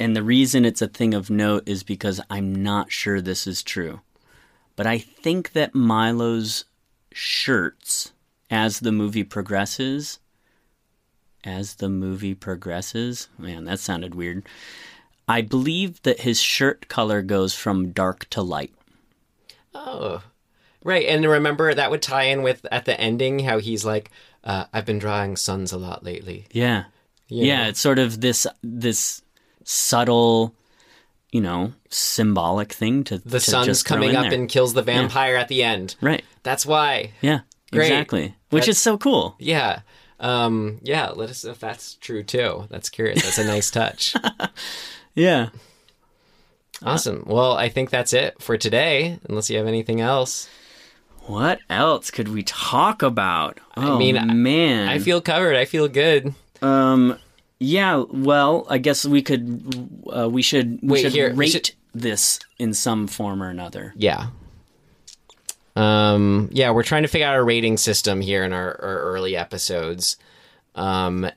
and 0.00 0.14
the 0.14 0.22
reason 0.22 0.64
it's 0.64 0.82
a 0.82 0.88
thing 0.88 1.14
of 1.14 1.30
note 1.30 1.68
is 1.68 1.82
because 1.82 2.20
I'm 2.30 2.54
not 2.62 2.90
sure 2.92 3.20
this 3.20 3.46
is 3.46 3.62
true. 3.62 4.00
But 4.76 4.86
I 4.86 4.98
think 4.98 5.52
that 5.52 5.74
Milo's 5.74 6.64
shirts, 7.12 8.12
as 8.50 8.80
the 8.80 8.92
movie 8.92 9.24
progresses, 9.24 10.20
as 11.44 11.76
the 11.76 11.88
movie 11.88 12.34
progresses, 12.34 13.28
man, 13.38 13.64
that 13.64 13.80
sounded 13.80 14.14
weird. 14.14 14.46
I 15.26 15.40
believe 15.42 16.00
that 16.02 16.20
his 16.20 16.40
shirt 16.40 16.88
color 16.88 17.22
goes 17.22 17.54
from 17.54 17.90
dark 17.92 18.28
to 18.30 18.40
light. 18.42 18.72
Oh, 19.74 20.22
right. 20.84 21.06
And 21.06 21.26
remember 21.26 21.74
that 21.74 21.90
would 21.90 22.02
tie 22.02 22.24
in 22.24 22.42
with 22.42 22.64
at 22.70 22.84
the 22.84 22.98
ending 23.00 23.40
how 23.40 23.58
he's 23.58 23.84
like, 23.84 24.10
uh, 24.44 24.64
"I've 24.72 24.86
been 24.86 24.98
drawing 24.98 25.36
suns 25.36 25.72
a 25.72 25.76
lot 25.78 26.04
lately." 26.04 26.46
Yeah. 26.52 26.84
You 27.28 27.44
Yeah, 27.46 27.64
know? 27.64 27.68
it's 27.70 27.80
sort 27.80 27.98
of 27.98 28.20
this 28.20 28.46
this 28.62 29.22
subtle, 29.70 30.54
you 31.30 31.40
know, 31.42 31.72
symbolic 31.90 32.72
thing 32.72 33.04
to 33.04 33.18
The 33.18 33.38
to 33.38 33.40
sun's 33.40 33.66
just 33.66 33.84
coming 33.84 34.16
up 34.16 34.24
there. 34.30 34.32
and 34.34 34.48
kills 34.48 34.72
the 34.72 34.80
vampire 34.82 35.36
at 35.36 35.48
the 35.48 35.62
end. 35.62 35.94
right. 36.00 36.24
That's 36.42 36.64
why. 36.64 37.12
Yeah, 37.20 37.40
Great. 37.70 37.86
exactly. 37.88 38.34
Which 38.48 38.62
That's- 38.62 38.76
is 38.76 38.82
so 38.82 38.96
cool. 38.96 39.36
Yeah. 39.38 39.80
Um, 40.20 40.80
yeah, 40.82 41.10
let 41.10 41.28
us 41.28 41.44
know 41.44 41.50
if 41.50 41.60
that's 41.60 41.94
true 41.96 42.22
too. 42.22 42.66
That's 42.70 42.88
curious. 42.88 43.22
That's 43.22 43.36
a 43.38 43.44
nice 43.44 43.70
touch. 43.70 44.14
Yeah. 45.14 45.48
Awesome. 46.82 47.24
Well, 47.26 47.54
I 47.56 47.68
think 47.68 47.90
that's 47.90 48.12
it 48.12 48.40
for 48.40 48.56
today, 48.56 49.18
unless 49.28 49.50
you 49.50 49.58
have 49.58 49.66
anything 49.66 50.00
else. 50.00 50.48
What 51.26 51.58
else 51.68 52.12
could 52.12 52.28
we 52.28 52.44
talk 52.44 53.02
about? 53.02 53.58
Oh, 53.76 53.98
mean, 53.98 54.42
man, 54.42 54.88
I 54.88 55.00
feel 55.00 55.20
covered. 55.20 55.56
I 55.56 55.64
feel 55.64 55.88
good. 55.88 56.34
um, 56.62 57.18
yeah. 57.60 58.04
Well, 58.10 58.66
I 58.68 58.78
guess 58.78 59.04
we 59.04 59.22
could. 59.22 60.02
Uh, 60.14 60.28
we 60.28 60.42
should. 60.42 60.80
We 60.82 60.88
Wait, 60.88 61.02
should 61.02 61.12
here, 61.12 61.30
we 61.30 61.36
rate 61.36 61.50
should- 61.50 61.70
this 61.94 62.38
in 62.58 62.74
some 62.74 63.06
form 63.06 63.42
or 63.42 63.48
another. 63.48 63.92
Yeah. 63.96 64.28
Um, 65.76 66.48
yeah, 66.52 66.70
we're 66.72 66.82
trying 66.82 67.02
to 67.02 67.08
figure 67.08 67.26
out 67.26 67.36
a 67.36 67.42
rating 67.42 67.76
system 67.76 68.20
here 68.20 68.42
in 68.42 68.52
our, 68.52 68.68
our 68.82 68.98
early 69.00 69.36
episodes. 69.36 70.16
Um, 70.74 71.30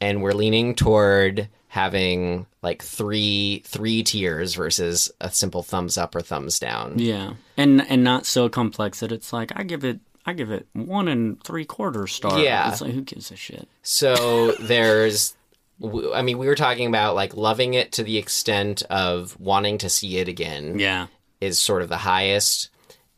and 0.00 0.22
we're 0.22 0.32
leaning 0.34 0.74
toward 0.74 1.48
having 1.68 2.46
like 2.62 2.82
three 2.82 3.62
three 3.66 4.02
tiers 4.02 4.54
versus 4.54 5.10
a 5.20 5.30
simple 5.30 5.62
thumbs 5.62 5.98
up 5.98 6.14
or 6.14 6.20
thumbs 6.20 6.58
down. 6.58 6.98
Yeah, 6.98 7.34
and 7.56 7.82
and 7.88 8.04
not 8.04 8.24
so 8.24 8.48
complex 8.48 9.00
that 9.00 9.10
it's 9.12 9.32
like 9.32 9.52
I 9.56 9.64
give 9.64 9.84
it. 9.84 9.98
I 10.24 10.32
give 10.34 10.50
it 10.50 10.66
one 10.74 11.08
and 11.08 11.42
three 11.42 11.64
quarter 11.64 12.06
star. 12.06 12.38
Yeah. 12.38 12.70
it's 12.70 12.80
like 12.80 12.92
who 12.92 13.00
gives 13.00 13.30
a 13.30 13.36
shit? 13.36 13.66
So 13.82 14.52
there's 14.60 15.34
I 15.82 16.22
mean, 16.22 16.38
we 16.38 16.46
were 16.46 16.54
talking 16.54 16.88
about 16.88 17.14
like 17.14 17.36
loving 17.36 17.74
it 17.74 17.92
to 17.92 18.02
the 18.02 18.18
extent 18.18 18.82
of 18.90 19.38
wanting 19.38 19.78
to 19.78 19.88
see 19.88 20.18
it 20.18 20.28
again. 20.28 20.78
Yeah. 20.78 21.06
is 21.40 21.58
sort 21.58 21.82
of 21.82 21.88
the 21.88 21.98
highest. 21.98 22.70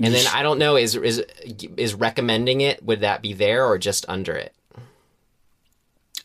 And 0.02 0.14
then 0.14 0.26
I 0.32 0.42
don't 0.42 0.58
know 0.58 0.76
is 0.76 0.94
is 0.96 1.22
is 1.76 1.94
recommending 1.94 2.62
it 2.62 2.82
would 2.82 3.00
that 3.00 3.20
be 3.20 3.34
there 3.34 3.66
or 3.66 3.76
just 3.78 4.06
under 4.08 4.34
it? 4.34 4.54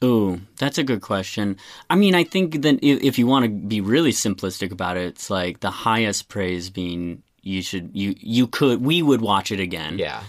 Ooh, 0.04 0.42
that's 0.58 0.78
a 0.78 0.84
good 0.84 1.02
question. 1.02 1.58
I 1.90 1.96
mean, 1.96 2.16
I 2.16 2.24
think 2.24 2.62
that 2.62 2.80
if, 2.82 3.02
if 3.04 3.18
you 3.18 3.28
want 3.28 3.46
to 3.46 3.50
be 3.50 3.82
really 3.82 4.12
simplistic 4.12 4.72
about 4.72 4.98
it, 4.98 5.08
it's 5.08 5.30
like 5.30 5.62
the 5.62 5.72
highest 5.72 6.28
praise 6.30 6.70
being 6.70 7.24
you 7.42 7.62
should 7.62 7.92
you 7.94 8.16
you 8.18 8.48
could 8.48 8.82
we 8.82 9.02
would 9.02 9.22
watch 9.22 9.52
it 9.52 9.60
again. 9.60 9.98
Yeah. 9.98 10.24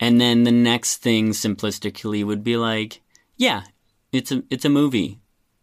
And 0.00 0.20
then 0.20 0.44
the 0.44 0.52
next 0.52 0.98
thing 0.98 1.30
simplistically 1.30 2.24
would 2.24 2.42
be 2.42 2.56
like, 2.56 3.00
yeah, 3.36 3.62
it's 4.10 4.32
a 4.32 4.42
it's 4.50 4.64
a 4.64 4.68
movie 4.68 5.18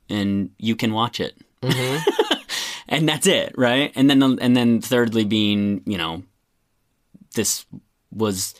and 0.10 0.52
you 0.58 0.76
can 0.76 0.94
watch 0.94 1.20
it. 1.20 1.36
Mm-hmm. 1.62 2.40
and 2.90 3.08
that's 3.08 3.28
it, 3.28 3.54
right? 3.58 3.92
And 3.96 4.10
then 4.10 4.22
and 4.24 4.56
then 4.56 4.82
thirdly 4.82 5.26
being, 5.26 5.82
you 5.86 5.98
know, 5.98 6.24
this 7.36 7.66
was 8.12 8.56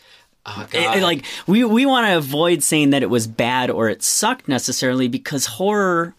Oh, 0.46 0.62
it- 0.62 0.72
God. 0.72 0.98
Eh, 0.98 1.04
like 1.04 1.26
we 1.48 1.64
we 1.64 1.86
want 1.86 2.08
to 2.08 2.18
avoid 2.18 2.64
saying 2.64 2.92
that 2.92 3.04
it 3.04 3.10
was 3.10 3.28
bad 3.28 3.70
or 3.70 3.90
it 3.90 4.02
sucked 4.02 4.48
necessarily 4.48 5.08
because 5.08 5.46
horror 5.46 6.16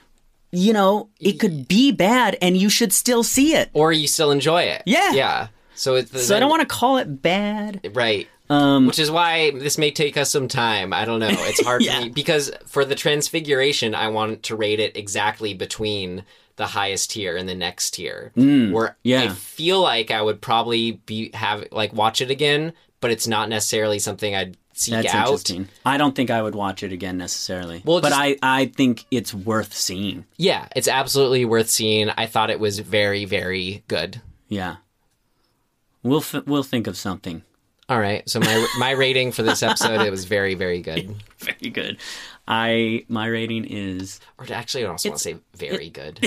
you 0.52 0.72
know 0.72 1.08
it 1.20 1.34
could 1.40 1.66
be 1.68 1.90
bad 1.90 2.36
and 2.42 2.56
you 2.56 2.68
should 2.68 2.92
still 2.92 3.22
see 3.22 3.54
it 3.54 3.70
or 3.72 3.92
you 3.92 4.06
still 4.06 4.30
enjoy 4.30 4.62
it. 4.62 4.82
Yeah. 4.84 5.12
Yeah. 5.12 5.48
So 5.74 5.94
it's 5.94 6.26
so 6.26 6.36
i 6.36 6.40
don't 6.40 6.50
want 6.50 6.60
to 6.60 6.66
call 6.68 6.98
it 6.98 7.22
bad 7.22 7.80
right. 7.94 8.28
Um 8.50 8.86
Which 8.86 8.98
is 8.98 9.10
why 9.10 9.52
this 9.52 9.78
may 9.78 9.90
take 9.90 10.16
us 10.18 10.30
some 10.30 10.48
time. 10.48 10.92
I 10.92 11.04
don't 11.06 11.20
know. 11.20 11.28
It's 11.30 11.64
hard 11.64 11.82
Yeah. 11.82 11.98
for 12.00 12.04
me 12.06 12.08
because 12.10 12.50
for 12.66 12.84
the 12.84 12.94
transfiguration, 12.94 13.94
I 13.94 14.08
want 14.08 14.42
to 14.44 14.56
rate 14.56 14.80
it 14.80 14.96
exactly 14.96 15.54
between 15.54 16.24
the 16.56 16.66
highest 16.66 17.12
tier 17.12 17.36
and 17.36 17.48
the 17.48 17.54
next 17.54 17.92
tier. 17.92 18.32
Mm, 18.36 18.72
where 18.72 18.96
I 19.06 19.28
feel 19.28 19.80
like 19.80 20.10
I 20.10 20.20
would 20.20 20.42
probably 20.42 20.92
be 21.06 21.30
have 21.32 21.64
like 21.72 21.94
watch 21.94 22.20
it 22.20 22.30
again, 22.30 22.74
but 23.00 23.10
it's 23.10 23.26
not 23.26 23.48
necessarily 23.48 23.98
something 23.98 24.34
I'd 24.34 24.56
seek 24.74 24.94
that's 24.94 25.14
out. 25.14 25.26
interesting 25.26 25.68
i 25.84 25.98
don't 25.98 26.14
think 26.16 26.30
i 26.30 26.40
would 26.40 26.54
watch 26.54 26.82
it 26.82 26.90
again 26.90 27.18
necessarily 27.18 27.82
Well, 27.84 28.00
but 28.00 28.10
just- 28.10 28.20
i 28.20 28.36
i 28.42 28.66
think 28.66 29.04
it's 29.10 29.34
worth 29.34 29.74
seeing 29.74 30.24
Yeah, 30.38 30.68
it's 30.74 30.88
absolutely 30.88 31.44
worth 31.44 31.68
seeing. 31.68 32.08
I 32.08 32.24
thought 32.26 32.48
it 32.50 32.60
was 32.60 32.78
very, 32.78 33.26
very 33.26 33.82
good. 33.88 34.22
yeah 34.48 34.76
we'll 36.02 36.20
f- 36.20 36.46
we'll 36.46 36.62
think 36.62 36.86
of 36.86 36.96
something 36.96 37.42
All 37.90 37.98
right, 37.98 38.26
so 38.28 38.38
my 38.40 38.66
my 38.78 38.92
rating 38.92 39.32
for 39.32 39.42
this 39.42 39.62
episode 39.64 40.00
it 40.00 40.10
was 40.10 40.24
very, 40.24 40.54
very 40.54 40.80
good. 40.80 41.14
very 41.38 41.70
good 41.70 41.98
i 42.48 43.04
my 43.08 43.26
rating 43.26 43.64
is 43.64 44.18
Or 44.38 44.46
actually, 44.52 44.84
I 44.84 44.88
also 44.88 45.08
want 45.10 45.18
to 45.18 45.22
say 45.22 45.36
very 45.54 45.90
good. 46.00 46.18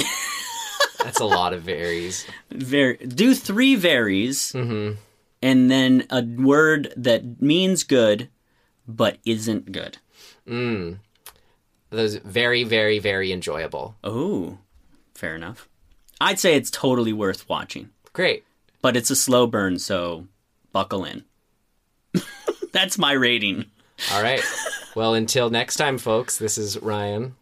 That's 1.03 1.19
a 1.19 1.25
lot 1.25 1.53
of 1.53 1.63
varies. 1.63 2.25
very 2.51 2.97
do 2.97 3.33
three 3.33 3.75
varies 3.75 4.51
Mm-hmm. 4.53 4.95
and 5.41 5.71
then 5.71 6.05
a 6.09 6.21
word 6.21 6.93
that 6.95 7.41
means 7.41 7.83
good 7.83 8.29
but 8.87 9.17
isn't 9.25 9.71
good 9.71 9.97
Mm. 10.47 10.97
Those 11.89 12.15
very, 12.17 12.63
very, 12.65 12.99
very 12.99 13.31
enjoyable. 13.31 13.95
Oh, 14.03 14.57
fair 15.15 15.35
enough. 15.35 15.69
I'd 16.19 16.37
say 16.39 16.55
it's 16.55 16.69
totally 16.71 17.13
worth 17.13 17.47
watching, 17.47 17.91
Great. 18.11 18.43
but 18.81 18.97
it's 18.97 19.09
a 19.09 19.15
slow 19.15 19.47
burn, 19.47 19.79
so 19.79 20.27
buckle 20.73 21.05
in. 21.05 21.23
That's 22.73 22.97
my 22.97 23.13
rating. 23.13 23.65
All 24.11 24.21
right. 24.21 24.43
Well, 24.95 25.13
until 25.13 25.49
next 25.49 25.77
time, 25.77 25.97
folks. 25.97 26.37
This 26.37 26.57
is 26.57 26.77
Ryan. 26.81 27.35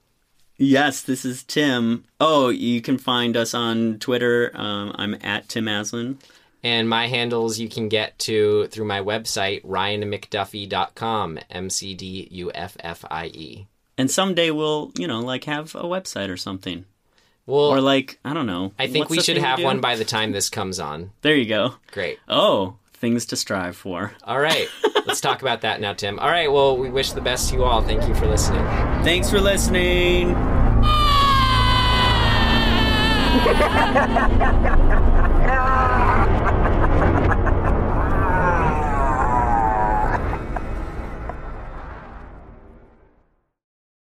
Yes, 0.57 1.01
this 1.01 1.25
is 1.25 1.41
Tim. 1.43 2.03
Oh, 2.19 2.49
you 2.49 2.81
can 2.81 2.99
find 2.99 3.35
us 3.35 3.53
on 3.55 3.97
Twitter. 3.97 4.51
Um, 4.53 4.93
I'm 4.95 5.17
at 5.21 5.49
Tim 5.49 5.65
Aslin. 5.65 6.17
And 6.63 6.87
my 6.87 7.07
handles 7.07 7.57
you 7.57 7.67
can 7.67 7.89
get 7.89 8.19
to 8.19 8.67
through 8.67 8.85
my 8.85 8.99
website, 8.99 9.65
ryanmcduffie.com, 9.65 11.39
M 11.49 11.69
C 11.71 11.93
D 11.95 12.27
U 12.31 12.51
F 12.53 12.77
F 12.81 13.03
I 13.09 13.25
E. 13.27 13.67
And 13.97 14.09
someday 14.11 14.51
we'll, 14.51 14.91
you 14.97 15.07
know, 15.07 15.19
like 15.21 15.45
have 15.45 15.73
a 15.75 15.83
website 15.83 16.29
or 16.29 16.37
something. 16.37 16.85
Well, 17.47 17.65
Or 17.65 17.81
like, 17.81 18.19
I 18.23 18.33
don't 18.35 18.45
know. 18.45 18.73
I 18.77 18.87
think 18.87 19.09
we 19.09 19.19
should 19.19 19.37
have 19.37 19.63
one 19.63 19.81
by 19.81 19.95
the 19.95 20.05
time 20.05 20.31
this 20.31 20.49
comes 20.49 20.79
on. 20.79 21.11
There 21.21 21.35
you 21.35 21.45
go. 21.47 21.75
Great. 21.91 22.19
Oh, 22.29 22.75
things 23.01 23.25
to 23.25 23.35
strive 23.35 23.75
for. 23.75 24.13
All 24.23 24.39
right. 24.39 24.69
Let's 25.05 25.19
talk 25.19 25.41
about 25.41 25.61
that 25.61 25.81
now, 25.81 25.93
Tim. 25.93 26.19
All 26.19 26.29
right. 26.29 26.49
Well, 26.49 26.77
we 26.77 26.89
wish 26.89 27.11
the 27.11 27.19
best 27.21 27.49
to 27.49 27.55
you 27.55 27.63
all. 27.63 27.81
Thank 27.81 28.07
you 28.07 28.15
for 28.15 28.27
listening. 28.27 28.63
Thanks 29.03 29.29
for 29.29 29.41
listening. 29.41 30.33
Ah! 33.53 35.07